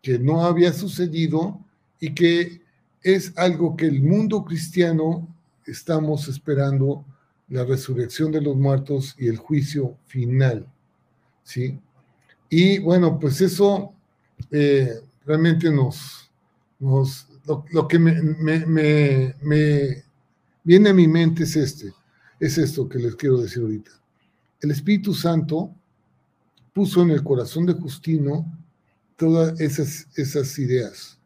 que 0.00 0.18
no 0.18 0.44
había 0.44 0.72
sucedido 0.72 1.64
y 2.00 2.14
que 2.14 2.61
es 3.02 3.32
algo 3.36 3.76
que 3.76 3.86
el 3.86 4.02
mundo 4.02 4.44
cristiano 4.44 5.28
estamos 5.66 6.28
esperando, 6.28 7.04
la 7.48 7.64
resurrección 7.64 8.32
de 8.32 8.40
los 8.40 8.56
muertos 8.56 9.14
y 9.18 9.28
el 9.28 9.36
juicio 9.36 9.96
final. 10.06 10.66
¿sí? 11.44 11.78
Y 12.48 12.78
bueno, 12.78 13.18
pues 13.18 13.40
eso 13.40 13.92
eh, 14.50 15.00
realmente 15.26 15.70
nos, 15.70 16.30
nos 16.78 17.28
lo, 17.46 17.88
que 17.88 17.98
me, 17.98 18.20
me, 18.22 19.34
me, 19.40 20.04
viene 20.64 20.90
a 20.90 20.94
mi 20.94 21.08
mente 21.08 21.44
es 21.44 21.56
este, 21.56 21.92
es 22.38 22.58
esto 22.58 22.88
que 22.88 22.98
les 22.98 23.16
quiero 23.16 23.38
decir 23.38 23.62
ahorita. 23.62 23.90
El 24.60 24.70
Espíritu 24.70 25.12
Santo 25.12 25.74
puso 26.72 27.02
en 27.02 27.10
el 27.10 27.22
corazón 27.22 27.66
de 27.66 27.74
Justino 27.74 28.46
todas 29.16 29.60
esas, 29.60 30.08
esas 30.16 30.58
ideas. 30.58 31.18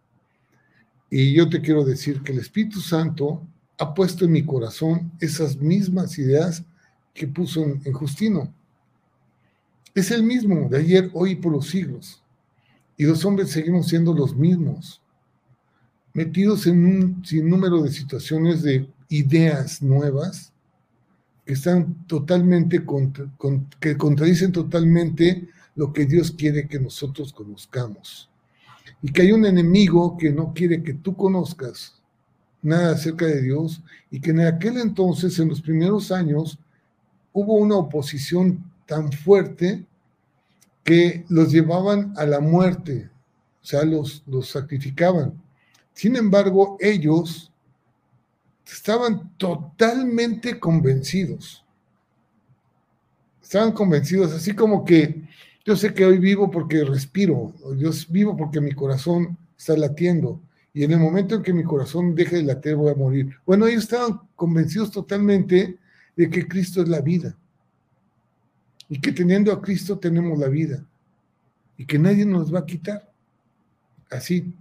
Y 1.10 1.34
yo 1.34 1.48
te 1.48 1.60
quiero 1.60 1.84
decir 1.84 2.22
que 2.22 2.32
el 2.32 2.40
Espíritu 2.40 2.80
Santo 2.80 3.42
ha 3.78 3.94
puesto 3.94 4.24
en 4.24 4.32
mi 4.32 4.44
corazón 4.44 5.12
esas 5.20 5.56
mismas 5.56 6.18
ideas 6.18 6.64
que 7.14 7.26
puso 7.26 7.62
en, 7.62 7.92
Justino. 7.92 8.52
Es 9.94 10.10
el 10.10 10.22
mismo 10.22 10.68
de 10.68 10.78
ayer, 10.78 11.10
hoy 11.14 11.32
y 11.32 11.36
por 11.36 11.52
los 11.52 11.68
siglos. 11.68 12.22
Y 12.96 13.04
los 13.04 13.24
hombres 13.24 13.50
seguimos 13.50 13.88
siendo 13.88 14.12
los 14.12 14.34
mismos, 14.34 15.00
metidos 16.12 16.66
en 16.66 16.84
un 16.84 17.24
sinnúmero 17.24 17.82
de 17.82 17.90
situaciones 17.92 18.62
de 18.62 18.88
ideas 19.08 19.82
nuevas 19.82 20.52
que 21.44 21.52
están 21.52 22.06
totalmente, 22.06 22.84
que 23.80 23.96
contradicen 23.96 24.52
totalmente 24.52 25.48
lo 25.74 25.92
que 25.92 26.06
Dios 26.06 26.32
quiere 26.32 26.66
que 26.66 26.80
nosotros 26.80 27.32
conozcamos. 27.32 28.30
Y 29.06 29.12
que 29.12 29.22
hay 29.22 29.30
un 29.30 29.46
enemigo 29.46 30.16
que 30.18 30.32
no 30.32 30.52
quiere 30.52 30.82
que 30.82 30.92
tú 30.92 31.14
conozcas 31.14 31.94
nada 32.60 32.94
acerca 32.94 33.24
de 33.24 33.40
Dios 33.40 33.80
y 34.10 34.20
que 34.20 34.32
en 34.32 34.40
aquel 34.40 34.78
entonces, 34.78 35.38
en 35.38 35.48
los 35.48 35.60
primeros 35.60 36.10
años, 36.10 36.58
hubo 37.32 37.54
una 37.54 37.76
oposición 37.76 38.68
tan 38.84 39.12
fuerte 39.12 39.86
que 40.82 41.24
los 41.28 41.52
llevaban 41.52 42.14
a 42.16 42.26
la 42.26 42.40
muerte, 42.40 43.08
o 43.62 43.64
sea, 43.64 43.84
los, 43.84 44.24
los 44.26 44.48
sacrificaban. 44.48 45.40
Sin 45.92 46.16
embargo, 46.16 46.76
ellos 46.80 47.52
estaban 48.66 49.36
totalmente 49.36 50.58
convencidos. 50.58 51.64
Estaban 53.40 53.70
convencidos, 53.70 54.32
así 54.32 54.52
como 54.52 54.84
que 54.84 55.25
yo 55.66 55.76
sé 55.76 55.92
que 55.92 56.06
hoy 56.06 56.18
vivo 56.18 56.48
porque 56.48 56.84
respiro, 56.84 57.52
yo 57.76 57.90
vivo 58.08 58.36
porque 58.36 58.60
mi 58.60 58.72
corazón 58.72 59.36
está 59.58 59.76
latiendo, 59.76 60.40
y 60.72 60.84
en 60.84 60.92
el 60.92 61.00
momento 61.00 61.34
en 61.34 61.42
que 61.42 61.52
mi 61.52 61.64
corazón 61.64 62.14
deje 62.14 62.36
de 62.36 62.42
latir 62.44 62.76
voy 62.76 62.92
a 62.92 62.94
morir. 62.94 63.34
Bueno, 63.44 63.66
ellos 63.66 63.84
estaban 63.84 64.20
convencidos 64.36 64.90
totalmente 64.90 65.78
de 66.14 66.30
que 66.30 66.46
Cristo 66.46 66.82
es 66.82 66.88
la 66.88 67.00
vida 67.00 67.36
y 68.88 69.00
que 69.00 69.10
teniendo 69.10 69.52
a 69.52 69.60
Cristo 69.60 69.98
tenemos 69.98 70.38
la 70.38 70.48
vida 70.48 70.86
y 71.78 71.86
que 71.86 71.98
nadie 71.98 72.26
nos 72.26 72.54
va 72.54 72.60
a 72.60 72.66
quitar. 72.66 73.10
Así. 74.10 74.54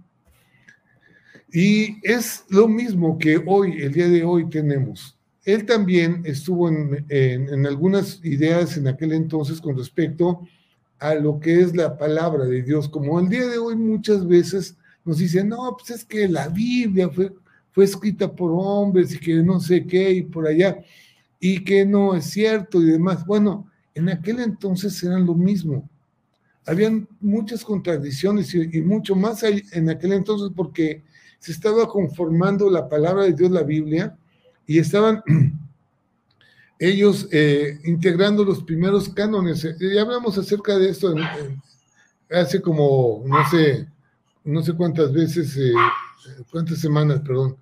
Y 1.52 1.98
es 2.02 2.44
lo 2.48 2.66
mismo 2.66 3.18
que 3.18 3.40
hoy, 3.46 3.82
el 3.82 3.92
día 3.92 4.08
de 4.08 4.24
hoy 4.24 4.48
tenemos. 4.48 5.18
Él 5.44 5.66
también 5.66 6.22
estuvo 6.24 6.68
en, 6.68 7.66
algunas 7.66 8.24
ideas 8.24 8.76
en 8.78 8.88
aquel 8.88 9.12
entonces 9.12 9.60
con 9.60 9.76
respecto 9.76 10.48
a 10.98 11.14
lo 11.14 11.38
que 11.38 11.60
es 11.60 11.74
la 11.74 11.96
palabra 11.96 12.44
de 12.44 12.62
Dios. 12.62 12.88
Como 12.88 13.20
el 13.20 13.28
día 13.28 13.46
de 13.46 13.58
hoy 13.58 13.76
muchas 13.76 14.26
veces 14.26 14.76
nos 15.04 15.18
dicen, 15.18 15.48
no, 15.48 15.76
pues 15.76 15.90
es 15.90 16.04
que 16.04 16.28
la 16.28 16.48
Biblia 16.48 17.08
fue, 17.08 17.32
fue 17.70 17.84
escrita 17.84 18.30
por 18.30 18.50
hombres 18.52 19.14
y 19.14 19.18
que 19.18 19.34
no 19.42 19.60
sé 19.60 19.86
qué 19.86 20.12
y 20.12 20.22
por 20.22 20.46
allá, 20.46 20.78
y 21.38 21.62
que 21.62 21.84
no 21.84 22.14
es 22.14 22.24
cierto 22.26 22.82
y 22.82 22.86
demás. 22.86 23.24
Bueno, 23.26 23.70
en 23.94 24.08
aquel 24.08 24.40
entonces 24.40 25.02
eran 25.02 25.26
lo 25.26 25.34
mismo. 25.34 25.88
Habían 26.66 27.06
muchas 27.20 27.64
contradicciones 27.64 28.52
y, 28.54 28.82
mucho 28.82 29.14
más 29.14 29.42
en 29.44 29.88
aquel 29.88 30.12
entonces 30.14 30.50
porque 30.54 31.04
se 31.38 31.52
estaba 31.52 31.86
conformando 31.86 32.68
la 32.68 32.88
palabra 32.88 33.22
de 33.22 33.32
Dios, 33.32 33.50
la 33.52 33.62
Biblia, 33.62 34.16
y 34.66 34.78
estaban 34.78 35.22
ellos 36.78 37.28
eh, 37.32 37.80
integrando 37.84 38.44
los 38.44 38.62
primeros 38.62 39.08
cánones. 39.08 39.64
Eh, 39.64 39.76
ya 39.94 40.02
hablamos 40.02 40.36
acerca 40.38 40.78
de 40.78 40.90
esto 40.90 41.14
hace 42.30 42.60
como, 42.60 43.22
no 43.26 43.48
sé, 43.50 43.86
no 44.44 44.62
sé 44.62 44.72
cuántas 44.74 45.12
veces, 45.12 45.56
eh, 45.56 45.72
cuántas 46.50 46.80
semanas, 46.80 47.20
perdón, 47.20 47.56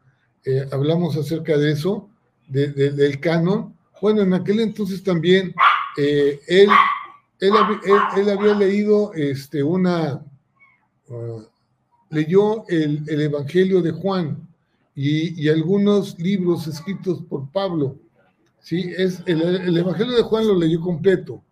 hablamos 0.73 1.17
acerca 1.17 1.57
de 1.57 1.73
eso, 1.73 2.09
del 2.49 3.21
canon. 3.21 3.75
Bueno, 4.01 4.23
en 4.23 4.35
aquel 4.35 4.61
entonces 4.61 5.03
también 5.03 5.55
eh, 5.97 6.41
él, 6.49 6.69
él, 7.41 8.31
había 8.31 8.55
leído 8.55 9.13
este, 9.15 9.63
una, 9.63 10.25
uh, 11.09 11.43
leyó 12.11 12.67
el, 12.69 13.09
Evangelio 13.09 13.81
de 13.81 13.93
Juan 13.93 14.49
y, 14.95 15.49
algunos 15.49 16.19
libros 16.19 16.67
escritos 16.67 17.23
por 17.29 17.51
Pablo. 17.51 17.97
¿Sí? 18.65 18.93
Es, 18.97 19.23
el, 19.27 19.77
Evangelio 19.77 20.17
de 20.17 20.23
Juan 20.23 20.49
lo 20.49 20.59
leyó 20.59 20.81
completo 20.81 21.45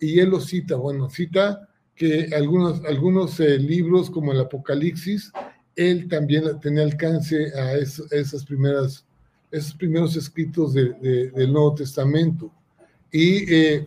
y 0.00 0.20
él 0.20 0.30
lo 0.30 0.40
cita. 0.40 0.76
Bueno, 0.76 1.10
cita 1.10 1.68
que 1.94 2.30
algunos, 2.34 2.82
algunos 2.86 3.38
eh, 3.40 3.58
libros 3.58 4.08
como 4.08 4.32
el 4.32 4.40
Apocalipsis, 4.40 5.32
él 5.76 6.08
también 6.08 6.44
tenía 6.60 6.84
alcance 6.84 7.52
a, 7.54 7.74
esas 7.76 8.44
primeras, 8.46 9.04
esos 9.50 9.74
primeros 9.74 10.16
escritos 10.16 10.72
del 10.72 11.52
Nuevo 11.52 11.74
Testamento. 11.74 12.50
Y, 13.12 13.52
eh, 13.52 13.86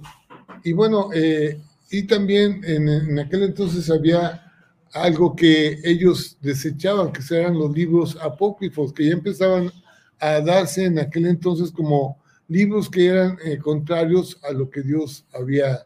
y 0.64 0.74
bueno, 0.74 1.10
eh, 1.14 1.60
y 1.90 2.04
también 2.04 2.62
en, 2.66 3.18
aquel 3.18 3.44
entonces 3.44 3.90
había 3.90 4.52
algo 4.92 5.36
que 5.36 5.80
ellos 5.84 6.38
desechaban, 6.42 7.14
que 7.14 7.22
eran 7.34 7.58
los 7.58 7.72
libros 7.72 8.18
apócrifos, 8.22 8.92
que 8.92 9.06
ya 9.06 9.14
empezaban 9.14 9.72
a 10.20 10.42
darse 10.42 10.86
en 10.86 11.00
aquel 11.00 11.28
entonces 11.28 11.72
como 11.72 12.23
libros 12.54 12.90
que 12.90 13.08
eran 13.08 13.38
eh, 13.44 13.58
contrarios 13.58 14.40
a 14.44 14.52
lo 14.52 14.70
que 14.70 14.82
Dios 14.82 15.26
había, 15.34 15.86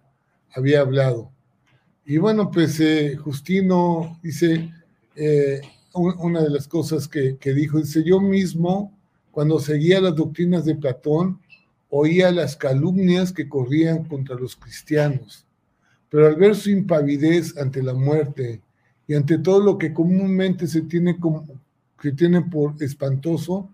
había 0.53 0.82
hablado. 0.82 1.32
Y 2.05 2.18
bueno, 2.18 2.51
pues 2.51 2.82
Justino 3.22 4.18
dice, 4.24 4.72
una 5.93 6.41
de 6.41 6.49
las 6.49 6.68
cosas 6.68 7.07
que, 7.07 7.38
que 7.38 7.53
dijo, 7.53 7.80
dice, 7.80 8.03
yo 8.03 8.22
mismo, 8.22 8.97
cuando 9.32 9.59
seguía 9.59 9.99
las 9.99 10.15
doctrinas 10.15 10.63
de 10.63 10.76
Platón, 10.76 11.39
oía 11.89 12.32
las 12.32 12.55
calumnias 12.55 13.32
que 13.32 13.47
corrían 13.47 14.03
contra 14.05 14.36
los 14.36 14.55
cristianos, 14.55 15.45
pero 16.09 16.28
al 16.28 16.36
ver 16.36 16.55
su 16.55 16.70
impavidez 16.70 17.57
ante 17.57 17.82
la 17.82 17.93
muerte 17.93 18.61
y 19.07 19.13
ante 19.13 19.38
todo 19.38 19.61
lo 19.61 19.78
que 19.78 19.93
comúnmente 19.93 20.68
se 20.68 20.82
tiene, 20.82 21.20
como, 21.20 21.45
que 21.99 22.11
tiene 22.11 22.41
por 22.41 22.76
espantoso, 22.82 23.70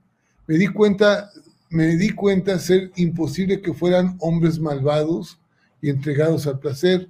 me 0.47 0.57
di 0.57 0.67
cuenta, 0.67 1.31
me 1.73 1.95
di 1.97 2.11
cuenta 2.11 2.59
ser 2.59 2.91
imposible 2.97 3.59
que 3.59 3.73
fueran 3.73 4.15
hombres 4.19 4.59
malvados 4.59 5.39
y 5.81 5.89
entregados 5.89 6.45
al 6.45 6.59
placer. 6.59 7.09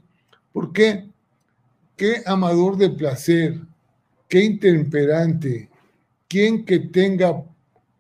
¿Por 0.54 0.72
qué? 0.72 1.10
Qué 1.98 2.24
amador 2.26 2.78
del 2.78 2.96
placer, 2.96 3.60
qué 4.30 4.42
intemperante, 4.46 5.70
quien 6.30 6.64
que 6.64 6.80
tenga 6.80 7.44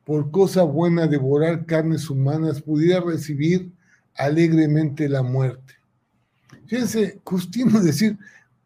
por 0.05 0.31
cosa 0.31 0.63
buena 0.63 1.05
devorar 1.05 1.65
carnes 1.65 2.09
humanas, 2.09 2.61
pudiera 2.61 3.01
recibir 3.01 3.69
alegremente 4.15 5.09
la 5.09 5.21
muerte. 5.21 5.73
Fíjense, 6.65 7.19
Justino 7.25 7.77
decir, 7.83 8.17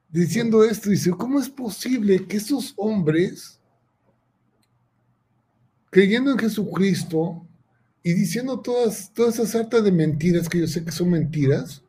diciendo 0.10 0.64
esto, 0.64 0.91
dice, 0.91 1.10
¿cómo 1.12 1.39
es 1.39 1.50
posible 1.50 2.28
que 2.28 2.38
esos 2.38 2.76
hombres, 2.78 3.60
creyendo 5.89 6.32
en 6.32 6.38
Jesucristo 6.38 7.47
y 8.08 8.14
diciendo 8.14 8.62
todas, 8.62 9.12
todas 9.14 9.34
esas 9.34 9.53
hartas 9.53 9.84
de 9.84 9.91
mentiras, 9.91 10.47
que 10.47 10.62
yo 10.62 10.68
sé 10.68 10.82
que 10.82 10.93
son 10.93 11.10
mentiras, 11.10 11.84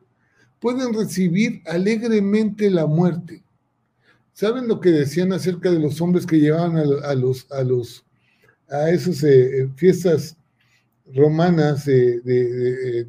pueden 0.59 0.93
recibir 0.93 1.61
alegremente 1.65 2.69
la 2.69 2.85
muerte? 2.85 3.41
¿Saben 4.33 4.67
lo 4.67 4.81
que 4.81 4.89
decían 4.89 5.31
acerca 5.31 5.71
de 5.71 5.79
los 5.79 6.01
hombres 6.01 6.25
que 6.25 6.41
llevaban 6.41 6.75
a, 6.75 7.13
los, 7.15 7.49
a 7.49 7.63
los 7.63 8.03
a 8.69 8.89
esas 8.89 9.23
eh, 9.23 9.69
fiestas 9.77 10.35
romanas 11.15 11.85
de, 11.85 13.07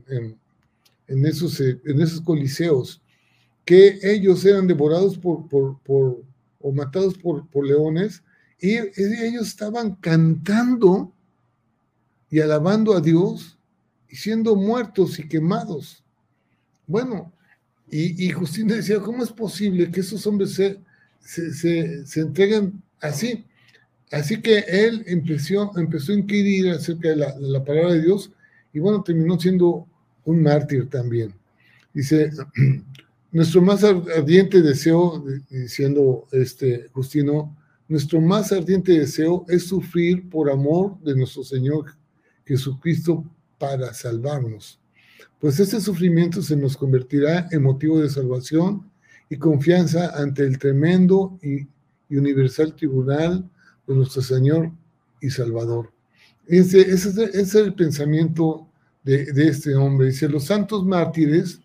en, 1.08 1.26
esos, 1.26 1.58
en 1.58 2.00
esos 2.00 2.20
coliseos, 2.20 3.02
que 3.64 3.98
ellos 4.04 4.44
eran 4.44 4.68
devorados 4.68 5.18
por, 5.18 5.48
por, 5.48 5.80
por 5.80 6.22
o 6.60 6.70
matados 6.70 7.18
por 7.18 7.66
leones, 7.66 8.22
y 8.60 8.76
ellos 8.76 9.48
estaban 9.48 9.96
cantando 9.96 11.12
y 12.30 12.40
alabando 12.40 12.94
a 12.94 13.00
Dios 13.00 13.58
y 14.08 14.16
siendo 14.16 14.56
muertos 14.56 15.18
y 15.18 15.28
quemados. 15.28 16.02
Bueno, 16.86 17.32
y, 17.90 18.26
y 18.26 18.30
Justina 18.30 18.76
decía, 18.76 19.00
¿cómo 19.00 19.22
es 19.22 19.32
posible 19.32 19.90
que 19.90 20.00
esos 20.00 20.26
hombres 20.26 20.54
se, 20.54 20.80
se, 21.20 22.06
se, 22.06 22.20
entreguen 22.20 22.82
así? 23.00 23.44
Así 24.12 24.40
que 24.40 24.58
él 24.68 25.04
empezó, 25.06 25.76
empezó 25.76 26.12
a 26.12 26.16
inquirir 26.16 26.70
acerca 26.70 27.10
de 27.10 27.16
la, 27.16 27.32
de 27.38 27.48
la, 27.48 27.64
palabra 27.64 27.94
de 27.94 28.02
Dios 28.02 28.30
y 28.72 28.78
bueno, 28.78 29.02
terminó 29.02 29.38
siendo 29.38 29.86
un 30.24 30.42
mártir 30.42 30.88
también. 30.88 31.34
Dice, 31.92 32.30
nuestro 33.32 33.62
más 33.62 33.82
ardiente 33.82 34.62
deseo, 34.62 35.24
diciendo 35.48 36.26
este 36.30 36.88
Justino, 36.92 37.56
nuestro 37.88 38.20
más 38.20 38.52
ardiente 38.52 38.98
deseo 38.98 39.44
es 39.48 39.66
sufrir 39.66 40.28
por 40.28 40.48
amor 40.48 41.00
de 41.00 41.16
nuestro 41.16 41.42
Señor 41.42 41.86
Jesucristo 42.50 43.24
para 43.58 43.94
salvarnos. 43.94 44.80
Pues 45.38 45.60
ese 45.60 45.80
sufrimiento 45.80 46.42
se 46.42 46.56
nos 46.56 46.76
convertirá 46.76 47.46
en 47.52 47.62
motivo 47.62 48.00
de 48.00 48.08
salvación 48.08 48.90
y 49.28 49.36
confianza 49.36 50.10
ante 50.20 50.42
el 50.42 50.58
tremendo 50.58 51.38
y, 51.42 51.68
universal 52.12 52.74
tribunal 52.74 53.48
de 53.86 53.94
nuestro 53.94 54.20
Señor 54.20 54.72
y 55.20 55.30
Salvador. 55.30 55.92
Ese, 56.48 56.80
ese, 56.80 57.30
es 57.32 57.54
el 57.54 57.72
pensamiento 57.74 58.66
de, 59.04 59.32
de 59.32 59.46
este 59.46 59.76
hombre. 59.76 60.08
Dice, 60.08 60.28
los 60.28 60.46
santos 60.46 60.84
mártires, 60.84 61.60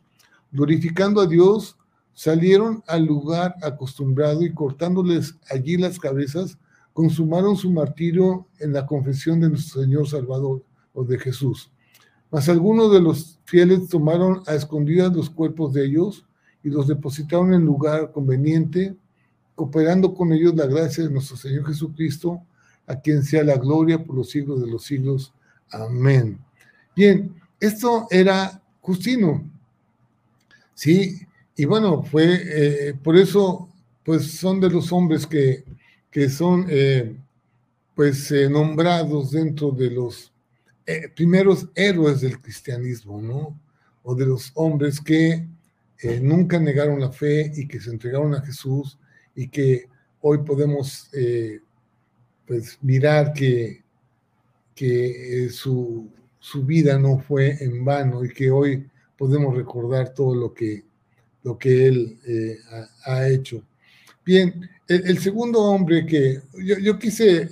glorificando 0.52 1.20
a 1.20 1.26
Dios, 1.26 1.76
salieron 2.14 2.84
al 2.86 3.06
lugar 3.06 3.56
acostumbrado 3.64 4.44
y 4.44 4.54
cortándoles 4.54 5.36
allí 5.50 5.78
las 5.78 5.98
cabezas, 5.98 6.60
consumaron 6.94 7.58
su 7.58 7.72
martirio 7.72 8.48
en 8.60 8.72
la 8.72 8.86
confesión 8.86 9.40
de 9.40 9.50
nuestro 9.50 9.82
Señor 9.82 10.08
Salvador 10.08 10.64
o 10.96 11.04
de 11.04 11.20
Jesús. 11.20 11.70
Mas 12.32 12.50
algunos 12.50 12.92
de 12.92 13.02
los 13.02 13.40
fieles 13.46 13.88
tomaron 13.88 14.42
a 14.48 14.56
escondidas 14.56 15.16
los 15.16 15.30
cuerpos 15.30 15.74
de 15.74 15.86
ellos 15.86 16.26
y 16.64 16.70
los 16.70 16.88
depositaron 16.88 17.54
en 17.54 17.64
lugar 17.64 18.12
conveniente, 18.12 18.96
cooperando 19.54 20.14
con 20.14 20.34
ellos 20.34 20.56
la 20.56 20.66
gracia 20.66 21.04
de 21.04 21.12
nuestro 21.12 21.38
Señor 21.38 21.68
Jesucristo, 21.68 22.42
a 22.88 23.00
quien 23.00 23.24
sea 23.24 23.44
la 23.44 23.58
gloria 23.58 24.04
por 24.04 24.16
los 24.16 24.32
siglos 24.32 24.62
de 24.62 24.68
los 24.68 24.84
siglos. 24.84 25.34
Amén. 25.70 26.40
Bien, 26.96 27.36
esto 27.60 28.08
era 28.10 28.62
Justino. 28.82 29.44
Sí, 30.74 31.22
y 31.56 31.66
bueno, 31.66 32.04
fue 32.04 32.42
eh, 32.44 32.94
por 33.02 33.16
eso, 33.16 33.70
pues 34.04 34.32
son 34.38 34.60
de 34.60 34.70
los 34.70 34.92
hombres 34.92 35.26
que, 35.26 35.64
que 36.12 36.30
son, 36.30 36.66
eh, 36.70 37.16
pues, 37.96 38.32
eh, 38.32 38.50
nombrados 38.50 39.32
dentro 39.32 39.72
de 39.72 39.90
los 39.90 40.32
primeros 41.16 41.68
héroes 41.76 42.22
del 42.22 42.40
cristianismo, 42.40 43.22
¿no? 43.22 43.60
O 44.04 44.16
de 44.16 44.26
los 44.26 44.52
hombres 44.56 45.02
que 45.02 45.48
nunca 46.22 46.60
negaron 46.60 47.00
la 47.00 47.12
fe 47.12 47.52
y 47.56 47.68
que 47.68 47.80
se 47.80 47.90
entregaron 47.90 48.36
a 48.36 48.42
Jesús 48.42 49.00
y 49.34 49.48
que 49.48 49.88
hoy 50.22 50.40
podemos, 50.40 51.10
pues, 52.46 52.78
mirar 52.82 53.34
que, 53.34 53.84
que 54.76 55.50
su, 55.52 56.12
su 56.40 56.64
vida 56.64 57.00
no 57.00 57.20
fue 57.20 57.58
en 57.64 57.84
vano 57.84 58.24
y 58.24 58.30
que 58.30 58.52
hoy 58.52 58.88
podemos 59.18 59.56
recordar 59.56 60.14
todo 60.14 60.36
lo 60.36 60.54
que 60.54 60.84
lo 61.46 61.58
que 61.60 61.88
él 61.88 62.20
eh, 62.28 62.58
ha, 63.06 63.30
hecho. 63.30 63.64
Bien, 64.26 64.68
el, 64.88 65.20
segundo 65.20 65.62
hombre 65.62 66.04
que 66.06 66.42
yo, 66.82 66.98
quise 66.98 67.50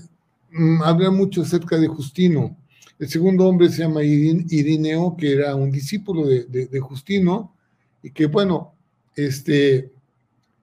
mm, 0.51 0.81
hablar 0.81 1.11
mucho 1.11 1.43
acerca 1.43 1.77
de 1.77 1.87
Justino. 1.87 2.57
El 3.03 3.09
segundo 3.09 3.45
hombre 3.49 3.67
se 3.67 3.81
llama 3.81 4.01
Irineo, 4.01 5.17
que 5.17 5.33
era 5.33 5.55
un 5.55 5.69
discípulo 5.69 6.25
de, 6.25 6.79
Justino 6.79 7.53
y 8.01 8.11
que, 8.11 8.27
bueno, 8.27 8.75
este 9.13 9.91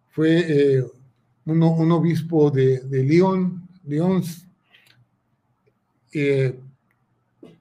fue 0.08 0.78
eh, 0.78 0.84
un, 1.44 1.92
obispo 1.92 2.50
de, 2.50 2.80
León, 2.90 3.68
León, 3.86 4.22
eh, 6.14 6.58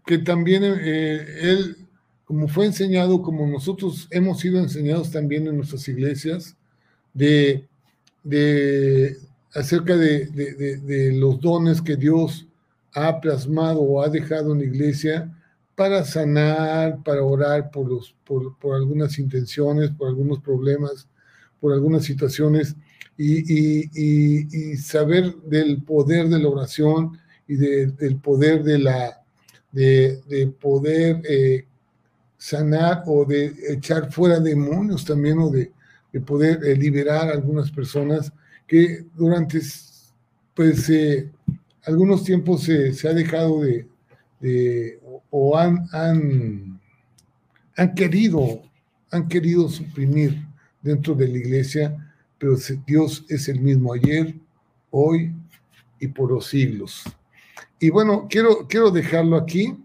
que 0.05 0.17
también 0.19 0.63
él 0.63 1.75
como 2.23 2.47
fue 2.47 2.65
enseñado, 2.65 3.21
como 3.21 3.45
nosotros 3.47 4.07
hemos 4.11 4.39
sido 4.39 4.59
enseñados 4.59 5.11
también 5.11 5.45
en 5.45 5.57
nuestras 5.57 5.85
iglesias, 5.89 6.55
de, 7.13 7.67
de 8.23 9.17
acerca 9.53 9.97
de, 9.97 10.27
de, 10.27 11.11
los 11.11 11.41
dones 11.41 11.81
que 11.81 11.97
Dios 11.97 12.47
ha 12.93 13.19
plasmado 13.19 13.81
o 13.81 14.01
ha 14.01 14.09
dejado 14.09 14.53
en 14.53 14.59
la 14.59 14.65
iglesia 14.65 15.35
para 15.75 16.03
sanar, 16.03 17.01
para 17.03 17.23
orar 17.23 17.71
por, 17.71 17.87
los, 17.87 18.15
por, 18.25 18.57
por 18.57 18.75
algunas 18.75 19.17
intenciones, 19.17 19.91
por 19.91 20.09
algunos 20.09 20.39
problemas, 20.39 21.07
por 21.59 21.73
algunas 21.73 22.03
situaciones, 22.03 22.75
y, 23.19 24.77
saber 24.77 25.35
del 25.43 25.83
poder 25.83 26.29
de 26.29 26.39
la 26.39 26.47
oración 26.47 27.17
y 27.47 27.55
del 27.55 28.17
poder 28.17 28.63
de 28.63 28.79
la 28.79 29.21
de, 29.71 30.53
poder 30.59 31.21
eh, 31.27 31.65
sanar 32.37 33.03
o 33.05 33.25
de 33.25 33.53
echar 33.69 34.11
fuera 34.11 34.39
demonios 34.39 35.05
también 35.05 35.39
o 35.39 35.49
de, 35.49 35.71
poder 36.25 36.63
eh, 36.63 36.75
liberar 36.75 37.29
a 37.29 37.33
algunas 37.33 37.69
personas 37.69 38.31
que 38.65 39.05
durante 39.15 39.61
pues 40.55 40.89
eh, 40.89 41.29
algunos 41.85 42.23
tiempos 42.23 42.63
se 42.63 43.07
ha 43.07 43.13
dejado 43.13 43.61
de, 43.61 44.99
o 45.29 45.57
han, 45.57 45.87
han, 45.91 46.79
han, 47.75 47.93
querido 47.93 48.61
han 49.11 49.27
querido 49.27 49.67
suprimir 49.69 50.45
dentro 50.81 51.15
de 51.15 51.27
la 51.27 51.37
iglesia 51.37 52.05
pero 52.37 52.55
Dios 52.87 53.25
es 53.27 53.49
el 53.49 53.59
mismo 53.59 53.93
ayer 53.93 54.33
hoy 54.91 55.33
y 55.99 56.07
por 56.07 56.31
los 56.31 56.47
siglos. 56.47 57.03
Y 57.79 57.89
bueno 57.89 58.27
quiero 58.29 58.65
quiero 58.67 58.89
dejarlo 58.91 59.35
aquí 59.35 59.77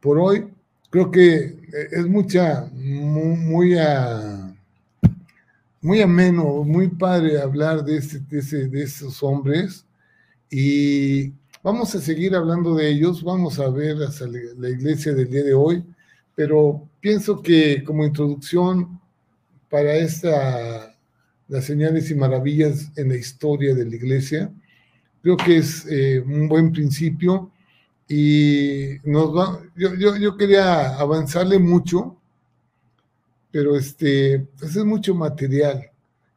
por 0.00 0.18
hoy. 0.18 0.48
Creo 0.90 1.10
que 1.10 1.36
eh, 1.36 1.56
es 1.92 2.06
mucha, 2.06 2.68
muy, 2.72 3.36
muy, 3.36 3.76
muy 5.80 6.00
ameno, 6.00 6.64
muy 6.64 6.88
padre 6.88 7.40
hablar 7.40 7.84
de, 7.84 7.98
este, 7.98 8.20
de, 8.28 8.68
de 8.68 8.82
esos 8.82 9.22
hombres 9.22 9.85
y 10.50 11.32
vamos 11.62 11.94
a 11.94 12.00
seguir 12.00 12.34
hablando 12.34 12.74
de 12.74 12.88
ellos, 12.90 13.22
vamos 13.22 13.58
a 13.58 13.68
ver 13.70 14.02
hasta 14.02 14.26
la 14.26 14.70
iglesia 14.70 15.14
del 15.14 15.28
día 15.28 15.42
de 15.42 15.54
hoy, 15.54 15.84
pero 16.34 16.88
pienso 17.00 17.42
que 17.42 17.82
como 17.82 18.04
introducción 18.04 19.00
para 19.68 19.94
esta, 19.96 20.94
las 21.48 21.64
señales 21.64 22.10
y 22.10 22.14
maravillas 22.14 22.92
en 22.96 23.08
la 23.08 23.16
historia 23.16 23.74
de 23.74 23.84
la 23.84 23.96
iglesia, 23.96 24.52
creo 25.22 25.36
que 25.36 25.56
es 25.56 25.86
eh, 25.90 26.20
un 26.20 26.48
buen 26.48 26.70
principio 26.70 27.50
y 28.08 28.98
nos 29.04 29.36
va, 29.36 29.60
yo, 29.74 29.94
yo, 29.94 30.16
yo, 30.16 30.36
quería 30.36 30.96
avanzarle 30.96 31.58
mucho, 31.58 32.16
pero 33.50 33.76
este, 33.76 34.46
pues 34.58 34.76
es 34.76 34.84
mucho 34.84 35.14
material, 35.14 35.90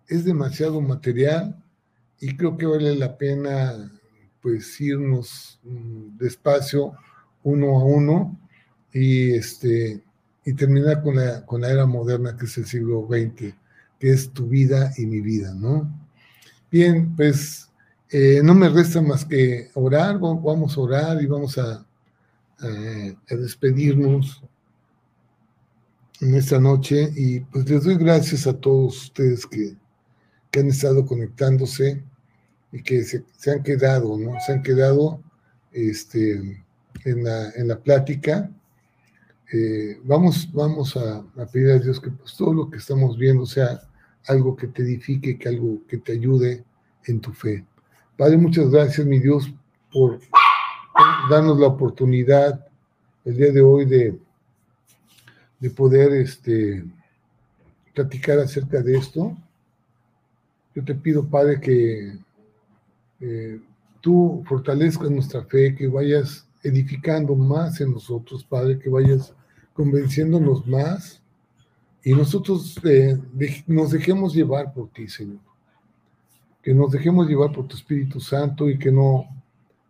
es 0.07 0.25
demasiado 0.25 0.81
material 0.81 1.55
y 2.19 2.35
creo 2.35 2.57
que 2.57 2.65
vale 2.65 2.95
la 2.95 3.15
pena 3.15 3.91
pues 4.41 4.79
irnos 4.81 5.59
mm, 5.63 6.17
despacio 6.17 6.93
uno 7.43 7.79
a 7.79 7.83
uno 7.83 8.39
y 8.93 9.31
este 9.31 10.01
y 10.45 10.53
terminar 10.53 11.03
con 11.03 11.15
la, 11.15 11.45
con 11.45 11.61
la 11.61 11.69
era 11.69 11.85
moderna 11.85 12.35
que 12.35 12.45
es 12.45 12.57
el 12.57 12.65
siglo 12.65 13.07
XX, 13.07 13.53
que 13.99 14.09
es 14.09 14.31
tu 14.31 14.47
vida 14.47 14.91
y 14.97 15.05
mi 15.05 15.21
vida, 15.21 15.53
¿no? 15.53 15.87
Bien, 16.71 17.15
pues 17.15 17.69
eh, 18.11 18.41
no 18.43 18.55
me 18.55 18.69
resta 18.69 19.01
más 19.01 19.25
que 19.25 19.69
orar, 19.75 20.19
vamos 20.19 20.75
a 20.75 20.81
orar 20.81 21.21
y 21.21 21.27
vamos 21.27 21.57
a, 21.57 21.85
despedirnos 23.29 24.43
en 26.19 26.35
esta 26.35 26.59
noche 26.59 27.09
y 27.15 27.39
pues 27.39 27.69
les 27.69 27.85
doy 27.85 27.95
gracias 27.95 28.47
a 28.47 28.53
todos 28.53 29.03
ustedes 29.03 29.45
que, 29.45 29.77
han 30.59 30.67
estado 30.67 31.05
conectándose 31.05 32.03
y 32.71 32.83
que 32.83 33.03
se, 33.03 33.23
han 33.51 33.63
quedado, 33.63 34.17
¿no? 34.17 34.39
Se 34.45 34.53
han 34.53 34.63
quedado 34.63 35.21
este, 35.71 36.63
en, 37.05 37.23
la, 37.23 37.49
en 37.51 37.67
la 37.67 37.79
plática. 37.79 38.49
Eh, 39.51 39.99
vamos 40.03 40.51
vamos 40.53 40.95
a, 40.95 41.23
a, 41.37 41.45
pedir 41.47 41.71
a 41.71 41.79
Dios 41.79 41.99
que 41.99 42.11
pues, 42.11 42.35
todo 42.35 42.53
lo 42.53 42.69
que 42.69 42.77
estamos 42.77 43.17
viendo 43.17 43.45
sea 43.45 43.81
algo 44.27 44.55
que 44.55 44.67
te 44.67 44.83
edifique, 44.83 45.39
que 45.39 45.49
algo 45.49 45.79
que 45.87 45.97
te 45.97 46.11
ayude 46.13 46.63
en 47.05 47.19
tu 47.19 47.33
fe. 47.33 47.65
Padre, 48.15 48.37
muchas 48.37 48.69
gracias, 48.69 49.07
mi 49.07 49.19
Dios, 49.19 49.51
por 49.91 50.19
darnos 51.29 51.59
la 51.59 51.67
oportunidad 51.67 52.65
el 53.25 53.37
día 53.37 53.51
de 53.51 53.61
hoy 53.61 53.85
de, 53.85 54.19
de 55.59 55.69
poder 55.69 56.13
este, 56.13 56.83
platicar 57.93 58.39
acerca 58.39 58.81
de 58.81 58.97
esto. 58.97 59.35
Yo 60.75 60.83
te 60.83 60.95
pido, 60.95 61.27
Padre, 61.27 61.59
que 61.59 62.17
eh, 63.21 63.59
tú 64.01 64.43
fortalezcas 64.47 65.09
nuestra 65.09 65.43
fe, 65.43 65.75
que 65.75 65.87
vayas 65.87 66.47
edificando 66.63 67.35
más 67.35 67.79
en 67.81 67.91
nosotros, 67.91 68.43
Padre, 68.43 68.79
que 68.79 68.89
vayas 68.89 69.33
convenciéndonos 69.73 70.67
más 70.67 71.21
y 72.03 72.13
nosotros 72.13 72.79
eh, 72.85 73.17
nos 73.67 73.91
dejemos 73.91 74.33
llevar 74.33 74.73
por 74.73 74.89
ti, 74.89 75.07
Señor. 75.07 75.39
Que 76.61 76.73
nos 76.73 76.91
dejemos 76.91 77.27
llevar 77.27 77.51
por 77.51 77.67
tu 77.67 77.75
Espíritu 77.75 78.19
Santo 78.19 78.69
y 78.69 78.77
que 78.77 78.91
no, 78.91 79.25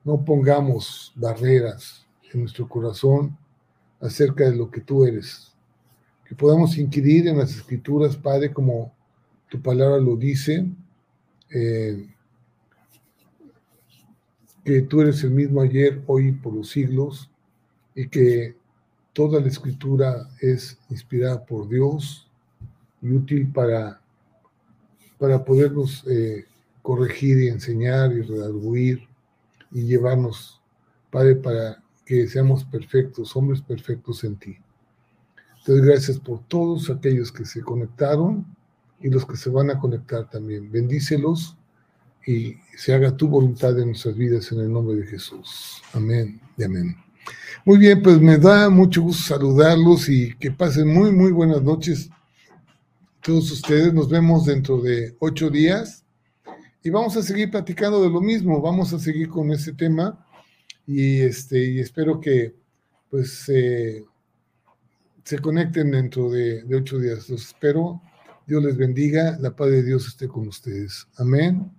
no 0.03 0.23
pongamos 0.23 1.13
barreras 1.15 2.05
en 2.33 2.41
nuestro 2.41 2.67
corazón 2.67 3.37
acerca 4.01 4.49
de 4.49 4.55
lo 4.55 4.69
que 4.69 4.81
tú 4.81 5.05
eres. 5.05 5.53
Que 6.25 6.35
podamos 6.35 6.77
inquirir 6.77 7.27
en 7.27 7.37
las 7.37 7.55
escrituras, 7.55 8.15
Padre, 8.15 8.51
como 8.51 8.91
tu 9.49 9.61
palabra 9.61 9.97
lo 9.97 10.15
dice, 10.15 10.65
eh, 11.49 12.07
que 14.63 14.81
tú 14.81 15.01
eres 15.01 15.23
el 15.23 15.31
mismo 15.31 15.61
ayer, 15.61 16.01
hoy 16.07 16.27
y 16.27 16.31
por 16.31 16.53
los 16.53 16.69
siglos, 16.69 17.29
y 17.95 18.07
que 18.07 18.55
toda 19.13 19.41
la 19.41 19.47
escritura 19.47 20.29
es 20.41 20.77
inspirada 20.89 21.43
por 21.45 21.67
Dios 21.67 22.29
y 23.01 23.11
útil 23.11 23.51
para, 23.51 24.01
para 25.17 25.43
podernos 25.43 26.05
eh, 26.07 26.45
corregir 26.81 27.37
y 27.41 27.47
enseñar 27.47 28.11
y 28.13 28.21
redarguir 28.21 29.07
y 29.71 29.83
llevarnos, 29.83 30.61
Padre, 31.11 31.35
para 31.35 31.83
que 32.05 32.27
seamos 32.27 32.63
perfectos, 32.63 33.35
hombres 33.35 33.61
perfectos 33.61 34.23
en 34.23 34.35
ti. 34.37 34.57
Entonces, 35.59 35.85
gracias 35.85 36.19
por 36.19 36.39
todos 36.47 36.89
aquellos 36.89 37.31
que 37.31 37.45
se 37.45 37.61
conectaron 37.61 38.45
y 38.99 39.09
los 39.09 39.25
que 39.25 39.37
se 39.37 39.49
van 39.49 39.69
a 39.69 39.77
conectar 39.77 40.29
también. 40.29 40.71
Bendícelos 40.71 41.55
y 42.29 42.59
se 42.77 42.93
haga 42.93 43.17
tu 43.17 43.27
voluntad 43.27 43.77
en 43.79 43.87
nuestras 43.87 44.15
vidas 44.15 44.51
en 44.51 44.59
el 44.59 44.71
nombre 44.71 44.97
de 44.97 45.07
Jesús. 45.07 45.81
Amén 45.93 46.39
y 46.55 46.63
amén. 46.63 46.95
Muy 47.65 47.79
bien, 47.79 48.03
pues 48.03 48.21
me 48.21 48.37
da 48.37 48.69
mucho 48.69 49.01
gusto 49.01 49.33
saludarlos 49.33 50.07
y 50.09 50.35
que 50.35 50.51
pasen 50.51 50.93
muy, 50.93 51.11
muy 51.11 51.31
buenas 51.31 51.63
noches 51.63 52.07
todos 53.23 53.51
ustedes. 53.51 53.91
Nos 53.95 54.09
vemos 54.09 54.45
dentro 54.45 54.79
de 54.79 55.15
ocho 55.17 55.49
días 55.49 56.05
y 56.83 56.91
vamos 56.91 57.17
a 57.17 57.23
seguir 57.23 57.49
platicando 57.49 57.99
de 58.03 58.11
lo 58.11 58.21
mismo. 58.21 58.61
Vamos 58.61 58.93
a 58.93 58.99
seguir 58.99 59.29
con 59.29 59.51
ese 59.51 59.73
tema 59.73 60.23
y, 60.85 61.21
este, 61.21 61.71
y 61.71 61.79
espero 61.79 62.19
que 62.19 62.53
pues 63.09 63.39
se 63.39 64.05
conecten 65.41 65.89
dentro 65.89 66.29
de, 66.29 66.61
de 66.61 66.75
ocho 66.75 66.99
días. 66.99 67.27
Los 67.27 67.47
espero. 67.47 67.99
Dios 68.45 68.63
les 68.63 68.77
bendiga. 68.77 69.35
La 69.39 69.55
paz 69.55 69.71
de 69.71 69.81
Dios 69.81 70.07
esté 70.07 70.27
con 70.27 70.47
ustedes. 70.47 71.07
Amén 71.17 71.78